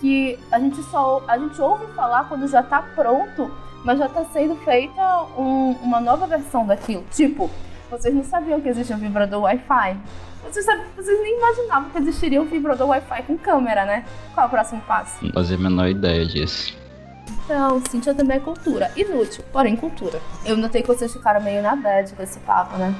que 0.00 0.38
a 0.50 0.58
gente 0.58 0.82
só 0.84 1.22
a 1.28 1.36
gente 1.38 1.60
ouve 1.60 1.86
falar 1.94 2.24
quando 2.28 2.48
já 2.48 2.62
tá 2.62 2.80
pronto, 2.94 3.50
mas 3.84 3.98
já 3.98 4.08
tá 4.08 4.24
sendo 4.32 4.56
feita 4.56 5.22
um- 5.36 5.72
uma 5.82 6.00
nova 6.00 6.26
versão 6.26 6.66
daquilo. 6.66 7.04
Tipo, 7.10 7.50
vocês 7.90 8.14
não 8.14 8.24
sabiam 8.24 8.60
que 8.60 8.68
existe 8.68 8.92
um 8.94 8.98
vibrador 8.98 9.42
Wi-Fi. 9.42 9.96
Vocês, 10.42 10.64
vocês 10.96 11.20
nem 11.20 11.36
imaginavam 11.36 11.90
que 11.90 11.98
existiria 11.98 12.40
um 12.40 12.46
vibrador 12.46 12.88
Wi-Fi 12.88 13.22
com 13.24 13.36
câmera, 13.36 13.84
né? 13.84 14.04
Qual 14.34 14.44
é 14.44 14.46
o 14.46 14.50
próximo 14.50 14.80
passo? 14.82 15.22
Não 15.24 15.32
fazia 15.32 15.56
a 15.56 15.60
menor 15.60 15.86
ideia 15.88 16.24
disso. 16.24 16.74
Então, 17.44 17.80
Cintia 17.90 18.14
também 18.14 18.38
é 18.38 18.40
cultura. 18.40 18.90
Inútil, 18.96 19.44
porém 19.52 19.76
cultura. 19.76 20.18
Eu 20.46 20.56
notei 20.56 20.80
que 20.82 20.88
vocês 20.88 21.12
ficaram 21.12 21.42
meio 21.42 21.62
na 21.62 21.76
bad 21.76 22.12
com 22.14 22.22
esse 22.22 22.38
papo, 22.40 22.76
né? 22.78 22.94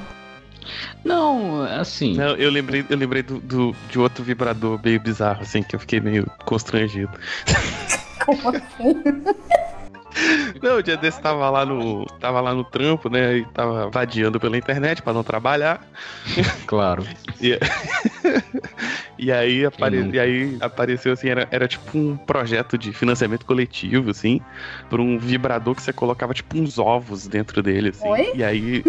Não, 1.03 1.63
assim. 1.63 2.15
Não, 2.15 2.35
eu 2.35 2.49
lembrei, 2.51 2.85
eu 2.89 2.97
lembrei 2.97 3.23
do, 3.23 3.39
do- 3.39 3.75
de 3.89 3.99
outro 3.99 4.23
vibrador 4.23 4.79
meio 4.83 4.99
bizarro, 4.99 5.41
assim, 5.41 5.63
que 5.63 5.75
eu 5.75 5.79
fiquei 5.79 5.99
meio 5.99 6.29
constrangido. 6.45 7.11
Como 8.25 8.49
assim? 8.49 9.03
Não, 10.61 10.77
o 10.77 10.83
dia 10.83 10.97
desse 10.97 11.19
tava 11.21 11.49
lá 11.49 11.65
no. 11.65 12.05
Tava 12.19 12.39
lá 12.41 12.53
no 12.53 12.63
trampo, 12.63 13.09
né? 13.09 13.37
E 13.37 13.45
tava 13.45 13.89
vadiando 13.89 14.39
pela 14.39 14.57
internet 14.57 15.01
pra 15.01 15.13
não 15.13 15.23
trabalhar. 15.23 15.81
Claro. 16.67 17.03
E, 17.41 17.57
E 19.21 19.31
aí, 19.31 19.63
apare... 19.63 20.09
e 20.11 20.19
aí 20.19 20.57
apareceu 20.59 21.13
assim, 21.13 21.29
era, 21.29 21.47
era 21.51 21.67
tipo 21.67 21.95
um 21.95 22.17
projeto 22.17 22.75
de 22.75 22.91
financiamento 22.91 23.45
coletivo, 23.45 24.09
assim, 24.09 24.41
por 24.89 24.99
um 24.99 25.19
vibrador 25.19 25.75
que 25.75 25.83
você 25.83 25.93
colocava 25.93 26.33
tipo 26.33 26.57
uns 26.57 26.79
ovos 26.79 27.27
dentro 27.27 27.61
dele, 27.61 27.89
assim. 27.89 28.07
Oi? 28.07 28.31
E 28.33 28.43
aí 28.43 28.83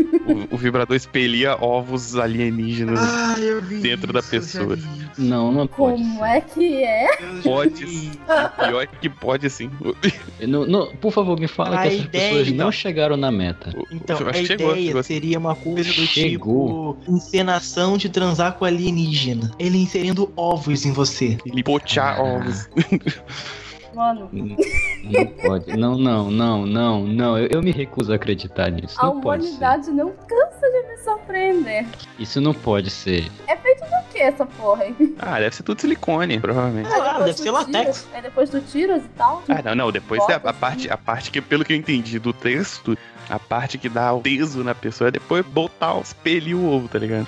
o, 0.50 0.54
o 0.54 0.56
vibrador 0.56 0.96
expelia 0.96 1.54
ovos 1.62 2.16
alienígenas. 2.16 2.98
Ah, 2.98 3.34
Dentro 3.82 4.10
da 4.10 4.20
isso, 4.20 4.30
já 4.30 4.40
pessoa. 4.40 4.78
Não, 5.18 5.52
não 5.52 5.66
pode. 5.66 6.02
Como 6.02 6.24
é 6.24 6.40
que 6.40 6.82
é? 6.82 7.08
Pode. 7.42 7.84
Pior 7.84 8.86
que 8.86 9.08
pode, 9.10 9.46
assim. 9.46 9.70
Não, 10.40 10.66
não, 10.66 10.88
por 10.96 11.12
favor, 11.12 11.38
me 11.38 11.46
fala 11.46 11.76
A 11.78 11.82
que 11.82 11.88
essas 11.88 12.00
ideia, 12.06 12.28
pessoas 12.30 12.48
então. 12.48 12.64
não 12.66 12.72
chegaram 12.72 13.16
na 13.16 13.30
meta. 13.30 13.72
Então, 13.92 14.16
a 14.16 14.32
que 14.32 14.40
ideia 14.40 14.46
chegou, 14.46 14.74
chegou. 14.76 15.02
seria 15.04 15.38
uma 15.38 15.54
coisa 15.54 15.88
do 15.92 16.06
Chegou. 16.06 16.94
tipo 16.96 17.12
encenação 17.12 17.96
de 17.96 18.08
transar 18.08 18.54
com 18.54 18.64
alienígena. 18.64 19.52
Ele 19.58 19.78
inserindo 19.78 20.21
ovos 20.36 20.84
em 20.84 20.92
você. 20.92 21.38
Ele 21.46 21.62
Ah. 21.98 22.22
ovos. 22.22 22.68
Mano, 23.94 24.30
Não, 24.32 24.46
não 24.46 25.26
pode. 25.26 25.76
Não, 25.76 25.98
não, 25.98 26.30
não, 26.30 26.66
não, 26.66 27.00
não. 27.06 27.38
Eu, 27.38 27.48
eu 27.52 27.62
me 27.62 27.70
recuso 27.70 28.10
a 28.10 28.16
acreditar 28.16 28.70
nisso. 28.70 28.98
a 28.98 29.04
Não 29.04 29.18
humanidade 29.18 29.90
não 29.90 30.10
cansa 30.12 30.60
de 30.70 30.88
me 30.88 30.96
surpreender. 31.04 31.86
Isso 32.18 32.40
não 32.40 32.54
pode 32.54 32.88
ser. 32.88 33.30
O 33.46 34.12
que 34.14 34.18
é 34.18 34.28
essa 34.28 34.46
porra 34.46 34.84
aí? 34.84 35.14
Ah, 35.18 35.38
deve 35.38 35.54
ser 35.54 35.62
tudo 35.62 35.80
silicone, 35.80 36.40
provavelmente. 36.40 36.88
Ah, 36.90 37.18
depois 37.18 37.18
deve 37.18 37.32
do 37.32 37.42
ser 37.42 37.50
latex. 37.50 38.02
tiro- 38.04 38.16
É 38.16 38.22
depois 38.22 38.50
do 38.50 38.60
tiros 38.62 39.04
e 39.04 39.08
tal. 39.08 39.42
Ah, 39.48 39.62
não, 39.62 39.74
não. 39.74 39.92
Depois 39.92 40.20
Bota 40.20 40.32
é 40.32 40.36
a, 40.36 40.38
a 40.42 40.50
assim. 40.50 40.58
parte, 40.60 40.90
a 40.90 40.96
parte 40.96 41.30
que, 41.30 41.40
pelo 41.42 41.62
que 41.64 41.72
eu 41.74 41.76
entendi 41.76 42.18
do 42.18 42.32
texto, 42.32 42.96
a 43.28 43.38
parte 43.38 43.76
que 43.76 43.90
dá 43.90 44.10
o 44.14 44.22
peso 44.22 44.64
na 44.64 44.74
pessoa 44.74 45.08
é 45.08 45.10
depois 45.10 45.44
botar, 45.44 45.98
expelir 46.00 46.56
o 46.56 46.64
ovo, 46.66 46.88
tá 46.88 46.98
ligado? 46.98 47.26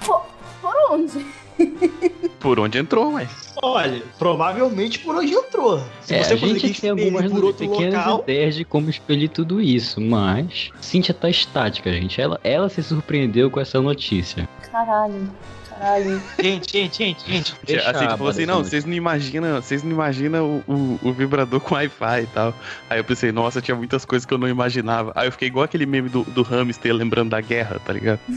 Por, 0.00 0.22
por 0.62 0.74
onde? 0.92 1.26
Por 2.40 2.60
onde 2.60 2.76
entrou, 2.76 3.14
ué. 3.14 3.26
Olha, 3.62 4.02
provavelmente 4.18 4.98
por 4.98 5.16
onde 5.16 5.32
entrou. 5.32 5.82
Se 6.02 6.14
É, 6.14 6.22
você 6.22 6.34
a 6.34 6.36
gente 6.36 6.78
tem 6.78 6.90
algumas 6.90 7.32
por 7.32 7.42
outro 7.42 7.66
pequenas 7.66 8.04
local, 8.04 8.20
ideias 8.24 8.54
de 8.54 8.64
como 8.66 8.90
expelir 8.90 9.30
tudo 9.30 9.62
isso, 9.62 9.98
mas 9.98 10.70
Cintia 10.78 11.14
tá 11.14 11.30
estática, 11.30 11.90
gente. 11.90 12.20
Ela, 12.20 12.38
ela 12.44 12.68
se 12.68 12.82
surpreendeu 12.82 13.50
com 13.50 13.58
essa 13.60 13.80
notícia. 13.80 14.46
Caralho, 14.70 15.30
caralho. 15.70 16.20
gente, 16.38 16.70
gente, 16.70 16.98
gente, 16.98 17.26
gente. 17.32 17.54
Deixa 17.64 17.90
assim, 17.90 18.06
tipo 18.08 18.28
assim, 18.28 18.44
não, 18.44 18.62
vocês 18.62 18.84
não 18.84 18.92
imaginam, 18.92 19.62
vocês 19.62 19.82
não 19.82 19.92
imaginam 19.92 20.62
o, 20.68 20.72
o, 20.72 21.08
o 21.08 21.12
vibrador 21.14 21.60
com 21.60 21.74
Wi-Fi 21.76 22.22
e 22.24 22.26
tal. 22.26 22.52
Aí 22.90 22.98
eu 22.98 23.04
pensei, 23.04 23.32
nossa, 23.32 23.62
tinha 23.62 23.74
muitas 23.74 24.04
coisas 24.04 24.26
que 24.26 24.34
eu 24.34 24.38
não 24.38 24.48
imaginava. 24.48 25.12
Aí 25.14 25.26
eu 25.28 25.32
fiquei 25.32 25.48
igual 25.48 25.64
aquele 25.64 25.86
meme 25.86 26.10
do, 26.10 26.24
do 26.24 26.42
hamster 26.42 26.92
lembrando 26.92 27.30
da 27.30 27.40
guerra, 27.40 27.80
tá 27.82 27.94
ligado? 27.94 28.20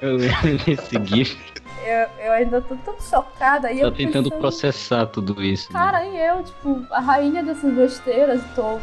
Eu 0.00 0.16
lembro 0.16 0.64
desse 0.64 0.96
GIF. 1.04 1.38
Eu, 1.84 2.26
eu 2.26 2.32
ainda 2.32 2.60
tô 2.60 2.76
tão 2.76 2.94
chocada 3.00 3.68
aí. 3.68 3.78
Tá 3.80 3.86
eu 3.86 3.90
tentando 3.92 4.30
pensando, 4.30 4.40
processar 4.40 5.06
tudo 5.06 5.42
isso. 5.42 5.72
né? 5.72 5.78
Cara, 5.78 6.04
e 6.06 6.16
eu, 6.16 6.42
tipo, 6.44 6.86
a 6.90 7.00
rainha 7.00 7.42
dessas 7.42 7.72
besteiras, 7.74 8.40
tô. 8.54 8.78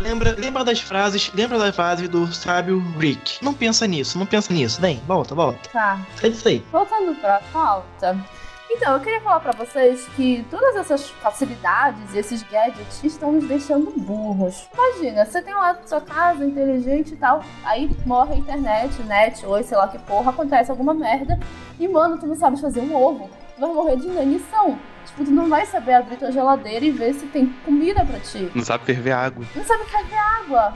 Lembra, 0.00 0.34
lembra 0.36 0.64
das 0.64 0.80
frases, 0.80 1.30
lembra 1.34 1.58
das 1.58 1.74
frases 1.76 2.08
do 2.08 2.26
sábio 2.32 2.80
Rick. 2.98 3.44
Não 3.44 3.54
pensa 3.54 3.86
nisso, 3.86 4.18
não 4.18 4.26
pensa 4.26 4.52
nisso. 4.52 4.80
Vem, 4.80 5.00
volta, 5.06 5.34
volta. 5.34 5.68
Tá. 5.70 6.00
Sai 6.16 6.30
disso 6.30 6.48
aí. 6.48 6.64
Voltando 6.72 7.14
pra 7.20 7.40
pauta. 7.52 8.18
Então, 8.70 8.94
eu 8.94 9.00
queria 9.00 9.20
falar 9.20 9.40
pra 9.40 9.52
vocês 9.52 10.06
que 10.16 10.44
todas 10.50 10.74
essas 10.76 11.08
facilidades 11.10 12.14
e 12.14 12.18
esses 12.18 12.42
gadgets 12.42 13.04
estão 13.04 13.32
nos 13.32 13.46
deixando 13.46 13.92
burros. 13.96 14.68
Imagina, 14.72 15.24
você 15.24 15.42
tem 15.42 15.54
lá 15.54 15.78
sua 15.84 16.00
casa 16.00 16.44
inteligente 16.44 17.12
e 17.14 17.16
tal, 17.16 17.44
aí 17.64 17.90
morre 18.06 18.34
a 18.34 18.36
internet, 18.38 19.02
net, 19.02 19.44
oi, 19.46 19.62
sei 19.62 19.76
lá 19.76 19.86
que 19.86 19.98
porra, 19.98 20.30
acontece 20.30 20.70
alguma 20.70 20.94
merda, 20.94 21.38
e 21.78 21.86
mano, 21.86 22.18
tu 22.18 22.26
não 22.26 22.34
sabes 22.34 22.60
fazer 22.60 22.80
um 22.80 22.94
ovo. 22.94 23.30
Tu 23.54 23.60
vai 23.60 23.70
morrer 23.70 23.96
de 23.96 24.06
inanição. 24.08 24.78
Tipo, 25.06 25.24
tu 25.24 25.30
não 25.30 25.48
vai 25.48 25.64
saber 25.66 25.94
abrir 25.94 26.16
tua 26.16 26.32
geladeira 26.32 26.84
e 26.84 26.90
ver 26.90 27.14
se 27.14 27.26
tem 27.26 27.46
comida 27.64 28.04
pra 28.04 28.18
ti. 28.18 28.50
Não 28.54 28.64
sabe 28.64 28.84
ferver 28.84 29.12
água. 29.12 29.44
Não 29.54 29.64
sabe 29.64 29.84
ferver 29.84 30.18
água. 30.18 30.74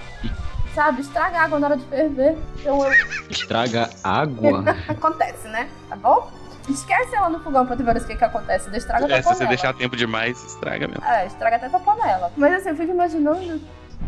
Sabe, 0.74 1.00
estraga 1.00 1.40
água 1.40 1.58
na 1.58 1.66
hora 1.68 1.76
de 1.76 1.84
ferver. 1.86 2.36
Então 2.60 2.84
eu 2.84 2.92
Estraga 3.30 3.90
água. 4.04 4.62
acontece, 4.86 5.48
né? 5.48 5.68
Tá 5.88 5.96
bom? 5.96 6.30
Esquece 6.68 7.14
ela 7.14 7.28
no 7.30 7.40
fogão 7.40 7.66
pra 7.66 7.76
tu 7.76 7.82
ver 7.84 7.96
o 7.96 8.04
que, 8.04 8.16
que 8.16 8.24
acontece. 8.24 8.68
Estraga 8.76 9.04
É, 9.06 9.08
tua 9.08 9.16
se 9.16 9.22
você 9.22 9.28
panela. 9.34 9.48
deixar 9.48 9.72
tempo 9.74 9.96
demais, 9.96 10.42
estraga 10.44 10.86
mesmo. 10.88 11.04
É, 11.04 11.26
estraga 11.26 11.56
até 11.56 11.68
tua 11.68 11.80
panela. 11.80 12.30
Mas 12.36 12.52
assim, 12.54 12.68
eu 12.70 12.76
fico 12.76 12.90
imaginando. 12.92 13.60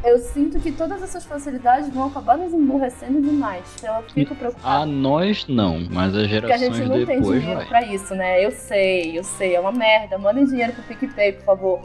Eu 0.04 0.18
sinto 0.18 0.58
que 0.60 0.70
todas 0.72 1.02
essas 1.02 1.24
facilidades 1.24 1.92
vão 1.92 2.06
acabar 2.06 2.38
nos 2.38 2.52
emburrecendo 2.54 3.20
demais. 3.20 3.64
Então 3.78 3.96
eu 3.96 4.02
fico 4.04 4.32
A 4.34 4.36
preocupada. 4.36 4.86
nós 4.86 5.46
não, 5.48 5.80
mas 5.90 6.14
as 6.14 6.22
Porque 6.30 6.52
a 6.52 6.56
gerações 6.56 6.76
gente 6.76 6.88
não 6.88 6.96
tem 7.04 7.06
depois 7.18 7.40
dinheiro 7.40 7.60
vai. 7.60 7.68
pra 7.68 7.82
isso, 7.86 8.14
né? 8.14 8.44
Eu 8.44 8.50
sei, 8.52 9.18
eu 9.18 9.24
sei, 9.24 9.56
é 9.56 9.60
uma 9.60 9.72
merda. 9.72 10.16
Mandem 10.16 10.44
dinheiro 10.46 10.72
pro 10.72 10.82
PicPay, 10.84 11.32
por 11.32 11.44
favor. 11.44 11.80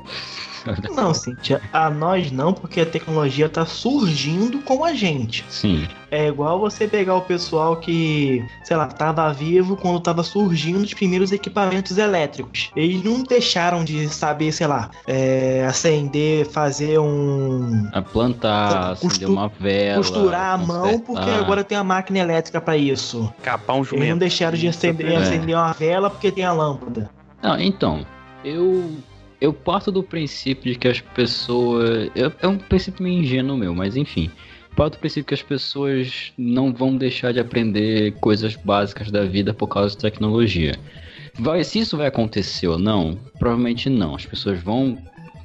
Não, 0.95 1.13
Cintia, 1.13 1.61
a 1.71 1.89
nós 1.89 2.31
não, 2.31 2.53
porque 2.53 2.81
a 2.81 2.85
tecnologia 2.85 3.47
tá 3.47 3.65
surgindo 3.65 4.59
com 4.59 4.83
a 4.83 4.93
gente. 4.93 5.45
Sim. 5.49 5.87
É 6.11 6.27
igual 6.27 6.59
você 6.59 6.87
pegar 6.87 7.15
o 7.15 7.21
pessoal 7.21 7.75
que, 7.77 8.43
sei 8.63 8.77
lá, 8.77 8.87
tava 8.87 9.31
vivo 9.33 9.75
quando 9.75 9.99
tava 9.99 10.23
surgindo 10.23 10.79
os 10.83 10.93
primeiros 10.93 11.31
equipamentos 11.31 11.97
elétricos. 11.97 12.71
Eles 12.75 13.03
não 13.03 13.21
deixaram 13.23 13.83
de 13.83 14.07
saber, 14.07 14.51
sei 14.51 14.65
lá, 14.67 14.89
é, 15.05 15.65
acender, 15.67 16.45
fazer 16.45 16.99
um. 16.99 17.87
A 17.91 18.01
plantar, 18.01 18.89
Costu- 18.91 19.07
acender 19.07 19.29
uma 19.29 19.47
vela. 19.59 19.97
costurar 19.97 20.53
a 20.53 20.57
mão, 20.57 20.99
porque 20.99 21.19
consertar. 21.21 21.39
agora 21.43 21.63
tem 21.63 21.77
a 21.77 21.83
máquina 21.83 22.19
elétrica 22.19 22.61
pra 22.61 22.77
isso. 22.77 23.31
Capar 23.43 23.75
um 23.75 23.79
Eles 23.79 23.91
não 23.91 23.99
jumento. 23.99 24.19
deixaram 24.19 24.57
de 24.57 24.67
acender, 24.67 25.11
É. 25.11 25.15
acender 25.17 25.55
uma 25.55 25.73
vela 25.73 26.09
porque 26.09 26.31
tem 26.31 26.45
a 26.45 26.53
lâmpada. 26.53 27.09
Não, 27.43 27.59
então, 27.59 28.05
eu 28.43 28.89
eu 29.45 29.53
parto 29.53 29.91
do 29.91 30.01
princípio 30.01 30.73
de 30.73 30.79
que 30.79 30.87
as 30.87 30.99
pessoas. 30.99 32.09
é 32.41 32.47
um 32.47 32.57
princípio 32.57 33.03
meio 33.03 33.19
ingênuo 33.19 33.57
meu, 33.57 33.75
mas 33.75 33.95
enfim. 33.95 34.29
Parto 34.75 34.97
do 34.97 34.99
princípio 34.99 35.25
que 35.25 35.33
as 35.33 35.41
pessoas 35.41 36.33
não 36.37 36.73
vão 36.73 36.97
deixar 36.97 37.31
de 37.31 37.39
aprender 37.39 38.13
coisas 38.19 38.55
básicas 38.55 39.09
da 39.09 39.23
vida 39.23 39.53
por 39.53 39.67
causa 39.67 39.95
de 39.95 40.01
tecnologia. 40.01 40.73
Vai, 41.37 41.63
se 41.63 41.79
isso 41.79 41.95
vai 41.95 42.07
acontecer 42.07 42.67
ou 42.67 42.77
não, 42.77 43.17
provavelmente 43.39 43.89
não. 43.89 44.15
As 44.15 44.25
pessoas 44.25 44.59
vão. 44.61 44.97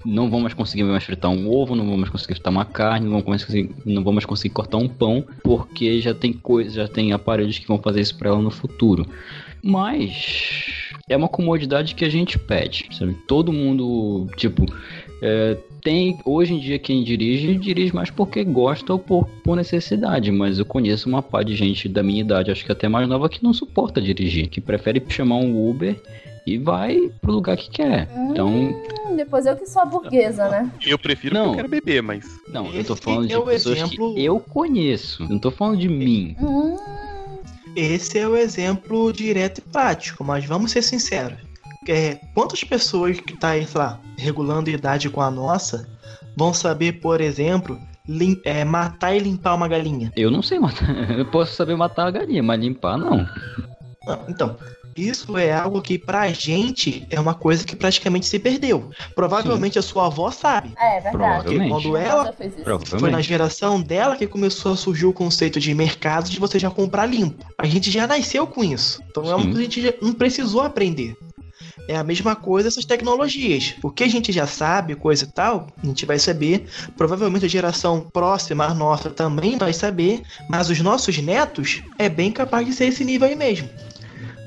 Não 0.02 0.30
vão 0.30 0.40
mais 0.40 0.54
conseguir 0.54 0.82
mais 0.82 1.04
fritar 1.04 1.30
um 1.30 1.46
ovo, 1.46 1.76
não 1.76 1.86
vão 1.86 1.98
mais 1.98 2.08
conseguir 2.08 2.32
fritar 2.32 2.50
uma 2.50 2.64
carne, 2.64 3.04
não 3.04 3.12
vão 3.12 3.20
conseguir, 3.20 3.70
não 3.84 4.02
vão 4.02 4.14
mais 4.14 4.24
conseguir 4.24 4.54
cortar 4.54 4.78
um 4.78 4.88
pão, 4.88 5.22
porque 5.44 6.00
já 6.00 6.14
tem 6.14 6.32
coisas, 6.32 6.72
já 6.72 6.88
tem 6.88 7.12
aparelhos 7.12 7.58
que 7.58 7.68
vão 7.68 7.78
fazer 7.78 8.00
isso 8.00 8.16
para 8.16 8.30
ela 8.30 8.40
no 8.40 8.50
futuro. 8.50 9.06
Mas 9.62 10.66
é 11.08 11.16
uma 11.16 11.28
comodidade 11.28 11.94
que 11.94 12.04
a 12.04 12.08
gente 12.08 12.38
pede, 12.38 12.88
sabe? 12.92 13.14
Todo 13.26 13.52
mundo, 13.52 14.26
tipo, 14.36 14.64
é, 15.22 15.56
tem 15.82 16.18
hoje 16.24 16.54
em 16.54 16.58
dia 16.58 16.78
quem 16.78 17.02
dirige, 17.02 17.54
dirige 17.56 17.94
mais 17.94 18.10
porque 18.10 18.44
gosta 18.44 18.92
ou 18.92 18.98
por, 18.98 19.26
por 19.44 19.56
necessidade, 19.56 20.30
mas 20.30 20.58
eu 20.58 20.64
conheço 20.64 21.08
uma 21.08 21.22
pá 21.22 21.42
de 21.42 21.54
gente 21.54 21.88
da 21.88 22.02
minha 22.02 22.20
idade, 22.20 22.50
acho 22.50 22.64
que 22.64 22.72
até 22.72 22.88
mais 22.88 23.08
nova, 23.08 23.28
que 23.28 23.42
não 23.42 23.52
suporta 23.52 24.00
dirigir, 24.00 24.48
que 24.48 24.60
prefere 24.60 25.02
chamar 25.08 25.36
um 25.36 25.68
Uber 25.70 25.96
e 26.46 26.56
vai 26.58 27.10
pro 27.20 27.32
lugar 27.32 27.56
que 27.56 27.70
quer. 27.70 28.08
Então, 28.30 28.48
Hum, 28.48 29.16
depois 29.16 29.44
eu 29.44 29.56
que 29.56 29.66
sou 29.66 29.82
a 29.82 29.84
burguesa, 29.84 30.48
né? 30.48 30.70
Eu 30.86 30.98
prefiro 30.98 31.34
Não. 31.34 31.42
porque 31.46 31.52
eu 31.60 31.64
quero 31.64 31.68
beber, 31.68 32.02
mas. 32.02 32.24
não, 32.52 32.66
eu 32.72 32.84
tô 32.84 32.94
Esse 32.94 33.02
falando 33.02 33.26
de 33.26 33.34
é 33.34 33.40
pessoas 33.40 33.78
exemplo- 33.78 34.14
que 34.14 34.24
eu 34.24 34.40
conheço, 34.40 35.26
não 35.28 35.38
tô 35.38 35.50
falando 35.50 35.78
de 35.78 35.88
mim. 35.88 36.34
Hum, 36.40 36.76
Esse 37.76 38.18
é 38.18 38.26
o 38.28 38.36
exemplo 38.36 39.12
direto 39.12 39.58
e 39.58 39.62
prático, 39.62 40.24
mas 40.24 40.44
vamos 40.44 40.72
ser 40.72 40.82
sinceros. 40.82 41.38
É, 41.88 42.18
quantas 42.34 42.62
pessoas 42.62 43.18
que 43.20 43.36
tá 43.36 43.50
aí, 43.50 43.66
sei 43.66 43.80
lá, 43.80 44.00
regulando 44.18 44.68
idade 44.70 45.08
com 45.08 45.20
a 45.20 45.30
nossa, 45.30 45.88
vão 46.36 46.52
saber, 46.52 47.00
por 47.00 47.20
exemplo, 47.20 47.80
lim- 48.06 48.40
é, 48.44 48.64
matar 48.64 49.14
e 49.14 49.18
limpar 49.18 49.54
uma 49.54 49.66
galinha? 49.68 50.12
Eu 50.14 50.30
não 50.30 50.42
sei 50.42 50.58
matar, 50.58 50.88
eu 51.18 51.24
posso 51.26 51.54
saber 51.54 51.76
matar 51.76 52.06
a 52.08 52.10
galinha, 52.10 52.42
mas 52.42 52.60
limpar 52.60 52.98
não. 52.98 53.26
Não, 54.06 54.24
então, 54.28 54.56
isso 55.08 55.36
é 55.36 55.52
algo 55.52 55.80
que 55.80 55.98
pra 55.98 56.28
gente 56.32 57.06
é 57.10 57.18
uma 57.18 57.34
coisa 57.34 57.64
que 57.64 57.76
praticamente 57.76 58.26
se 58.26 58.38
perdeu. 58.38 58.90
Provavelmente 59.14 59.78
a 59.78 59.82
sua 59.82 60.06
avó 60.06 60.30
sabe. 60.30 60.72
é 60.78 61.00
verdade. 61.00 61.44
Porque 61.44 61.58
Provavelmente. 61.58 61.70
quando 61.70 61.96
ela 61.96 62.24
já 62.26 62.32
fez 62.32 62.52
isso. 62.56 62.98
Foi 62.98 63.10
na 63.10 63.20
geração 63.20 63.80
dela 63.80 64.16
que 64.16 64.26
começou 64.26 64.72
a 64.72 64.76
surgir 64.76 65.06
o 65.06 65.12
conceito 65.12 65.58
de 65.60 65.74
mercado 65.74 66.28
de 66.28 66.38
você 66.38 66.58
já 66.58 66.70
comprar 66.70 67.06
limpo. 67.06 67.44
A 67.58 67.66
gente 67.66 67.90
já 67.90 68.06
nasceu 68.06 68.46
com 68.46 68.62
isso. 68.62 69.02
Então 69.10 69.22
é 69.24 69.26
Sim. 69.26 69.32
coisa 69.34 69.50
que 69.52 69.58
a 69.58 69.62
gente 69.62 69.82
já 69.82 69.94
não 70.00 70.12
precisou 70.12 70.62
aprender. 70.62 71.16
É 71.88 71.96
a 71.96 72.04
mesma 72.04 72.36
coisa 72.36 72.68
essas 72.68 72.84
tecnologias. 72.84 73.74
O 73.82 73.90
que 73.90 74.04
a 74.04 74.08
gente 74.08 74.30
já 74.32 74.46
sabe, 74.46 74.94
coisa 74.94 75.24
e 75.24 75.26
tal, 75.26 75.66
a 75.82 75.86
gente 75.86 76.06
vai 76.06 76.18
saber. 76.18 76.66
Provavelmente 76.96 77.44
a 77.44 77.48
geração 77.48 78.08
próxima 78.12 78.64
à 78.64 78.74
nossa 78.74 79.10
também 79.10 79.58
vai 79.58 79.72
saber. 79.72 80.22
Mas 80.48 80.70
os 80.70 80.80
nossos 80.80 81.18
netos 81.18 81.82
é 81.98 82.08
bem 82.08 82.30
capaz 82.30 82.66
de 82.66 82.72
ser 82.72 82.86
esse 82.86 83.04
nível 83.04 83.26
aí 83.28 83.34
mesmo. 83.34 83.68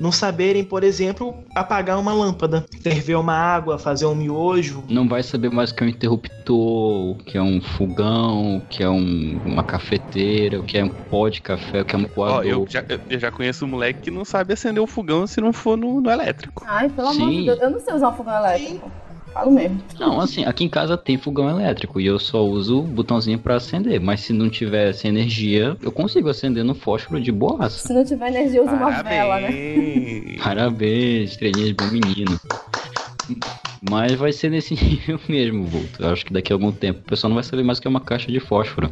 Não 0.00 0.10
saberem, 0.10 0.64
por 0.64 0.82
exemplo, 0.84 1.34
apagar 1.54 1.98
uma 1.98 2.12
lâmpada, 2.12 2.64
ferver 2.82 3.14
uma 3.16 3.34
água, 3.34 3.78
fazer 3.78 4.06
um 4.06 4.14
miojo. 4.14 4.82
Não 4.88 5.08
vai 5.08 5.22
saber 5.22 5.50
mais 5.50 5.70
o 5.70 5.74
que 5.74 5.84
é 5.84 5.86
um 5.86 5.90
interruptor, 5.90 7.10
o 7.12 7.14
que 7.24 7.38
é 7.38 7.42
um 7.42 7.60
fogão, 7.60 8.56
o 8.56 8.60
que 8.62 8.82
é 8.82 8.88
um- 8.88 9.38
uma 9.44 9.62
cafeteira, 9.62 10.60
o 10.60 10.64
que 10.64 10.78
é 10.78 10.84
um 10.84 10.88
pó 10.88 11.28
de 11.28 11.40
café, 11.40 11.82
o 11.82 11.84
que 11.84 11.94
é 11.94 11.98
um 11.98 12.04
Ó, 12.04 12.08
coador. 12.08 12.44
eu 12.44 12.66
já, 12.68 12.84
eu 13.08 13.18
já 13.18 13.30
conheço 13.30 13.64
um 13.64 13.68
moleque 13.68 14.00
que 14.02 14.10
não 14.10 14.24
sabe 14.24 14.52
acender 14.52 14.82
o 14.82 14.86
fogão 14.86 15.26
se 15.26 15.40
não 15.40 15.52
for 15.52 15.76
no, 15.76 16.00
no 16.00 16.10
elétrico. 16.10 16.64
Ai, 16.66 16.88
pelo 16.88 17.08
amor 17.08 17.28
Sim. 17.30 17.38
de 17.40 17.44
Deus. 17.46 17.60
Eu 17.60 17.70
não 17.70 17.80
sei 17.80 17.94
usar 17.94 18.08
um 18.08 18.12
fogão 18.14 18.34
elétrico. 18.36 18.90
Falo 19.34 19.50
mesmo. 19.50 19.82
Não, 19.98 20.20
assim, 20.20 20.44
aqui 20.44 20.62
em 20.64 20.68
casa 20.68 20.96
tem 20.96 21.18
fogão 21.18 21.50
elétrico 21.50 22.00
e 22.00 22.06
eu 22.06 22.20
só 22.20 22.44
uso 22.46 22.78
o 22.78 22.82
botãozinho 22.84 23.36
pra 23.38 23.56
acender. 23.56 24.00
Mas 24.00 24.20
se 24.20 24.32
não 24.32 24.48
tiver 24.48 24.92
sem 24.92 25.10
energia, 25.10 25.76
eu 25.82 25.90
consigo 25.90 26.28
acender 26.28 26.64
no 26.64 26.72
fósforo 26.74 27.20
de 27.20 27.32
boaça. 27.32 27.88
Se 27.88 27.92
não 27.92 28.04
tiver 28.04 28.28
energia, 28.28 28.62
usa 28.62 28.70
uma 28.72 28.86
Parabéns. 28.92 29.14
vela, 29.16 29.40
né? 29.40 30.36
Parabéns, 30.42 31.30
estrelinha 31.32 31.66
de 31.66 31.74
bom 31.74 31.86
menino. 31.90 32.40
Mas 33.90 34.12
vai 34.12 34.32
ser 34.32 34.50
nesse 34.50 34.74
nível 34.82 35.18
mesmo, 35.28 35.64
Vulto. 35.66 36.00
Eu 36.02 36.12
acho 36.12 36.24
que 36.24 36.32
daqui 36.32 36.52
a 36.52 36.56
algum 36.56 36.70
tempo 36.70 37.00
o 37.00 37.02
pessoal 37.02 37.28
não 37.28 37.34
vai 37.34 37.44
saber 37.44 37.64
mais 37.64 37.78
o 37.78 37.82
que 37.82 37.88
é 37.88 37.90
uma 37.90 38.00
caixa 38.00 38.30
de 38.30 38.38
fósforo. 38.38 38.88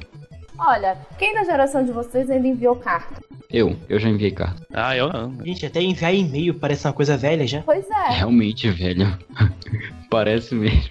Olha, 0.58 0.96
quem 1.18 1.34
da 1.34 1.44
geração 1.44 1.84
de 1.84 1.92
vocês 1.92 2.28
ainda 2.28 2.46
enviou 2.48 2.74
carta? 2.76 3.22
Eu, 3.48 3.76
eu 3.88 3.98
já 3.98 4.08
enviei 4.08 4.30
carta. 4.32 4.66
Ah, 4.72 4.96
eu 4.96 5.08
não. 5.12 5.34
Gente, 5.44 5.66
até 5.66 5.80
enviar 5.80 6.12
e-mail 6.14 6.54
parece 6.54 6.86
uma 6.86 6.92
coisa 6.92 7.16
velha 7.16 7.46
já. 7.46 7.62
Pois 7.62 7.88
é. 7.90 8.10
Realmente, 8.12 8.68
velho. 8.70 9.16
Parece 10.12 10.54
mesmo. 10.54 10.90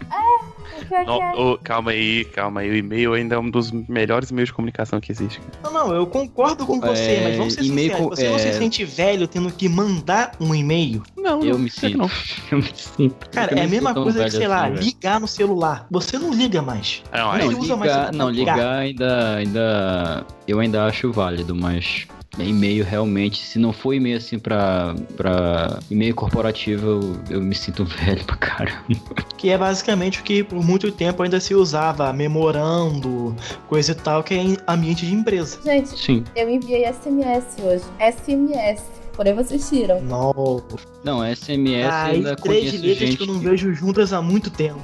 É 0.92 1.04
é? 1.04 1.40
ô, 1.40 1.58
calma 1.58 1.92
aí, 1.92 2.26
calma 2.26 2.62
aí. 2.62 2.70
O 2.70 2.76
e-mail 2.76 3.14
ainda 3.14 3.36
é 3.36 3.40
um 3.40 3.50
dos 3.50 3.72
melhores 3.72 4.32
meios 4.32 4.50
de 4.50 4.54
comunicação 4.54 5.00
que 5.00 5.12
existe. 5.12 5.40
Não, 5.64 5.72
não, 5.72 5.94
eu 5.96 6.06
concordo 6.06 6.66
com 6.66 6.82
você, 6.82 7.12
É, 7.12 7.24
mas 7.24 7.38
vamos 7.38 7.54
ser 7.54 7.64
sinceros. 7.64 7.98
com- 7.98 8.10
Você 8.10 8.30
não 8.30 8.40
se 8.40 8.48
é- 8.48 8.54
sente 8.54 8.84
velho 8.84 9.28
tendo 9.28 9.52
que 9.52 9.70
mandar 9.70 10.32
um 10.40 10.54
e-mail? 10.54 11.02
Não, 11.16 11.42
Eu 11.44 11.54
não, 11.54 11.60
me 11.60 11.70
sinto. 11.70 11.98
Não. 12.00 12.10
Eu 12.52 12.58
me 12.58 12.72
sinto. 12.76 13.30
Cara, 13.30 13.54
Eu 13.54 13.58
é 13.60 13.66
a 13.66 13.68
mesma 13.68 13.94
coisa 13.94 14.24
que, 14.26 14.32
sei 14.32 14.48
lá, 14.48 14.64
assim, 14.66 14.74
velho. 14.74 14.86
ligar 14.86 15.20
no 15.20 15.28
celular. 15.28 15.88
Você 15.92 16.18
não 16.18 16.34
liga 16.34 16.62
mais. 16.62 17.02
Não, 17.14 17.38
Não, 17.38 17.60
usa 17.60 17.76
mais 17.78 18.12
não, 18.12 18.30
ligar 18.30 18.60
ainda, 18.80 19.36
ainda. 19.36 20.26
Eu 20.48 20.60
ainda 20.60 20.86
acho 20.86 21.12
válido, 21.12 21.56
mas 21.56 22.08
e-mail 22.40 22.86
realmente, 22.86 23.46
se 23.46 23.60
não 23.60 23.74
for 23.74 23.94
e-mail 23.94 24.18
assim 24.18 24.40
pra, 24.40 24.96
pra 25.18 25.80
e-mail 25.90 26.16
corporativo, 26.16 26.88
eu, 26.88 27.20
eu 27.30 27.42
me 27.42 27.54
sinto 27.54 27.84
velho 27.86 28.24
pra 28.26 28.38
caramba. 28.38 29.16
Que 29.38 29.50
é 29.50 29.58
basicamente 29.58 30.22
o 30.22 30.24
que 30.24 30.44
por 30.44 30.64
muito 30.64 30.92
tempo 30.92 31.22
ainda 31.24 31.40
se 31.40 31.54
usava, 31.54 32.12
memorando, 32.14 33.36
coisa 33.68 33.92
e 33.92 33.96
tal, 33.96 34.24
que 34.24 34.34
é 34.34 34.38
em 34.38 34.58
ambiente 34.68 35.06
de 35.06 35.14
empresa. 35.14 35.60
Gente, 35.64 35.98
Sim. 35.98 36.24
eu 36.36 36.50
enviei 36.50 36.86
SMS 36.92 37.58
hoje. 37.62 37.84
SMS. 38.00 38.84
Porém, 39.14 39.34
vocês 39.36 39.70
tiram. 39.70 40.02
Não. 40.02 40.64
Não, 41.04 41.36
SMS 41.36 41.94
Aí, 41.94 42.16
ainda 42.16 42.36
três 42.36 42.74
letras 42.74 42.98
gente 42.98 43.18
que 43.18 43.24
eu 43.24 43.28
não 43.28 43.40
vejo 43.40 43.74
juntas 43.74 44.14
há 44.14 44.22
muito 44.22 44.50
tempo. 44.50 44.80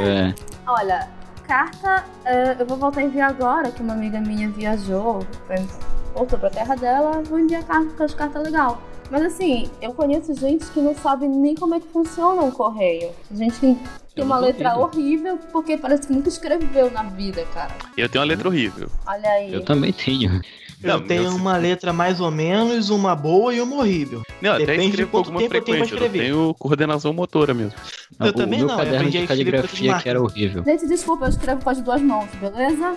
É, 0.00 0.32
Olha, 0.66 1.08
carta, 1.50 2.04
eh, 2.24 2.56
eu 2.60 2.64
vou 2.64 2.76
voltar 2.76 3.00
a 3.00 3.02
enviar 3.02 3.28
agora, 3.28 3.72
que 3.72 3.82
uma 3.82 3.92
amiga 3.92 4.20
minha 4.20 4.48
viajou, 4.48 5.26
foi- 5.48 5.66
voltou 6.14 6.38
pra 6.38 6.48
terra 6.48 6.76
dela, 6.76 7.20
vou 7.24 7.40
enviar 7.40 7.64
carta 7.64 7.86
porque 7.86 8.02
acho 8.04 8.14
carta 8.16 8.38
legal. 8.38 8.80
Mas 9.10 9.22
assim, 9.22 9.68
eu 9.82 9.92
conheço 9.92 10.32
gente 10.32 10.64
que 10.66 10.80
não 10.80 10.94
sabe 10.94 11.26
nem 11.26 11.56
como 11.56 11.74
é 11.74 11.80
que 11.80 11.88
funciona 11.88 12.40
um 12.42 12.52
correio. 12.52 13.10
Gente 13.32 13.58
que 13.58 13.76
tem 14.14 14.24
uma 14.24 14.38
letra 14.38 14.76
horrível 14.78 15.36
porque 15.50 15.76
parece 15.76 16.06
que 16.06 16.12
nunca 16.12 16.28
escreveu 16.28 16.88
na 16.92 17.02
vida, 17.02 17.44
cara. 17.52 17.74
eu 17.96 18.08
tenho 18.08 18.22
uma 18.22 18.28
letra 18.28 18.48
horrível. 18.48 18.88
Olha 19.04 19.28
aí. 19.30 19.52
eu 19.52 19.64
também 19.64 19.92
tenho. 19.92 20.40
Eu 20.82 20.88
Não, 20.98 21.00
tenho 21.06 21.24
eu- 21.24 21.36
uma 21.36 21.56
letra 21.58 21.92
mais 21.92 22.20
ou 22.20 22.30
menos, 22.30 22.88
uma 22.88 23.14
boa 23.14 23.54
e 23.54 23.60
uma 23.60 23.76
horrível. 23.76 24.22
Não, 24.40 24.52
até 24.52 24.60
Depende 24.64 24.82
de 24.82 24.88
escrevo 24.90 25.10
com 25.10 25.18
quanto 25.18 25.26
alguma 25.26 25.40
tempo 25.40 25.54
eu 25.56 25.60
tenho 25.62 25.76
frequência. 25.78 25.94
Eu 25.94 26.06
escrever. 26.06 26.24
tenho 26.26 26.54
coordenação 26.58 27.12
motora 27.12 27.52
mesmo. 27.52 27.74
Eu 28.18 28.26
o 28.28 28.32
também 28.32 28.58
meu 28.60 28.68
não, 28.68 28.74
eu 28.74 28.78
caderno 28.78 28.98
aprendi 28.98 29.18
a 29.18 29.20
de 29.20 29.24
escrever 29.26 29.50
caligrafia 29.52 29.94
de 29.96 30.02
que 30.02 30.08
era 30.08 30.20
horrível. 30.22 30.64
Gente, 30.64 30.86
desculpa, 30.88 31.24
eu 31.26 31.28
escrevo 31.28 31.62
com 31.62 31.70
as 31.70 31.80
duas 31.82 32.00
mãos, 32.02 32.28
beleza? 32.40 32.96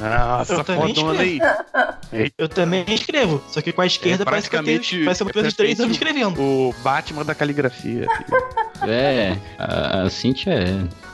Nossa, 0.00 0.54
Eu 0.54 0.64
também 0.64 0.94
fodona 0.94 1.20
aí. 1.20 1.40
Eu 2.38 2.48
também 2.48 2.84
escrevo, 2.88 3.42
só 3.48 3.60
que 3.60 3.72
com 3.72 3.82
a 3.82 3.86
esquerda 3.86 4.22
É 4.22 4.24
parece 4.24 4.48
que 4.48 4.56
eu 4.56 4.62
tenho, 4.62 4.78
praticamente- 4.78 5.04
parece 5.04 5.24
que 5.24 5.28
eu 5.28 5.32
tenho 5.32 5.44
é 5.44 5.48
uns 5.48 5.54
três 5.54 5.80
anos 5.80 5.96
praticamente 5.96 6.24
escrevendo. 6.30 6.40
O 6.42 6.74
Batman 6.82 7.24
da 7.24 7.34
caligrafia. 7.34 8.06
É, 8.86 9.36
a, 9.58 10.02
a 10.02 10.10
Cintia 10.10 10.52
é. 10.54 11.07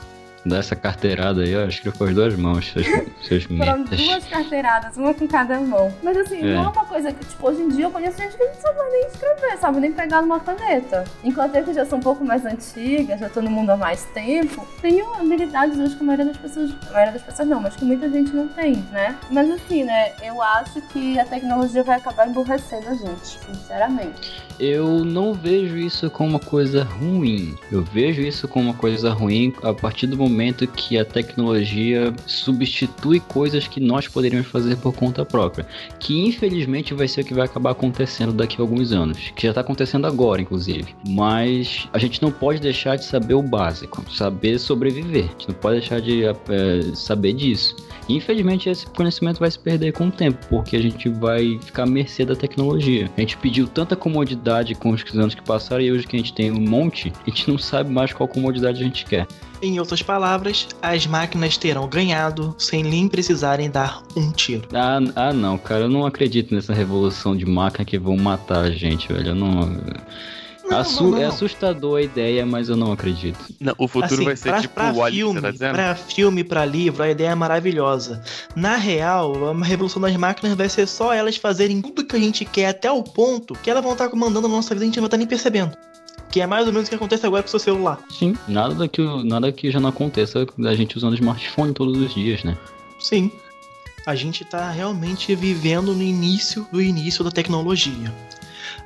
Dá 0.45 0.57
essa 0.57 0.75
carteirada 0.75 1.41
aí, 1.41 1.55
ó, 1.55 1.65
escreve 1.65 1.97
com 1.97 2.03
as 2.03 2.13
duas 2.13 2.35
mãos, 2.35 2.71
seus, 2.71 2.85
seus 3.27 3.43
Foram 3.57 3.83
duas 3.83 4.25
carteiradas, 4.25 4.95
uma 4.95 5.11
com 5.13 5.27
cada 5.27 5.59
mão. 5.59 5.91
Mas 6.03 6.15
assim, 6.17 6.37
É. 6.39 6.53
não 6.53 6.65
é 6.65 6.69
uma 6.69 6.85
coisa 6.85 7.11
que, 7.11 7.25
tipo, 7.25 7.47
hoje 7.47 7.61
em 7.61 7.69
dia 7.69 7.85
eu 7.85 7.91
conheço 7.91 8.17
gente 8.17 8.37
que 8.37 8.43
não 8.45 8.53
sabe 8.53 8.77
nem 8.91 9.07
escrever, 9.07 9.57
sabe 9.57 9.79
nem 9.79 9.91
pegar 9.91 10.21
numa 10.21 10.39
caneta. 10.39 11.03
Enquanto 11.23 11.55
eu 11.55 11.63
que 11.63 11.73
já 11.73 11.83
sou 11.85 11.97
um 11.97 12.01
pouco 12.01 12.23
mais 12.23 12.45
antiga, 12.45 13.17
já 13.17 13.27
tô 13.27 13.41
no 13.41 13.49
mundo 13.49 13.71
há 13.71 13.77
mais 13.77 14.03
tempo, 14.13 14.67
tenho 14.81 15.11
habilidades 15.15 15.79
hoje 15.79 15.95
que 15.95 16.03
a 16.03 16.05
maioria 16.05 16.25
das 16.25 16.37
pessoas. 16.37 16.71
A 16.89 16.91
maioria 16.93 17.13
das 17.13 17.23
pessoas 17.23 17.47
não, 17.47 17.59
mas 17.61 17.75
que 17.75 17.83
muita 17.83 18.07
gente 18.07 18.31
não 18.35 18.47
tem, 18.49 18.75
né? 18.91 19.15
Mas 19.31 19.49
assim, 19.49 19.83
né, 19.83 20.11
eu 20.23 20.39
acho 20.43 20.79
que 20.89 21.17
a 21.17 21.25
tecnologia 21.25 21.81
vai 21.83 21.97
acabar 21.97 22.27
emburrecendo 22.27 22.87
a 22.89 22.93
gente, 22.93 23.39
sinceramente. 23.51 24.44
Eu 24.59 25.03
não 25.03 25.33
vejo 25.33 25.77
isso 25.77 26.09
como 26.09 26.31
uma 26.31 26.39
coisa 26.39 26.83
ruim. 26.83 27.55
Eu 27.71 27.83
vejo 27.83 28.21
isso 28.21 28.47
como 28.47 28.65
uma 28.65 28.73
coisa 28.73 29.11
ruim 29.11 29.53
a 29.61 29.73
partir 29.73 30.07
do 30.07 30.17
momento 30.17 30.65
que 30.67 30.97
a 30.97 31.03
tecnologia 31.03 32.13
substitui 32.25 33.19
coisas 33.19 33.67
que 33.67 33.79
nós 33.79 34.07
poderíamos 34.07 34.47
fazer 34.47 34.77
por 34.77 34.93
conta 34.93 35.25
própria. 35.25 35.67
Que 35.99 36.25
infelizmente 36.25 36.93
vai 36.93 37.07
ser 37.07 37.21
o 37.21 37.25
que 37.25 37.33
vai 37.33 37.45
acabar 37.45 37.71
acontecendo 37.71 38.31
daqui 38.31 38.57
a 38.59 38.63
alguns 38.63 38.91
anos. 38.91 39.31
Que 39.35 39.43
já 39.43 39.49
está 39.49 39.61
acontecendo 39.61 40.07
agora, 40.07 40.41
inclusive. 40.41 40.95
Mas 41.07 41.87
a 41.91 41.97
gente 41.97 42.21
não 42.21 42.31
pode 42.31 42.61
deixar 42.61 42.95
de 42.95 43.03
saber 43.03 43.33
o 43.33 43.41
básico, 43.41 44.03
saber 44.11 44.57
sobreviver. 44.59 45.25
A 45.25 45.31
gente 45.31 45.49
não 45.49 45.55
pode 45.55 45.79
deixar 45.79 45.99
de 45.99 46.23
eh, 46.25 46.33
saber 46.93 47.33
disso. 47.33 47.75
Infelizmente 48.07 48.69
esse 48.69 48.85
conhecimento 48.85 49.39
vai 49.39 49.49
se 49.49 49.57
perder 49.57 49.91
com 49.91 50.07
o 50.07 50.11
tempo, 50.11 50.37
porque 50.47 50.75
a 50.75 50.81
gente 50.81 51.09
vai 51.09 51.59
ficar 51.59 51.83
à 51.83 51.85
mercê 51.87 52.23
da 52.23 52.35
tecnologia. 52.35 53.09
A 53.17 53.19
gente 53.19 53.35
pediu 53.37 53.67
tanta 53.67 53.95
comodidade 53.95 54.44
com 54.79 54.91
os 54.91 55.03
anos 55.15 55.33
que 55.33 55.41
passaram 55.41 55.81
e 55.81 55.91
hoje 55.91 56.05
que 56.05 56.15
a 56.15 56.19
gente 56.19 56.33
tem 56.33 56.51
um 56.51 56.59
monte, 56.59 57.11
a 57.25 57.29
gente 57.29 57.49
não 57.49 57.57
sabe 57.57 57.91
mais 57.91 58.13
qual 58.13 58.27
comodidade 58.27 58.81
a 58.81 58.83
gente 58.83 59.05
quer. 59.05 59.27
Em 59.61 59.79
outras 59.79 60.01
palavras, 60.01 60.67
as 60.81 61.07
máquinas 61.07 61.57
terão 61.57 61.87
ganhado 61.87 62.53
sem 62.57 62.83
nem 62.83 63.07
precisarem 63.07 63.69
dar 63.69 64.03
um 64.15 64.31
tiro. 64.31 64.67
Ah, 64.73 64.99
ah 65.15 65.33
não, 65.33 65.57
cara, 65.57 65.85
eu 65.85 65.89
não 65.89 66.05
acredito 66.05 66.53
nessa 66.53 66.73
revolução 66.73 67.35
de 67.35 67.45
máquina 67.45 67.85
que 67.85 67.97
vão 67.97 68.17
matar 68.17 68.65
a 68.65 68.71
gente, 68.71 69.11
velho. 69.11 69.29
Eu 69.29 69.35
não. 69.35 69.77
Não, 70.69 70.77
Assu- 70.79 71.03
não, 71.03 71.11
não. 71.11 71.21
É 71.21 71.25
assustador 71.25 71.99
a 71.99 72.01
ideia, 72.01 72.45
mas 72.45 72.69
eu 72.69 72.75
não 72.75 72.91
acredito. 72.91 73.37
Não, 73.59 73.73
o 73.77 73.87
futuro 73.87 74.15
Assim, 74.15 74.25
vai 74.25 74.35
ser 74.35 74.49
pra, 74.49 74.61
tipo 74.61 74.73
pra 74.73 74.91
o 74.91 74.95
Wally, 74.97 75.17
filme, 75.17 75.41
tá 75.41 75.51
dizendo? 75.51 75.73
pra 75.73 75.95
filme, 75.95 76.43
pra 76.43 76.65
livro, 76.65 77.03
a 77.03 77.09
ideia 77.09 77.29
é 77.29 77.35
maravilhosa. 77.35 78.21
Na 78.55 78.75
real, 78.75 79.51
a 79.51 79.63
revolução 79.65 80.01
das 80.01 80.15
máquinas 80.17 80.55
vai 80.57 80.67
ser 80.67 80.87
só 80.87 81.13
elas 81.13 81.35
fazerem 81.37 81.81
tudo 81.81 82.03
que 82.03 82.15
a 82.15 82.19
gente 82.19 82.43
quer 82.45 82.67
até 82.67 82.91
o 82.91 83.03
ponto 83.03 83.53
que 83.61 83.69
elas 83.69 83.83
vão 83.83 83.93
estar 83.93 84.09
comandando 84.09 84.47
a 84.47 84.49
nossa 84.49 84.73
vida 84.73 84.83
e 84.83 84.85
a 84.85 84.87
gente 84.87 84.95
não 84.97 85.03
vai 85.03 85.07
estar 85.07 85.17
nem 85.17 85.27
percebendo. 85.27 85.77
Que 86.31 86.41
é 86.41 86.47
mais 86.47 86.65
ou 86.67 86.73
menos 86.73 86.87
o 86.87 86.89
que 86.89 86.95
acontece 86.95 87.25
agora 87.25 87.43
com 87.43 87.47
o 87.47 87.51
seu 87.51 87.59
celular. 87.59 87.99
Sim, 88.09 88.35
nada 88.47 88.87
que, 88.87 89.01
nada 89.23 89.51
que 89.51 89.71
já 89.71 89.79
não 89.79 89.89
aconteça 89.89 90.45
a 90.67 90.75
gente 90.75 90.97
usando 90.97 91.13
smartphone 91.15 91.73
todos 91.73 91.95
os 91.97 92.13
dias, 92.13 92.43
né? 92.43 92.57
Sim. 92.99 93.31
A 94.05 94.13
gente 94.15 94.43
tá 94.45 94.69
realmente 94.69 95.33
vivendo 95.33 95.93
no 95.93 96.03
início 96.03 96.67
do 96.71 96.81
início 96.81 97.23
da 97.23 97.31
tecnologia. 97.31 98.13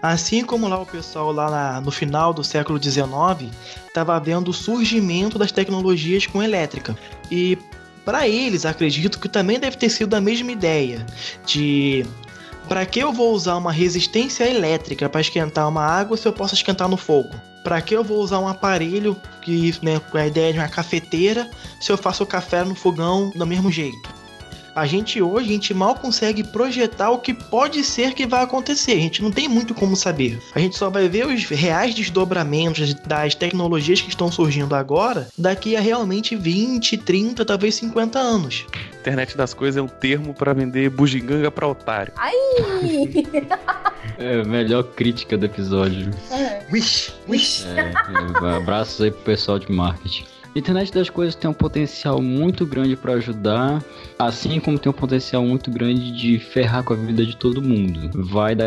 Assim 0.01 0.43
como 0.43 0.67
lá 0.67 0.79
o 0.79 0.85
pessoal 0.85 1.31
lá 1.31 1.49
na- 1.49 1.81
no 1.81 1.91
final 1.91 2.33
do 2.33 2.43
século 2.43 2.81
XIX 2.81 3.51
estava 3.87 4.19
vendo 4.19 4.49
o 4.49 4.53
surgimento 4.53 5.37
das 5.37 5.51
tecnologias 5.51 6.25
com 6.25 6.41
elétrica. 6.41 6.97
E 7.29 7.57
para 8.05 8.27
eles, 8.27 8.65
acredito 8.65 9.19
que 9.19 9.29
também 9.29 9.59
deve 9.59 9.77
ter 9.77 9.89
sido 9.89 10.15
a 10.15 10.21
mesma 10.21 10.51
ideia 10.51 11.05
de 11.45 12.05
para 12.67 12.85
que 12.85 12.99
eu 12.99 13.11
vou 13.11 13.33
usar 13.33 13.57
uma 13.57 13.71
resistência 13.71 14.47
elétrica 14.47 15.09
para 15.09 15.21
esquentar 15.21 15.67
uma 15.67 15.83
água 15.83 16.15
se 16.15 16.27
eu 16.27 16.33
posso 16.33 16.53
esquentar 16.53 16.87
no 16.87 16.97
fogo? 16.97 17.29
Para 17.63 17.81
que 17.81 17.95
eu 17.95 18.03
vou 18.03 18.19
usar 18.21 18.39
um 18.39 18.47
aparelho 18.47 19.17
que, 19.41 19.73
né, 19.81 19.99
com 19.99 20.17
a 20.17 20.27
ideia 20.27 20.53
de 20.53 20.59
uma 20.59 20.67
cafeteira 20.69 21.49
se 21.79 21.91
eu 21.91 21.97
faço 21.97 22.23
o 22.23 22.27
café 22.27 22.63
no 22.63 22.75
fogão 22.75 23.31
do 23.35 23.45
mesmo 23.45 23.71
jeito? 23.71 24.18
A 24.79 24.85
gente 24.85 25.21
hoje, 25.21 25.49
a 25.49 25.51
gente 25.51 25.73
mal 25.73 25.93
consegue 25.93 26.41
projetar 26.41 27.11
o 27.11 27.17
que 27.17 27.33
pode 27.33 27.83
ser 27.83 28.13
que 28.13 28.25
vai 28.25 28.41
acontecer. 28.43 28.93
A 28.93 28.99
gente 28.99 29.21
não 29.21 29.29
tem 29.29 29.49
muito 29.49 29.73
como 29.73 29.93
saber. 29.93 30.41
A 30.55 30.59
gente 30.59 30.77
só 30.77 30.89
vai 30.89 31.09
ver 31.09 31.27
os 31.27 31.43
reais 31.43 31.93
desdobramentos 31.93 32.93
das 32.93 33.35
tecnologias 33.35 33.99
que 33.99 34.07
estão 34.07 34.31
surgindo 34.31 34.73
agora 34.73 35.27
daqui 35.37 35.75
a 35.75 35.81
realmente 35.81 36.33
20, 36.33 36.95
30, 36.95 37.43
talvez 37.43 37.75
50 37.75 38.17
anos. 38.17 38.65
Internet 39.01 39.35
das 39.35 39.53
coisas 39.53 39.77
é 39.77 39.81
um 39.81 39.87
termo 39.87 40.33
pra 40.33 40.53
vender 40.53 40.89
bugiganga 40.89 41.51
pra 41.51 41.67
otário. 41.67 42.13
É 44.17 44.41
a 44.41 44.43
melhor 44.43 44.83
crítica 44.83 45.37
do 45.37 45.45
episódio. 45.45 46.11
É. 46.29 46.61
Wish, 46.71 47.13
wish. 47.27 47.65
É, 47.65 47.91
é, 47.91 48.55
abraços 48.57 49.01
aí 49.01 49.11
pro 49.11 49.21
pessoal 49.21 49.57
de 49.57 49.71
marketing. 49.71 50.25
Internet 50.55 50.91
das 50.91 51.09
coisas 51.09 51.35
tem 51.35 51.49
um 51.49 51.53
potencial 51.53 52.21
muito 52.21 52.65
grande 52.65 52.95
para 52.95 53.13
ajudar, 53.13 53.83
assim 54.17 54.59
como 54.59 54.79
tem 54.79 54.89
um 54.89 54.93
potencial 54.93 55.43
muito 55.43 55.69
grande 55.69 56.11
de 56.11 56.39
ferrar 56.39 56.83
com 56.83 56.93
a 56.93 56.95
vida 56.95 57.25
de 57.25 57.35
todo 57.35 57.61
mundo. 57.61 58.09
Vai 58.13 58.55
da, 58.55 58.65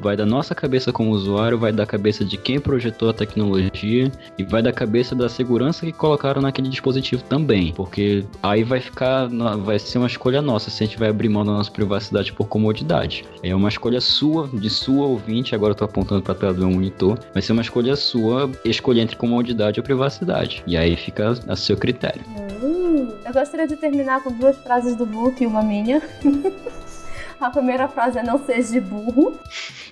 vai 0.00 0.16
da 0.16 0.24
nossa 0.24 0.54
cabeça 0.54 0.92
como 0.92 1.10
usuário, 1.10 1.58
vai 1.58 1.72
da 1.72 1.84
cabeça 1.84 2.24
de 2.24 2.36
quem 2.36 2.60
projetou 2.60 3.10
a 3.10 3.12
tecnologia 3.12 4.10
e 4.38 4.44
vai 4.44 4.62
da 4.62 4.72
cabeça 4.72 5.14
da 5.14 5.28
segurança 5.28 5.84
que 5.84 5.92
colocaram 5.92 6.40
naquele 6.40 6.68
dispositivo 6.68 7.22
também, 7.24 7.72
porque 7.72 8.24
aí 8.42 8.62
vai 8.62 8.80
ficar, 8.80 9.28
vai 9.58 9.78
ser 9.78 9.98
uma 9.98 10.06
escolha 10.06 10.40
nossa 10.40 10.70
se 10.70 10.82
a 10.82 10.86
gente 10.86 10.98
vai 10.98 11.08
abrir 11.08 11.28
mão 11.28 11.44
da 11.44 11.52
nossa 11.52 11.70
privacidade 11.70 12.32
por 12.32 12.46
comodidade. 12.46 13.24
É 13.42 13.54
uma 13.54 13.68
escolha 13.68 14.00
sua, 14.00 14.48
de 14.48 14.70
sua 14.70 15.06
ouvinte, 15.06 15.54
agora 15.54 15.72
eu 15.72 15.76
tô 15.76 15.84
apontando 15.84 16.22
para 16.22 16.34
tela 16.34 16.54
do 16.54 16.60
meu 16.60 16.70
monitor, 16.70 17.18
vai 17.32 17.42
ser 17.42 17.52
uma 17.52 17.62
escolha 17.62 17.96
sua 17.96 18.50
escolher 18.64 19.00
entre 19.00 19.16
comodidade 19.16 19.80
ou 19.80 19.84
privacidade. 19.84 20.62
E 20.66 20.76
aí 20.76 20.96
fica 20.96 21.33
a 21.48 21.56
seu 21.56 21.76
critério. 21.76 22.22
Hum, 22.62 23.12
eu 23.24 23.32
gostaria 23.32 23.66
de 23.66 23.76
terminar 23.76 24.22
com 24.22 24.30
duas 24.32 24.56
frases 24.58 24.94
do 24.96 25.04
Book 25.06 25.42
e 25.42 25.46
uma 25.46 25.62
minha. 25.62 26.02
A 27.40 27.50
primeira 27.50 27.88
frase 27.88 28.18
é 28.18 28.22
não 28.22 28.38
seja 28.44 28.80
burro. 28.80 29.38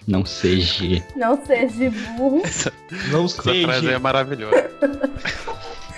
Não 0.06 0.24
seja. 0.24 1.04
Não 1.16 1.44
seja 1.44 1.90
burro. 2.16 2.40
Essa, 2.44 2.72
Não 3.10 3.24
essa 3.26 3.42
seja. 3.42 3.66
frase 3.66 3.88
é 3.90 3.98
maravilhosa. 3.98 4.70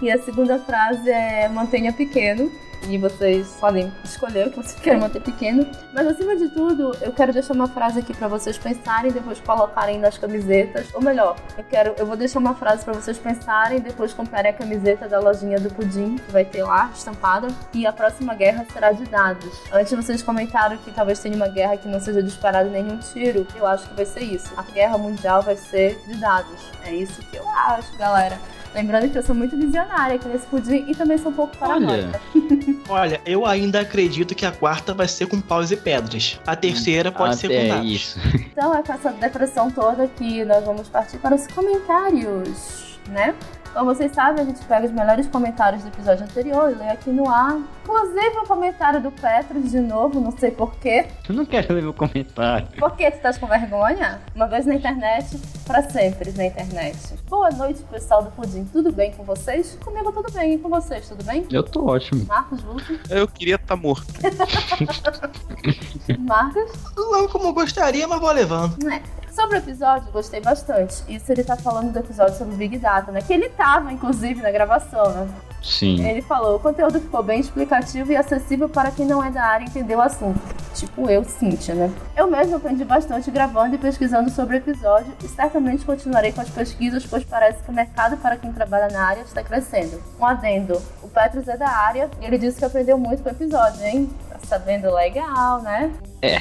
E 0.00 0.10
a 0.10 0.18
segunda 0.22 0.58
frase 0.58 1.10
é 1.10 1.48
mantenha 1.48 1.92
pequeno. 1.92 2.50
E 2.88 2.96
vocês 2.96 3.56
podem 3.60 3.92
escolher 4.02 4.46
o 4.46 4.50
que 4.50 4.56
vocês 4.56 4.80
querem 4.80 5.00
manter 5.00 5.20
pequeno. 5.20 5.66
Mas 5.92 6.06
acima 6.06 6.34
de 6.34 6.48
tudo, 6.48 6.96
eu 7.02 7.12
quero 7.12 7.32
deixar 7.32 7.52
uma 7.52 7.68
frase 7.68 8.00
aqui 8.00 8.14
para 8.14 8.26
vocês 8.26 8.56
pensarem 8.56 9.12
depois 9.12 9.38
colocarem 9.40 9.98
nas 9.98 10.16
camisetas. 10.16 10.88
Ou 10.94 11.02
melhor, 11.02 11.36
eu 11.58 11.64
quero, 11.64 11.94
eu 11.98 12.06
vou 12.06 12.16
deixar 12.16 12.38
uma 12.38 12.54
frase 12.54 12.84
para 12.84 12.94
vocês 12.94 13.18
pensarem 13.18 13.80
depois 13.80 14.14
comprarem 14.14 14.50
a 14.50 14.54
camiseta 14.54 15.06
da 15.06 15.20
lojinha 15.20 15.60
do 15.60 15.68
Pudim, 15.70 16.16
que 16.16 16.32
vai 16.32 16.44
ter 16.44 16.62
lá 16.62 16.90
estampada. 16.94 17.48
E 17.74 17.86
a 17.86 17.92
próxima 17.92 18.34
guerra 18.34 18.64
será 18.72 18.92
de 18.92 19.04
dados. 19.04 19.60
Antes 19.70 19.92
vocês 19.92 20.22
comentaram 20.22 20.78
que 20.78 20.90
talvez 20.90 21.18
tenha 21.18 21.36
uma 21.36 21.48
guerra 21.48 21.76
que 21.76 21.86
não 21.86 22.00
seja 22.00 22.22
disparado 22.22 22.70
nenhum 22.70 22.98
tiro. 22.98 23.46
Eu 23.54 23.66
acho 23.66 23.86
que 23.88 23.94
vai 23.94 24.06
ser 24.06 24.22
isso. 24.22 24.50
A 24.56 24.62
guerra 24.62 24.96
mundial 24.96 25.42
vai 25.42 25.56
ser 25.56 26.00
de 26.06 26.14
dados. 26.14 26.70
É 26.86 26.94
isso 26.94 27.20
que 27.20 27.36
eu 27.36 27.46
acho, 27.48 27.94
galera. 27.98 28.38
Lembrando 28.74 29.10
que 29.10 29.18
eu 29.18 29.22
sou 29.22 29.34
muito 29.34 29.56
visionária 29.56 30.14
aqui 30.14 30.28
nesse 30.28 30.46
pudim 30.46 30.84
e 30.86 30.94
também 30.94 31.18
sou 31.18 31.32
um 31.32 31.34
pouco 31.34 31.56
paranoica. 31.56 32.20
Olha, 32.88 33.20
eu 33.26 33.44
ainda 33.44 33.80
acredito 33.80 34.34
que 34.34 34.46
a 34.46 34.52
quarta 34.52 34.94
vai 34.94 35.08
ser 35.08 35.26
com 35.26 35.40
paus 35.40 35.70
e 35.70 35.76
pedras. 35.76 36.40
A 36.46 36.54
terceira 36.54 37.10
pode 37.10 37.36
ser 37.36 37.48
com 37.48 37.54
Até 37.54 37.68
dados. 37.68 37.90
isso. 37.90 38.20
Então 38.60 38.74
é 38.74 38.82
com 38.82 38.92
essa 38.92 39.10
depressão 39.12 39.70
toda 39.70 40.06
que 40.06 40.44
nós 40.44 40.62
vamos 40.64 40.86
partir 40.88 41.16
para 41.16 41.34
os 41.34 41.46
comentários, 41.46 42.98
né? 43.08 43.34
Como 43.72 43.86
vocês 43.86 44.12
sabem, 44.12 44.42
a 44.42 44.44
gente 44.44 44.60
pega 44.66 44.84
os 44.86 44.92
melhores 44.92 45.26
comentários 45.28 45.82
do 45.82 45.88
episódio 45.88 46.24
anterior 46.24 46.70
e 46.70 46.74
lê 46.74 46.90
aqui 46.90 47.10
no 47.10 47.28
ar. 47.30 47.58
Inclusive 47.82 48.38
o 48.38 48.46
comentário 48.46 49.00
do 49.00 49.10
Petros 49.10 49.70
de 49.70 49.80
novo, 49.80 50.20
não 50.20 50.36
sei 50.36 50.50
porquê. 50.50 51.06
Eu 51.28 51.34
não 51.34 51.46
quero 51.46 51.74
ler 51.74 51.82
meu 51.82 51.94
comentário. 51.94 52.68
Por 52.78 52.96
que 52.96 53.10
tu 53.10 53.20
tá 53.20 53.32
com 53.34 53.46
vergonha? 53.46 54.20
Uma 54.34 54.46
vez 54.46 54.66
na 54.66 54.74
internet, 54.74 55.38
para 55.66 55.82
sempre 55.88 56.32
na 56.32 56.46
internet. 56.46 56.98
Boa 57.28 57.50
noite, 57.50 57.82
pessoal 57.90 58.22
do 58.22 58.30
Pudim. 58.30 58.64
Tudo 58.64 58.92
bem 58.92 59.12
com 59.12 59.24
vocês? 59.24 59.78
Comigo 59.82 60.12
tudo 60.12 60.30
bem. 60.32 60.54
E 60.54 60.58
com 60.58 60.68
vocês, 60.68 61.08
tudo 61.08 61.24
bem? 61.24 61.46
Eu 61.50 61.62
tô 61.62 61.86
ótimo. 61.86 62.24
Marcos, 62.26 62.60
Vulto? 62.60 62.98
Eu 63.08 63.26
queria 63.26 63.56
estar 63.56 63.76
morto. 63.76 64.06
Marcos? 66.18 66.70
Não 66.96 67.28
como 67.28 67.52
gostaria, 67.52 68.06
mas 68.06 68.20
vou 68.20 68.30
levando. 68.30 68.76
É. 68.88 69.00
Sobre 69.32 69.56
o 69.56 69.58
episódio, 69.58 70.10
gostei 70.10 70.40
bastante. 70.40 71.02
Isso 71.08 71.30
ele 71.30 71.44
tá 71.44 71.56
falando 71.56 71.92
do 71.92 71.98
episódio 71.98 72.36
sobre 72.36 72.56
Big 72.56 72.78
Data, 72.78 73.12
né? 73.12 73.22
Que 73.22 73.32
ele 73.32 73.48
tava, 73.48 73.92
inclusive, 73.92 74.42
na 74.42 74.50
gravação, 74.50 75.08
né? 75.12 75.28
Sim. 75.62 76.06
Ele 76.06 76.22
falou: 76.22 76.56
o 76.56 76.60
conteúdo 76.60 77.00
ficou 77.00 77.22
bem 77.22 77.40
explicativo 77.40 78.12
e 78.12 78.16
acessível 78.16 78.68
para 78.68 78.90
quem 78.90 79.06
não 79.06 79.22
é 79.22 79.30
da 79.30 79.42
área 79.42 79.64
entender 79.64 79.94
o 79.94 80.00
assunto. 80.00 80.40
Tipo 80.74 81.10
eu, 81.10 81.24
Cíntia, 81.24 81.74
né? 81.74 81.92
Eu 82.16 82.30
mesmo 82.30 82.56
aprendi 82.56 82.84
bastante 82.84 83.30
gravando 83.30 83.74
e 83.74 83.78
pesquisando 83.78 84.30
sobre 84.30 84.56
o 84.56 84.58
episódio 84.58 85.12
e 85.22 85.28
certamente 85.28 85.84
continuarei 85.84 86.32
com 86.32 86.40
as 86.40 86.48
pesquisas, 86.48 87.04
pois 87.04 87.24
parece 87.24 87.62
que 87.62 87.70
o 87.70 87.74
mercado 87.74 88.16
para 88.16 88.36
quem 88.36 88.52
trabalha 88.52 88.88
na 88.88 89.04
área 89.04 89.22
está 89.22 89.42
crescendo. 89.42 90.02
Um 90.18 90.24
adendo: 90.24 90.80
o 91.02 91.08
Petros 91.08 91.48
é 91.48 91.56
da 91.56 91.68
área 91.68 92.10
e 92.20 92.24
ele 92.24 92.38
disse 92.38 92.58
que 92.58 92.64
aprendeu 92.64 92.96
muito 92.96 93.22
com 93.22 93.28
o 93.28 93.32
episódio, 93.32 93.84
hein? 93.84 94.08
Tá 94.30 94.38
sabendo 94.44 94.94
legal, 94.94 95.60
né? 95.62 95.92
É. 96.22 96.38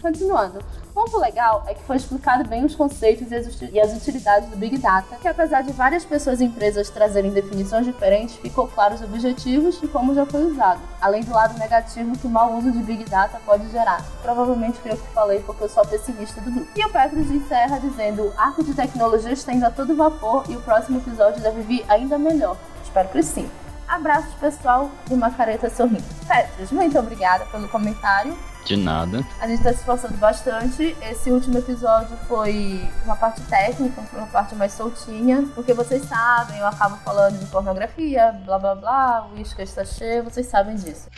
Continuando. 0.00 0.58
O 0.94 1.02
ponto 1.04 1.18
legal 1.18 1.64
é 1.66 1.74
que 1.74 1.82
foi 1.82 1.96
explicado 1.96 2.48
bem 2.48 2.64
os 2.64 2.76
conceitos 2.76 3.28
e 3.28 3.34
as 3.34 3.48
uti- 3.48 3.68
e 3.72 3.80
as 3.80 3.92
utilidades 3.96 4.48
do 4.48 4.56
Big 4.56 4.78
Data, 4.78 5.16
que 5.20 5.26
apesar 5.26 5.62
de 5.62 5.72
várias 5.72 6.04
pessoas 6.04 6.40
e 6.40 6.44
empresas 6.44 6.88
trazerem 6.88 7.32
definições 7.32 7.84
diferentes, 7.84 8.36
ficou 8.36 8.68
claro 8.68 8.94
os 8.94 9.02
objetivos 9.02 9.80
e 9.82 9.88
como 9.88 10.14
já 10.14 10.24
foi 10.24 10.44
usado, 10.44 10.80
além 11.00 11.24
do 11.24 11.32
lado 11.32 11.58
negativo 11.58 12.16
que 12.16 12.28
o 12.28 12.30
mau 12.30 12.54
uso 12.54 12.70
de 12.70 12.78
Big 12.78 13.04
Data 13.10 13.40
pode 13.44 13.68
gerar. 13.72 14.04
Provavelmente 14.22 14.78
fui 14.78 14.92
eu 14.92 14.96
que 14.96 15.08
falei 15.12 15.40
porque 15.40 15.64
eu 15.64 15.68
sou 15.68 15.82
a 15.82 15.86
pessimista 15.86 16.40
do 16.40 16.52
grupo. 16.52 16.70
E 16.78 16.84
o 16.86 16.92
Petros 16.92 17.28
encerra 17.28 17.80
dizendo, 17.80 18.32
arco 18.38 18.62
de 18.62 18.72
tecnologia 18.72 19.32
está 19.32 19.52
indo 19.52 19.66
a 19.66 19.72
todo 19.72 19.96
vapor 19.96 20.44
e 20.48 20.54
o 20.54 20.60
próximo 20.62 20.98
episódio 20.98 21.42
deve 21.42 21.62
vir 21.62 21.84
ainda 21.88 22.16
melhor. 22.16 22.56
Espero 22.84 23.08
que 23.08 23.20
sim. 23.20 23.50
Abraços 23.88 24.32
pessoal 24.34 24.88
de 25.06 25.14
uma 25.14 25.30
careta 25.32 25.68
sorrindo. 25.68 26.04
Petros, 26.28 26.70
muito 26.70 26.96
obrigada 26.96 27.44
pelo 27.46 27.68
comentário. 27.68 28.38
De 28.64 28.76
nada. 28.76 29.24
A 29.40 29.46
gente 29.46 29.62
tá 29.62 29.70
se 29.72 29.80
esforçando 29.80 30.16
bastante. 30.16 30.96
Esse 31.02 31.30
último 31.30 31.58
episódio 31.58 32.16
foi 32.26 32.80
uma 33.04 33.14
parte 33.14 33.42
técnica, 33.42 34.00
foi 34.02 34.18
uma 34.18 34.28
parte 34.28 34.54
mais 34.54 34.72
soltinha. 34.72 35.46
Porque 35.54 35.74
vocês 35.74 36.02
sabem, 36.04 36.58
eu 36.58 36.66
acabo 36.66 36.96
falando 37.04 37.38
de 37.38 37.46
pornografia, 37.46 38.32
blá 38.44 38.58
blá 38.58 38.74
blá, 38.74 39.28
o 39.32 39.38
está 39.40 39.84
cheio, 39.84 40.24
vocês 40.24 40.46
sabem 40.46 40.76
disso. 40.76 41.08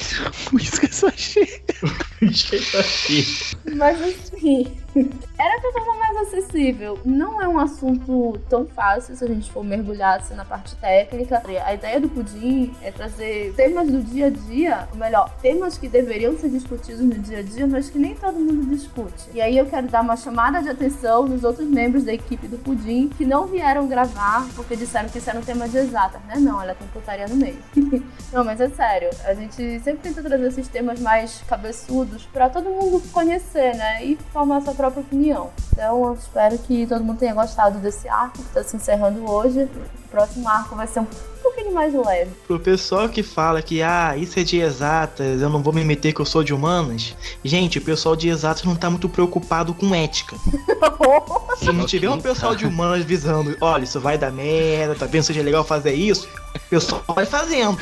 Isso 0.53 0.81
que 0.81 0.87
é 0.87 0.91
só 0.91 1.11
cheio. 1.11 1.63
Mas 3.77 4.01
assim, 4.03 4.77
era 5.39 5.61
pra 5.61 5.73
tornar 5.73 5.97
mais 5.99 6.17
acessível. 6.17 6.99
Não 7.05 7.41
é 7.41 7.49
um 7.49 7.59
assunto 7.59 8.39
tão 8.49 8.67
fácil 8.67 9.15
se 9.15 9.25
a 9.25 9.29
gente 9.29 9.51
for 9.51 9.63
mergulhar 9.63 10.19
assim, 10.19 10.35
na 10.35 10.45
parte 10.45 10.75
técnica. 10.77 11.43
A 11.65 11.75
ideia 11.75 12.01
do 12.01 12.09
pudim 12.09 12.75
é 12.83 12.91
trazer 12.91 13.53
temas 13.55 13.91
do 13.91 14.03
dia 14.03 14.27
a 14.27 14.31
dia, 14.31 14.89
ou 14.93 14.99
melhor, 14.99 15.31
temas 15.43 15.77
que 15.77 15.89
deveriam 15.89 16.37
ser 16.39 16.49
discutidos 16.49 17.01
no 17.01 17.15
dia 17.15 17.39
a 17.39 17.43
dia, 17.43 17.67
mas 17.67 17.91
que 17.91 17.99
nem 17.99 18.15
todo 18.15 18.39
mundo 18.39 18.67
discute. 18.67 19.29
E 19.35 19.41
aí 19.41 19.59
eu 19.59 19.67
quero 19.67 19.87
dar 19.89 20.01
uma 20.01 20.17
chamada 20.17 20.63
de 20.63 20.71
atenção 20.71 21.27
nos 21.27 21.45
outros 21.45 21.69
membros 21.69 22.05
da 22.05 22.13
equipe 22.13 22.49
do 22.49 22.59
pudim 22.59 23.09
que 23.09 23.25
não 23.25 23.47
vieram 23.47 23.87
gravar 23.87 24.47
porque 24.55 24.77
disseram 24.77 25.09
que 25.09 25.19
isso 25.19 25.29
era 25.29 25.39
um 25.39 25.43
tema 25.43 25.69
de 25.69 25.77
exatas, 25.77 26.21
né? 26.23 26.37
Não, 26.39 26.63
ela 26.63 26.75
tem 26.75 26.89
putaria 26.89 27.27
no 27.29 27.37
meio. 27.37 27.59
Não, 28.33 28.45
mas 28.45 28.61
é 28.61 28.69
sério, 28.69 29.09
a 29.25 29.33
gente 29.35 29.81
sempre 29.81 30.01
tenta 30.03 30.23
trazer 30.23 30.49
esses 30.49 30.69
temas 30.69 31.01
mais 31.01 31.43
cabeçudos 31.49 32.27
pra 32.27 32.51
todo 32.51 32.69
mundo 32.69 33.01
conhecer, 33.13 33.75
né? 33.77 34.05
E 34.05 34.17
formar 34.33 34.61
sua 34.61 34.75
própria 34.75 34.86
opinião. 34.89 35.51
Então 35.73 36.05
eu 36.05 36.15
espero 36.15 36.59
que 36.59 36.87
todo 36.87 37.05
mundo 37.05 37.19
tenha 37.19 37.35
gostado 37.35 37.79
desse 37.79 38.09
arco 38.09 38.39
que 38.39 38.55
tá 38.55 38.63
se 38.63 38.77
encerrando 38.77 39.31
hoje. 39.31 39.65
O 39.65 40.09
próximo 40.09 40.49
arco 40.49 40.75
vai 40.75 40.87
ser 40.87 41.01
um 41.01 41.07
pouquinho 41.67 41.75
mais 41.75 41.95
leve. 41.95 42.31
Pro 42.47 42.59
pessoal 42.59 43.09
que 43.09 43.23
fala 43.23 43.61
que, 43.61 43.83
ah, 43.83 44.17
isso 44.17 44.39
é 44.39 44.43
de 44.43 44.59
exatas, 44.59 45.43
eu 45.43 45.49
não 45.49 45.63
vou 45.63 45.73
me 45.73 45.85
meter 45.85 46.13
que 46.13 46.21
eu 46.21 46.25
sou 46.25 46.43
de 46.43 46.55
humanas. 46.55 47.15
Gente, 47.45 47.79
o 47.79 47.83
pessoal 47.83 48.15
de 48.15 48.29
exatas 48.29 48.65
não 48.65 48.77
tá 48.77 48.89
muito 48.89 49.09
preocupado 49.09 49.75
com 49.75 49.95
ética. 49.95 50.37
Se 51.59 51.73
não 51.73 51.87
tiver 51.87 52.11
um 52.11 52.21
pessoal 52.21 52.55
de 52.55 52.67
humanas 52.67 53.05
visando, 53.05 53.57
olha, 53.61 53.85
isso 53.85 53.99
vai 53.99 54.19
dar 54.19 54.31
merda, 54.31 54.95
tá 54.95 55.07
vendo 55.07 55.23
seja 55.23 55.43
legal 55.43 55.65
fazer 55.65 55.95
isso, 55.95 56.29
o 56.55 56.69
pessoal 56.69 57.03
vai 57.15 57.25
fazendo. 57.25 57.79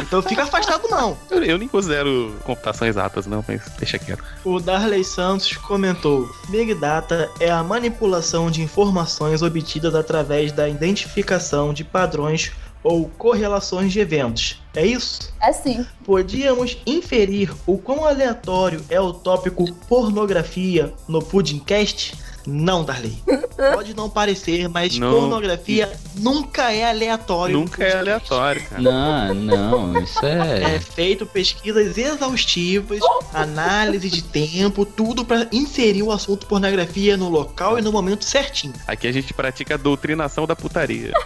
Então 0.00 0.22
fica 0.22 0.44
afastado 0.44 0.88
não. 0.88 1.16
Eu, 1.30 1.42
eu 1.44 1.58
nem 1.58 1.68
considero 1.68 2.34
computação 2.44 2.88
exatas, 2.88 3.26
não, 3.26 3.44
mas 3.46 3.60
deixa 3.78 3.98
quieto. 3.98 4.22
O 4.44 4.58
Darley 4.58 5.04
Santos 5.04 5.56
comentou: 5.56 6.30
Big 6.48 6.74
Data 6.74 7.30
é 7.40 7.50
a 7.50 7.62
manipulação 7.62 8.50
de 8.50 8.62
informações 8.62 9.42
obtidas 9.42 9.94
através 9.94 10.52
da 10.52 10.68
identificação 10.68 11.74
de 11.74 11.84
padrões 11.84 12.52
ou 12.82 13.08
correlações 13.18 13.92
de 13.92 14.00
eventos. 14.00 14.62
É 14.74 14.86
isso? 14.86 15.32
É 15.40 15.52
sim. 15.52 15.86
Podíamos 16.04 16.78
inferir 16.86 17.52
o 17.66 17.78
quão 17.78 18.04
aleatório 18.04 18.84
é 18.88 19.00
o 19.00 19.12
tópico 19.12 19.72
pornografia 19.88 20.92
no 21.08 21.20
Pudimcast? 21.20 22.16
Não, 22.50 22.82
Darley. 22.82 23.16
Pode 23.74 23.94
não 23.94 24.08
parecer, 24.08 24.68
mas 24.68 24.98
Não. 24.98 25.10
pornografia 25.12 25.92
nunca 26.16 26.72
é 26.72 26.88
aleatório. 26.88 27.58
Nunca 27.58 27.84
é 27.84 27.98
aleatório, 27.98 28.62
cara. 28.64 28.80
Não, 28.80 29.34
não, 29.34 30.02
isso 30.02 30.24
É 30.24 30.76
é. 30.76 30.80
feito 30.80 31.26
pesquisas 31.26 31.98
exaustivas, 31.98 33.00
análise 33.34 34.08
de 34.08 34.22
tempo, 34.22 34.84
tudo 34.86 35.24
pra 35.24 35.46
inserir 35.52 36.02
o 36.02 36.10
assunto 36.10 36.46
pornografia 36.46 37.16
no 37.16 37.28
local 37.28 37.78
e 37.78 37.82
no 37.82 37.92
momento 37.92 38.24
certinho. 38.24 38.72
Aqui 38.86 39.06
a 39.06 39.12
gente 39.12 39.34
pratica 39.34 39.74
a 39.74 39.76
doutrinação 39.76 40.46
da 40.46 40.56
putaria. 40.56 41.12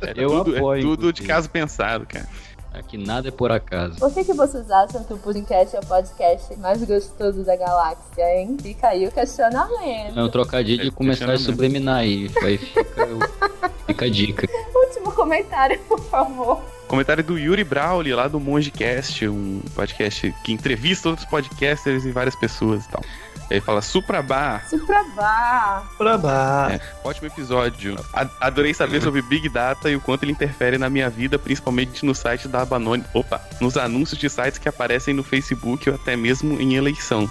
É 0.00 0.12
Eu 0.16 0.30
tudo, 0.30 0.56
apoio, 0.56 0.78
É 0.78 0.82
tudo 0.82 1.12
de 1.12 1.22
caso 1.22 1.50
pensado, 1.50 2.06
cara. 2.06 2.26
Aqui 2.78 2.96
nada 2.96 3.26
é 3.26 3.30
por 3.32 3.50
acaso. 3.50 3.98
Por 3.98 4.14
que, 4.14 4.24
que 4.24 4.32
vocês 4.32 4.70
acham 4.70 5.02
que 5.02 5.12
o 5.12 5.18
podcast 5.18 5.74
é 5.74 5.80
o 5.80 5.84
podcast 5.84 6.56
mais 6.58 6.80
gostoso 6.84 7.42
da 7.42 7.56
galáxia, 7.56 8.22
hein? 8.36 8.56
Fica 8.62 8.90
aí 8.90 9.04
o 9.04 9.10
questionamento. 9.10 10.16
É 10.16 10.22
um 10.22 10.28
trocadilho 10.28 10.84
de 10.84 10.90
começar 10.92 11.28
a 11.28 11.38
subliminar 11.38 11.96
aí. 11.96 12.30
Aí 12.40 12.56
fica, 12.56 13.08
fica 13.84 14.04
a 14.04 14.08
dica. 14.08 14.46
Último 14.72 15.10
comentário, 15.10 15.76
por 15.88 15.98
favor. 16.04 16.62
Comentário 16.86 17.24
do 17.24 17.36
Yuri 17.36 17.64
Brawley, 17.64 18.14
lá 18.14 18.28
do 18.28 18.38
Mongecast, 18.38 19.26
um 19.26 19.60
podcast 19.74 20.32
que 20.44 20.52
entrevista 20.52 21.08
outros 21.08 21.26
podcasters 21.28 22.04
e 22.04 22.12
várias 22.12 22.36
pessoas 22.36 22.84
e 22.84 22.88
tal. 22.90 23.02
Ele 23.50 23.60
fala 23.60 23.80
Suprabá. 23.80 24.62
Suprabá. 24.68 25.84
Suprabá. 25.90 26.68
É, 26.72 26.80
ótimo 27.02 27.28
episódio. 27.28 27.96
Adorei 28.40 28.74
saber 28.74 29.00
sobre 29.02 29.22
Big 29.22 29.48
Data 29.48 29.90
e 29.90 29.96
o 29.96 30.00
quanto 30.00 30.24
ele 30.24 30.32
interfere 30.32 30.76
na 30.76 30.90
minha 30.90 31.08
vida, 31.08 31.38
principalmente 31.38 32.04
no 32.04 32.14
site 32.14 32.46
da 32.46 32.62
Abanone. 32.62 33.04
Opa! 33.14 33.40
Nos 33.60 33.76
anúncios 33.76 34.18
de 34.18 34.28
sites 34.28 34.58
que 34.58 34.68
aparecem 34.68 35.14
no 35.14 35.22
Facebook 35.22 35.88
ou 35.88 35.96
até 35.96 36.14
mesmo 36.16 36.60
em 36.60 36.74
eleição. 36.74 37.30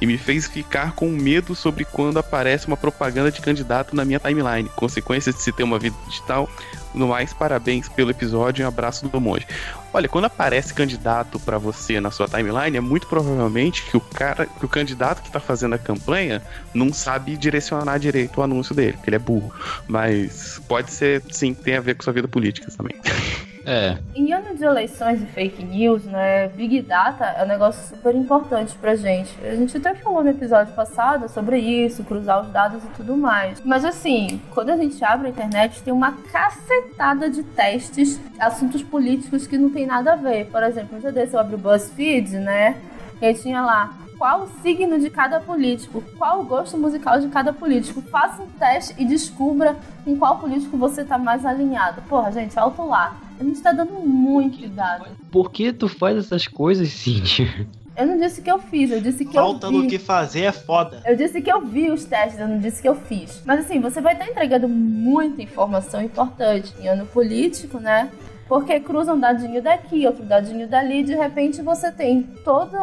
E 0.00 0.06
me 0.06 0.18
fez 0.18 0.48
ficar 0.48 0.92
com 0.92 1.08
medo 1.08 1.54
sobre 1.54 1.84
quando 1.84 2.18
aparece 2.18 2.66
uma 2.66 2.76
propaganda 2.76 3.30
de 3.30 3.40
candidato 3.40 3.94
na 3.94 4.04
minha 4.04 4.18
timeline. 4.18 4.68
Consequências 4.74 5.34
de 5.34 5.42
se 5.42 5.52
ter 5.52 5.62
uma 5.62 5.78
vida 5.78 5.96
digital. 6.08 6.48
No 6.92 7.08
mais, 7.08 7.32
parabéns 7.32 7.88
pelo 7.88 8.10
episódio 8.10 8.62
e 8.62 8.64
um 8.64 8.68
abraço 8.68 9.08
do 9.08 9.20
monge. 9.20 9.46
Olha, 9.92 10.08
quando 10.08 10.24
aparece 10.24 10.72
candidato 10.72 11.38
para 11.38 11.58
você 11.58 12.00
na 12.00 12.10
sua 12.10 12.26
timeline, 12.26 12.76
é 12.76 12.80
muito 12.80 13.06
provavelmente 13.06 13.82
que 13.84 13.96
o 13.96 14.00
cara, 14.00 14.46
que 14.46 14.64
o 14.64 14.68
candidato 14.68 15.22
que 15.22 15.30
tá 15.30 15.38
fazendo 15.38 15.74
a 15.74 15.78
campanha 15.78 16.42
não 16.72 16.92
sabe 16.92 17.36
direcionar 17.36 17.98
direito 17.98 18.40
o 18.40 18.42
anúncio 18.42 18.74
dele, 18.74 18.94
porque 18.94 19.10
ele 19.10 19.16
é 19.16 19.18
burro. 19.18 19.52
Mas 19.86 20.60
pode 20.66 20.90
ser, 20.90 21.22
sim, 21.30 21.52
tem 21.52 21.76
a 21.76 21.80
ver 21.80 21.94
com 21.94 22.02
sua 22.02 22.12
vida 22.12 22.26
política 22.26 22.70
também. 22.76 22.96
É. 23.64 23.98
Em 24.14 24.32
ano 24.32 24.56
de 24.56 24.64
eleições 24.64 25.22
e 25.22 25.26
fake 25.26 25.64
news, 25.64 26.04
né, 26.04 26.48
Big 26.48 26.82
Data 26.82 27.24
é 27.24 27.44
um 27.44 27.46
negócio 27.46 27.94
super 27.94 28.14
importante 28.14 28.74
pra 28.74 28.94
gente. 28.96 29.32
A 29.44 29.54
gente 29.54 29.76
até 29.76 29.94
falou 29.94 30.22
no 30.22 30.30
episódio 30.30 30.74
passado 30.74 31.28
sobre 31.28 31.58
isso, 31.58 32.04
cruzar 32.04 32.42
os 32.42 32.48
dados 32.48 32.82
e 32.82 32.88
tudo 32.88 33.16
mais. 33.16 33.60
Mas 33.64 33.84
assim, 33.84 34.40
quando 34.52 34.70
a 34.70 34.76
gente 34.76 35.02
abre 35.04 35.28
a 35.28 35.30
internet, 35.30 35.82
tem 35.82 35.92
uma 35.92 36.12
cacetada 36.12 37.30
de 37.30 37.42
testes, 37.42 38.20
assuntos 38.38 38.82
políticos 38.82 39.46
que 39.46 39.56
não 39.56 39.70
tem 39.70 39.86
nada 39.86 40.14
a 40.14 40.16
ver. 40.16 40.46
Por 40.46 40.62
exemplo, 40.62 40.96
um 40.96 41.00
dia 41.00 41.12
desse 41.12 41.34
eu 41.34 41.40
abri 41.40 41.54
o 41.54 41.58
BuzzFeed, 41.58 42.38
né, 42.38 42.80
e 43.20 43.26
aí 43.26 43.34
tinha 43.34 43.62
lá 43.62 43.94
qual 44.22 44.42
o 44.42 44.48
signo 44.62 45.00
de 45.00 45.10
cada 45.10 45.40
político, 45.40 46.00
qual 46.16 46.40
o 46.40 46.44
gosto 46.44 46.78
musical 46.78 47.18
de 47.18 47.26
cada 47.26 47.52
político. 47.52 48.00
Faça 48.02 48.40
um 48.40 48.46
teste 48.46 48.94
e 48.96 49.04
descubra 49.04 49.76
com 50.04 50.16
qual 50.16 50.38
político 50.38 50.76
você 50.76 51.04
tá 51.04 51.18
mais 51.18 51.44
alinhado. 51.44 52.02
Porra, 52.02 52.30
gente, 52.30 52.56
alto 52.56 52.86
lá. 52.86 53.16
A 53.42 53.44
gente 53.44 53.60
tá 53.60 53.72
dando 53.72 53.94
muito 53.94 54.68
dado. 54.68 55.06
Por 55.32 55.50
que 55.50 55.72
tu 55.72 55.88
faz 55.88 56.16
essas 56.16 56.46
coisas, 56.46 56.88
Cintia? 56.90 57.66
Eu 57.96 58.06
não 58.06 58.16
disse 58.16 58.40
que 58.40 58.50
eu 58.50 58.58
fiz, 58.58 58.90
eu 58.92 59.00
disse 59.00 59.24
que 59.24 59.34
Falta 59.34 59.66
eu 59.66 59.70
vi. 59.72 59.78
no 59.78 59.86
que 59.88 59.98
fazer 59.98 60.42
é 60.42 60.52
foda. 60.52 61.02
Eu 61.04 61.16
disse 61.16 61.42
que 61.42 61.52
eu 61.52 61.60
vi 61.60 61.90
os 61.90 62.04
testes, 62.04 62.38
eu 62.40 62.46
não 62.46 62.58
disse 62.58 62.80
que 62.80 62.88
eu 62.88 62.94
fiz. 62.94 63.42
Mas 63.44 63.66
assim, 63.66 63.80
você 63.80 64.00
vai 64.00 64.12
estar 64.14 64.28
entregando 64.28 64.68
muita 64.68 65.42
informação 65.42 66.00
importante 66.00 66.72
em 66.80 66.86
ano 66.88 67.04
político, 67.04 67.78
né? 67.80 68.10
Porque 68.52 68.78
cruza 68.80 69.14
um 69.14 69.18
dadinho 69.18 69.62
daqui, 69.62 70.06
outro 70.06 70.22
dadinho 70.26 70.68
dali, 70.68 71.00
e 71.00 71.04
de 71.04 71.14
repente 71.14 71.62
você 71.62 71.90
tem 71.90 72.22
toda 72.44 72.78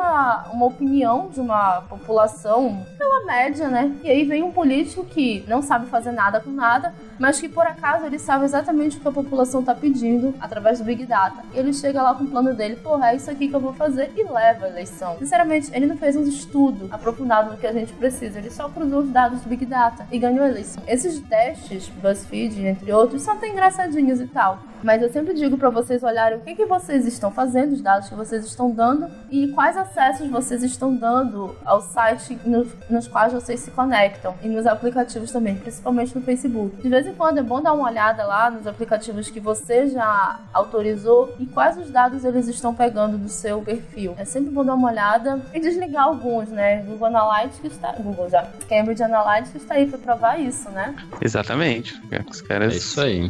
uma 0.52 0.66
opinião 0.66 1.30
de 1.30 1.40
uma 1.40 1.82
população 1.82 2.84
pela 2.98 3.24
média, 3.24 3.68
né? 3.68 3.96
E 4.04 4.10
aí 4.10 4.24
vem 4.24 4.42
um 4.42 4.52
político 4.52 5.06
que 5.06 5.46
não 5.48 5.62
sabe 5.62 5.86
fazer 5.86 6.12
nada 6.12 6.40
com 6.40 6.50
nada, 6.50 6.92
mas 7.20 7.40
que 7.40 7.48
por 7.48 7.68
acaso 7.68 8.08
ele 8.08 8.18
sabe 8.18 8.46
exatamente 8.46 8.98
o 8.98 9.00
que 9.00 9.08
a 9.08 9.12
população 9.12 9.62
tá 9.62 9.76
pedindo 9.76 10.34
através 10.42 10.80
do 10.80 10.86
Big 10.86 11.06
Data. 11.06 11.44
Ele 11.54 11.72
chega 11.72 12.02
lá 12.02 12.16
com 12.16 12.24
o 12.24 12.28
plano 12.28 12.52
dele, 12.56 12.76
porra, 12.78 13.12
é 13.12 13.18
isso 13.18 13.30
aqui 13.30 13.48
que 13.48 13.56
eu 13.56 13.60
vou 13.60 13.74
fazer 13.74 14.12
e 14.18 14.24
leva 14.24 14.66
a 14.66 14.70
eleição. 14.70 15.18
Sinceramente, 15.20 15.70
ele 15.72 15.86
não 15.86 15.98
fez 15.98 16.16
um 16.16 16.24
estudo 16.24 16.88
aprofundado 16.90 17.52
do 17.52 17.58
que 17.58 17.68
a 17.68 17.74
gente 17.74 17.94
precisa, 17.94 18.40
ele 18.40 18.50
só 18.50 18.68
cruzou 18.70 19.02
os 19.02 19.12
dados 19.12 19.42
do 19.42 19.50
Big 19.50 19.68
Data 19.68 20.08
e 20.12 20.18
ganhou 20.18 20.46
a 20.46 20.50
eleição. 20.50 20.82
Esses 20.88 21.20
testes, 21.20 21.90
BuzzFeed, 21.90 22.66
entre 22.66 22.92
outros, 22.92 23.22
são 23.22 23.36
até 23.36 23.48
engraçadinhos 23.50 24.20
e 24.20 24.26
tal. 24.26 24.58
Mas 24.84 25.02
eu 25.02 25.10
sempre 25.10 25.34
digo 25.34 25.58
para 25.58 25.70
vocês 25.70 26.04
olharem 26.04 26.38
o 26.38 26.42
que, 26.42 26.56
que 26.56 26.66
vocês 26.66 27.06
estão 27.06 27.32
fazendo, 27.32 27.74
os 27.74 27.82
dados 27.82 28.10
que 28.10 28.16
vocês 28.16 28.46
estão 28.46 28.72
dando 28.72 29.08
e 29.30 29.48
quais 29.50 29.76
acessos 29.78 30.30
vocês 30.30 30.64
estão 30.64 30.96
dando 30.96 31.56
ao 31.66 31.82
site 31.82 32.38
nos, 32.46 32.68
nos 32.90 33.08
quais 33.08 33.34
vocês 33.34 33.60
se 33.60 33.72
conectam 33.72 34.36
e 34.42 34.48
nos 34.48 34.66
aplicativos 34.66 35.32
também, 35.32 35.56
principalmente 35.56 36.16
no 36.16 36.22
Facebook. 36.22 36.82
De 36.82 36.90
vez 36.90 37.06
em 37.08 37.14
quando 37.14 37.40
é 37.40 37.44
bom 37.44 37.62
dar 37.62 37.74
uma 37.74 37.90
olhada 37.90 38.26
lá 38.26 38.50
nos 38.50 38.68
aplicativos 38.68 39.30
que 39.30 39.40
você 39.40 39.88
já 39.88 40.40
autorizou 40.54 41.36
e 41.40 41.46
quais 41.46 41.78
os 41.78 41.90
dados 41.90 42.24
eles 42.24 42.48
estão 42.48 42.74
pegando 42.74 43.18
do 43.18 43.30
seu 43.30 43.62
perfil. 43.62 44.16
É 44.18 44.26
sempre 44.26 44.52
bom 44.52 44.64
dar 44.64 44.76
uma 44.76 44.90
olhada 44.90 45.40
e 45.54 45.60
desligar 45.60 46.06
alguns, 46.06 46.50
né? 46.50 46.84
Google 46.84 47.08
Analytics 47.08 47.72
está, 47.72 47.92
Google 47.94 48.30
já, 48.30 48.48
Cambridge 48.68 49.04
Analytics 49.04 49.56
está 49.56 49.76
aí 49.76 49.88
para 49.88 50.00
provar 50.00 50.40
isso, 50.40 50.70
né? 50.70 50.96
Exatamente. 51.22 52.00
Os 52.30 52.42
caras, 52.42 52.74
É 52.74 52.78
isso 52.78 53.02
aí. 53.02 53.30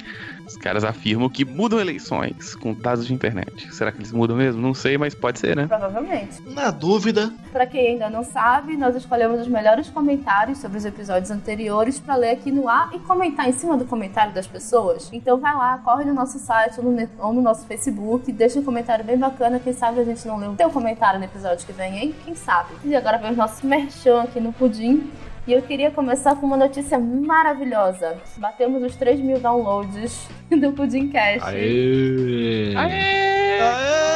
Os 0.49 0.57
caras 0.57 0.83
afirmam 0.83 1.29
que 1.29 1.45
mudam 1.45 1.79
eleições 1.79 2.55
com 2.55 2.73
dados 2.73 3.05
de 3.05 3.13
internet. 3.13 3.71
Será 3.73 3.91
que 3.91 3.99
eles 3.99 4.11
mudam 4.11 4.35
mesmo? 4.35 4.59
Não 4.59 4.73
sei, 4.73 4.97
mas 4.97 5.13
pode 5.13 5.37
ser, 5.37 5.55
né? 5.55 5.67
Provavelmente. 5.67 6.41
Na 6.47 6.71
dúvida, 6.71 7.31
Para 7.51 7.67
quem 7.67 7.89
ainda 7.89 8.09
não 8.09 8.23
sabe, 8.23 8.75
nós 8.75 8.95
escolhemos 8.95 9.41
os 9.41 9.47
melhores 9.47 9.89
comentários 9.89 10.57
sobre 10.57 10.77
os 10.79 10.85
episódios 10.85 11.29
anteriores 11.29 11.99
para 11.99 12.15
ler 12.15 12.31
aqui 12.31 12.51
no 12.51 12.67
ar 12.67 12.89
e 12.93 12.99
comentar 12.99 13.47
em 13.47 13.51
cima 13.51 13.77
do 13.77 13.85
comentário 13.85 14.33
das 14.33 14.47
pessoas. 14.47 15.09
Então 15.13 15.37
vai 15.37 15.53
lá, 15.53 15.77
corre 15.79 16.03
no 16.03 16.13
nosso 16.13 16.39
site 16.39 16.79
ou 16.79 16.91
no, 16.91 17.09
ou 17.19 17.33
no 17.33 17.41
nosso 17.41 17.65
Facebook, 17.67 18.31
deixa 18.31 18.59
um 18.59 18.63
comentário 18.63 19.05
bem 19.05 19.17
bacana, 19.17 19.59
quem 19.59 19.73
sabe 19.73 19.99
a 19.99 20.03
gente 20.03 20.27
não 20.27 20.37
lê 20.37 20.47
o 20.47 20.55
teu 20.55 20.69
comentário 20.71 21.19
no 21.19 21.25
episódio 21.25 21.65
que 21.65 21.73
vem, 21.73 21.97
hein? 21.97 22.15
Quem 22.25 22.33
sabe? 22.35 22.69
E 22.83 22.95
agora 22.95 23.17
vem 23.17 23.31
o 23.31 23.35
nosso 23.35 23.65
merchan 23.67 24.23
aqui 24.23 24.39
no 24.39 24.51
Pudim. 24.51 25.11
E 25.47 25.53
eu 25.53 25.61
queria 25.61 25.89
começar 25.89 26.35
com 26.35 26.45
uma 26.45 26.57
notícia 26.57 26.99
maravilhosa. 26.99 28.17
Batemos 28.37 28.83
os 28.83 28.95
3 28.95 29.19
mil 29.19 29.39
downloads 29.39 30.27
do 30.49 30.71
Pudimcast. 30.73 31.47
Aê! 31.47 32.75
Aê! 32.75 34.09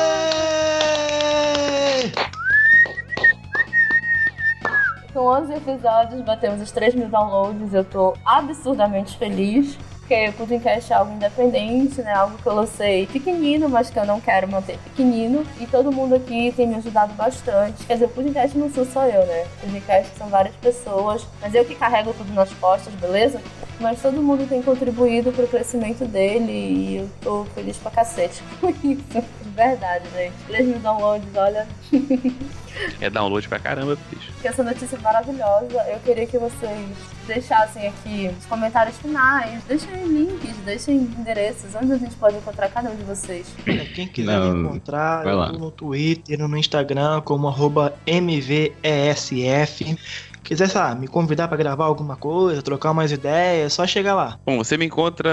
Com 5.12 5.20
11 5.28 5.54
episódios, 5.54 6.22
batemos 6.22 6.62
os 6.62 6.72
3 6.72 6.96
mil 6.96 7.08
downloads. 7.08 7.74
Eu 7.74 7.84
tô 7.84 8.16
absurdamente 8.26 9.18
feliz. 9.18 9.78
Porque 10.14 10.30
o 10.30 10.34
Pudimcast 10.34 10.94
é 10.94 10.96
algo 10.96 11.12
independente, 11.12 12.00
né? 12.04 12.14
Algo 12.14 12.38
que 12.38 12.46
eu 12.46 12.54
lancei 12.54 13.08
pequenino, 13.08 13.68
mas 13.68 13.90
que 13.90 13.98
eu 13.98 14.06
não 14.06 14.22
quero 14.22 14.48
manter 14.48 14.78
pequenino. 14.78 15.44
E 15.60 15.66
todo 15.66 15.92
mundo 15.92 16.14
aqui 16.14 16.54
tem 16.56 16.68
me 16.68 16.76
ajudado 16.76 17.16
bastante. 17.16 17.84
Quer 17.84 17.94
dizer, 17.94 18.06
o 18.06 18.10
Pudimcast 18.10 18.56
não 18.56 18.72
sou 18.72 18.86
só 18.86 19.08
eu, 19.08 19.26
né? 19.26 19.44
O 19.44 19.62
Pudimcast 19.62 20.16
são 20.16 20.28
várias 20.28 20.56
pessoas. 20.58 21.26
Mas 21.42 21.56
eu 21.56 21.66
que 21.66 21.74
carrego 21.74 22.14
tudo 22.14 22.32
nas 22.32 22.54
costas, 22.54 22.94
beleza? 22.94 23.42
Mas 23.80 24.04
todo 24.04 24.22
mundo 24.22 24.48
tem 24.48 24.62
contribuído 24.62 25.32
pro 25.32 25.48
crescimento 25.48 26.06
dele 26.06 26.52
e 26.52 26.98
eu 26.98 27.10
tô 27.20 27.46
feliz 27.56 27.78
pra 27.78 27.90
cacete 27.90 28.44
com 28.62 28.70
isso. 28.70 29.24
De 29.42 29.50
verdade, 29.56 30.06
gente. 30.16 30.36
3 30.46 30.68
mil 30.68 30.80
downloads, 30.80 31.28
olha. 31.36 31.68
É 33.00 33.10
download 33.10 33.48
pra 33.48 33.60
caramba, 33.60 33.98
bicho. 34.12 34.32
essa 34.44 34.64
notícia 34.64 34.96
é 34.96 35.00
maravilhosa. 35.00 35.78
Eu 35.92 36.00
queria 36.00 36.26
que 36.26 36.38
vocês 36.38 36.90
deixassem 37.28 37.88
aqui 37.88 38.30
os 38.38 38.46
comentários 38.46 38.98
finais, 38.98 39.64
deixem 39.64 40.06
links, 40.06 40.56
deixem 40.66 40.96
endereços, 40.98 41.76
onde 41.76 41.94
a 41.94 41.98
gente 41.98 42.16
pode 42.16 42.38
encontrar 42.38 42.70
cada 42.70 42.90
um 42.90 42.96
de 42.96 43.04
vocês. 43.04 43.54
Quem 43.96 44.08
quiser 44.08 44.40
Não, 44.40 44.54
me 44.54 44.68
encontrar, 44.68 45.26
eu 45.26 45.52
tô 45.52 45.58
no 45.58 45.72
Twitter, 45.72 46.40
no 46.48 46.58
Instagram, 46.58 47.22
como 47.22 47.48
arroba 47.48 47.94
MVESF. 48.06 49.98
Quiser, 50.44 50.68
sabe, 50.68 51.00
me 51.02 51.08
convidar 51.08 51.48
pra 51.48 51.56
gravar 51.56 51.86
alguma 51.86 52.18
coisa, 52.18 52.62
trocar 52.62 52.92
umas 52.92 53.10
ideias, 53.14 53.66
é 53.66 53.70
só 53.70 53.88
chegar 53.88 54.14
lá. 54.14 54.38
Bom, 54.46 54.58
você 54.58 54.76
me 54.76 54.86
encontra 54.86 55.32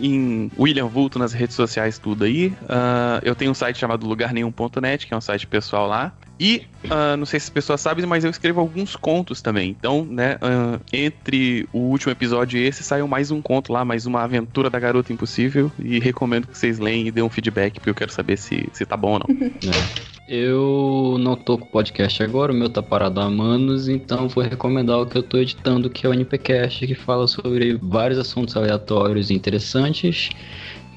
em 0.00 0.52
William 0.56 0.86
Vulto 0.86 1.18
nas 1.18 1.32
redes 1.32 1.56
sociais, 1.56 1.98
tudo 1.98 2.22
aí. 2.22 2.54
Ah, 2.68 3.20
eu 3.24 3.34
tenho 3.34 3.50
um 3.50 3.54
site 3.54 3.78
chamado 3.78 4.06
lugarnenhum.net, 4.06 5.08
que 5.08 5.12
é 5.12 5.16
um 5.16 5.20
site 5.20 5.48
pessoal 5.48 5.88
lá. 5.88 6.12
E, 6.42 6.62
ah, 6.90 7.16
não 7.16 7.24
sei 7.24 7.38
se 7.38 7.44
as 7.44 7.50
pessoas 7.50 7.80
sabem, 7.80 8.04
mas 8.04 8.24
eu 8.24 8.30
escrevo 8.30 8.58
alguns 8.58 8.96
contos 8.96 9.40
também. 9.40 9.70
Então, 9.70 10.04
né, 10.04 10.38
ah, 10.40 10.80
entre 10.92 11.68
o 11.72 11.78
último 11.78 12.10
episódio 12.10 12.58
e 12.58 12.66
esse, 12.66 12.82
saiu 12.82 13.06
mais 13.06 13.30
um 13.30 13.40
conto 13.40 13.72
lá, 13.72 13.84
mais 13.84 14.06
uma 14.06 14.24
aventura 14.24 14.68
da 14.68 14.80
Garota 14.80 15.12
Impossível. 15.12 15.70
E 15.78 16.00
recomendo 16.00 16.48
que 16.48 16.58
vocês 16.58 16.80
leem 16.80 17.06
e 17.06 17.12
dêem 17.12 17.24
um 17.24 17.30
feedback, 17.30 17.74
porque 17.74 17.90
eu 17.90 17.94
quero 17.94 18.10
saber 18.10 18.36
se, 18.36 18.68
se 18.72 18.84
tá 18.84 18.96
bom 18.96 19.12
ou 19.12 19.18
não. 19.20 19.26
Eu 20.28 21.16
não 21.18 21.36
tô 21.36 21.58
com 21.58 21.66
podcast 21.66 22.22
agora, 22.22 22.52
o 22.52 22.54
meu 22.54 22.70
tá 22.70 22.80
parado 22.80 23.20
há 23.20 23.24
anos, 23.24 23.88
então 23.88 24.28
vou 24.28 24.42
recomendar 24.42 24.98
o 24.98 25.04
que 25.04 25.18
eu 25.18 25.22
tô 25.22 25.36
editando, 25.36 25.90
que 25.90 26.06
é 26.06 26.08
o 26.08 26.14
NPcast, 26.14 26.86
que 26.86 26.94
fala 26.94 27.26
sobre 27.26 27.76
vários 27.82 28.18
assuntos 28.18 28.56
aleatórios 28.56 29.30
e 29.30 29.34
interessantes. 29.34 30.30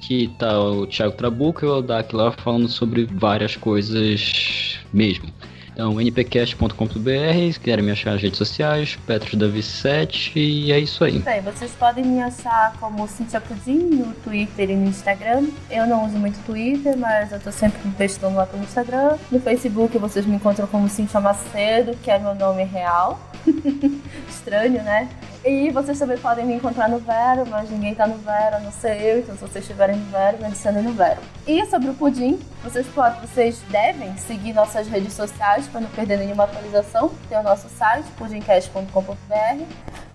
Que 0.07 0.27
tá 0.37 0.59
o 0.59 0.85
Thiago 0.85 1.13
Trabuco 1.13 1.65
e 1.65 1.67
o 1.67 1.77
Odak 1.79 2.15
lá 2.15 2.31
falando 2.31 2.69
sobre 2.69 3.05
várias 3.05 3.55
coisas 3.55 4.79
mesmo. 4.93 5.33
Então, 5.73 5.99
npcast.com.br, 5.99 7.51
se 7.51 7.59
quiserem 7.59 7.83
me 7.83 7.91
achar 7.91 8.11
nas 8.11 8.21
redes 8.21 8.37
sociais, 8.37 8.97
PetrosDavi7 9.05 10.31
e 10.35 10.71
é 10.71 10.79
isso 10.79 11.03
aí. 11.03 11.19
Bem, 11.19 11.41
vocês 11.41 11.71
podem 11.71 12.05
me 12.05 12.21
achar 12.21 12.77
como 12.79 13.05
Cintia 13.07 13.41
Pudim 13.41 13.79
no 13.79 14.13
Twitter 14.23 14.69
e 14.69 14.75
no 14.75 14.87
Instagram. 14.87 15.47
Eu 15.69 15.85
não 15.85 16.05
uso 16.05 16.17
muito 16.17 16.39
Twitter, 16.45 16.95
mas 16.97 17.31
eu 17.33 17.41
tô 17.41 17.51
sempre 17.51 17.79
postando 17.97 18.35
lá 18.35 18.45
pelo 18.45 18.63
Instagram. 18.63 19.17
No 19.29 19.39
Facebook 19.41 19.97
vocês 19.97 20.25
me 20.25 20.35
encontram 20.35 20.65
como 20.67 20.87
Cintia 20.87 21.19
Macedo, 21.19 21.97
que 22.01 22.09
é 22.09 22.19
meu 22.19 22.35
nome 22.35 22.63
real. 22.63 23.19
Estranho, 24.29 24.83
né? 24.83 25.09
E 25.43 25.69
vocês 25.69 25.99
também 25.99 26.17
podem 26.17 26.45
me 26.45 26.55
encontrar 26.55 26.89
no 26.89 26.97
Vero, 26.97 27.45
mas 27.47 27.69
ninguém 27.69 27.93
tá 27.93 28.07
no 28.07 28.17
Vero, 28.17 28.55
a 28.55 28.59
não 28.59 28.71
ser 28.71 28.99
eu. 28.99 29.19
Então, 29.19 29.35
se 29.35 29.41
vocês 29.41 29.63
estiverem 29.63 29.95
no 29.95 30.05
Vero, 30.05 30.39
me 30.39 30.45
adicionem 30.45 30.81
no 30.81 30.93
Vero. 30.93 31.21
E 31.45 31.63
sobre 31.67 31.89
o 31.89 31.93
Pudim, 31.93 32.39
vocês, 32.63 32.87
podem, 32.87 33.21
vocês 33.21 33.61
devem 33.69 34.17
seguir 34.17 34.53
nossas 34.53 34.87
redes 34.87 35.13
sociais 35.13 35.67
para 35.67 35.81
não 35.81 35.89
perder 35.89 36.17
nenhuma 36.17 36.45
atualização. 36.45 37.11
Tem 37.29 37.37
o 37.37 37.43
nosso 37.43 37.69
site, 37.69 38.07
pudimcast.com.br, 38.17 39.63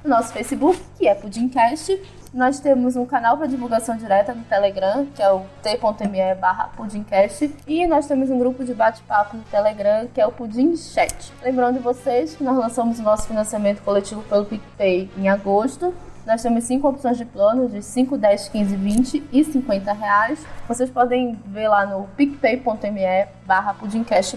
o 0.04 0.08
nosso 0.08 0.32
Facebook, 0.32 0.80
que 0.98 1.06
é 1.06 1.14
Pudimcast, 1.14 2.00
nós 2.32 2.60
temos 2.60 2.94
um 2.94 3.04
canal 3.04 3.36
para 3.36 3.48
divulgação 3.48 3.96
direta 3.96 4.32
no 4.32 4.44
Telegram, 4.44 5.06
que 5.06 5.20
é 5.20 5.32
o 5.32 5.42
t.me 5.62 6.34
barra 6.36 6.68
pudimcast. 6.76 7.52
E 7.66 7.86
nós 7.88 8.06
temos 8.06 8.30
um 8.30 8.38
grupo 8.38 8.64
de 8.64 8.72
bate-papo 8.72 9.36
no 9.36 9.42
Telegram, 9.44 10.06
que 10.06 10.20
é 10.20 10.26
o 10.26 10.30
Pudim 10.30 10.76
Chat. 10.76 11.32
Lembrando 11.42 11.80
vocês 11.80 12.36
que 12.36 12.44
nós 12.44 12.56
lançamos 12.56 13.00
o 13.00 13.02
nosso 13.02 13.26
financiamento 13.26 13.82
coletivo 13.82 14.22
pelo 14.22 14.44
PicPay 14.44 15.10
em 15.18 15.28
agosto. 15.28 15.92
Nós 16.26 16.42
temos 16.42 16.64
cinco 16.64 16.86
opções 16.86 17.16
de 17.16 17.24
plano 17.24 17.68
de 17.68 17.82
5, 17.82 18.16
10, 18.16 18.48
15, 18.50 18.76
20 18.76 19.24
e 19.32 19.42
50 19.42 19.92
reais. 19.92 20.46
Vocês 20.68 20.90
podem 20.90 21.36
ver 21.46 21.66
lá 21.66 21.86
no 21.86 22.04
picpay.me 22.16 23.26
barra 23.44 23.74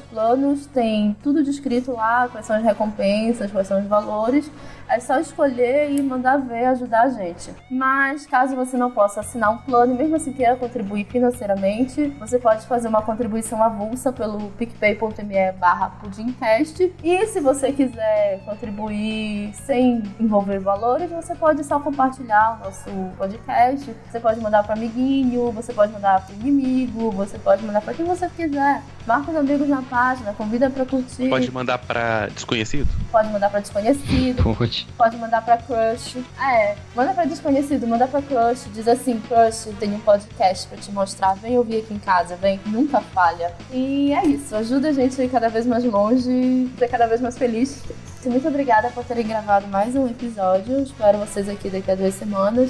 planos. 0.09 0.65
Tem 0.65 1.15
tudo 1.21 1.43
descrito 1.43 1.91
lá, 1.91 2.27
quais 2.29 2.45
são 2.45 2.55
as 2.55 2.63
recompensas, 2.63 3.51
quais 3.51 3.67
são 3.67 3.79
os 3.79 3.85
valores. 3.85 4.49
É 4.88 4.99
só 4.99 5.19
escolher 5.19 5.91
e 5.91 6.01
mandar 6.01 6.38
ver, 6.38 6.65
ajudar 6.65 7.03
a 7.03 7.09
gente. 7.09 7.51
Mas 7.69 8.25
caso 8.25 8.55
você 8.55 8.77
não 8.77 8.91
possa 8.91 9.21
assinar 9.21 9.51
um 9.51 9.57
plano 9.57 9.93
e 9.93 9.97
mesmo 9.97 10.15
assim 10.15 10.34
queira 10.34 10.55
contribuir 10.55 11.05
financeiramente, 11.05 12.07
você 12.19 12.38
pode 12.38 12.65
fazer 12.67 12.88
uma 12.88 13.01
contribuição 13.01 13.61
avulsa 13.63 14.11
pelo 14.11 14.51
picpay.me 14.51 15.51
barra 15.53 15.89
pudimcast. 16.01 16.93
E 17.03 17.25
se 17.27 17.39
você 17.39 17.71
quiser 17.71 18.41
contribuir 18.45 19.53
sem 19.53 20.03
envolver 20.19 20.59
valores, 20.59 21.09
você 21.09 21.36
pode 21.36 21.63
só 21.63 21.79
compartilhar 21.79 22.59
o 22.59 22.65
nosso 22.65 22.89
podcast. 23.17 23.95
Você 24.09 24.19
pode 24.19 24.39
mandar 24.41 24.63
para 24.63 24.73
amiguinho, 24.73 25.51
você 25.51 25.73
pode 25.73 25.91
mandar 25.91 26.25
para 26.25 26.36
inimigo, 26.36 27.11
você 27.11 27.38
pode 27.38 27.63
mandar 27.63 27.81
para 27.81 27.93
quem 27.93 28.05
você 28.05 28.29
quiser. 28.29 28.81
Marca 29.05 29.31
os 29.31 29.38
amigos 29.38 29.67
na 29.67 29.81
página, 29.81 30.34
convida 30.34 30.69
para 30.69 30.86
curtir. 30.86 31.29
Pode 31.29 31.51
mandar 31.51 31.77
para 31.77 32.27
desconhecido? 32.27 32.88
Pode 33.11 33.29
mandar 33.29 33.49
para 33.49 33.59
desconhecido. 33.59 34.43
Pode 34.43 34.72
mandar 35.19 35.43
pra 35.43 35.57
crush. 35.57 36.17
É, 36.41 36.76
manda 36.95 37.13
pra 37.13 37.26
desconhecido, 37.26 37.88
manda 37.88 38.07
pra 38.07 38.21
crush. 38.21 38.67
Diz 38.74 38.88
assim, 38.88 39.19
crush, 39.21 39.69
tem 39.80 39.93
um 39.93 39.99
podcast 39.99 40.67
pra 40.67 40.78
te 40.78 40.91
mostrar. 40.91 41.36
Vem 41.36 41.57
ouvir 41.57 41.78
aqui 41.80 41.93
em 41.93 41.99
casa, 41.99 42.36
vem. 42.36 42.59
Nunca 42.65 43.01
falha. 43.01 43.53
E 43.71 44.11
é 44.13 44.26
isso. 44.26 44.55
Ajuda 44.55 44.89
a 44.89 44.93
gente 44.93 45.19
a 45.19 45.26
ir 45.26 45.30
cada 45.30 45.49
vez 45.49 45.65
mais 45.65 45.84
longe, 45.84 46.71
ser 46.78 46.88
cada 46.88 47.07
vez 47.07 47.21
mais 47.21 47.38
feliz. 47.38 47.82
Muito 48.26 48.47
obrigada 48.47 48.89
por 48.91 49.03
terem 49.03 49.28
gravado 49.28 49.67
mais 49.67 49.95
um 49.97 50.07
episódio. 50.07 50.82
Espero 50.82 51.17
vocês 51.17 51.49
aqui 51.49 51.69
daqui 51.69 51.91
a 51.91 51.95
duas 51.95 52.13
semanas. 52.13 52.69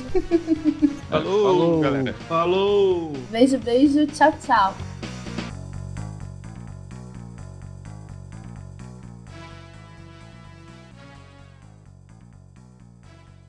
Falou, 1.10 1.44
Falou. 1.44 1.80
galera. 1.80 2.14
Falou. 2.28 3.14
Beijo, 3.30 3.60
beijo. 3.60 4.08
Tchau, 4.08 4.34
tchau. 4.44 4.74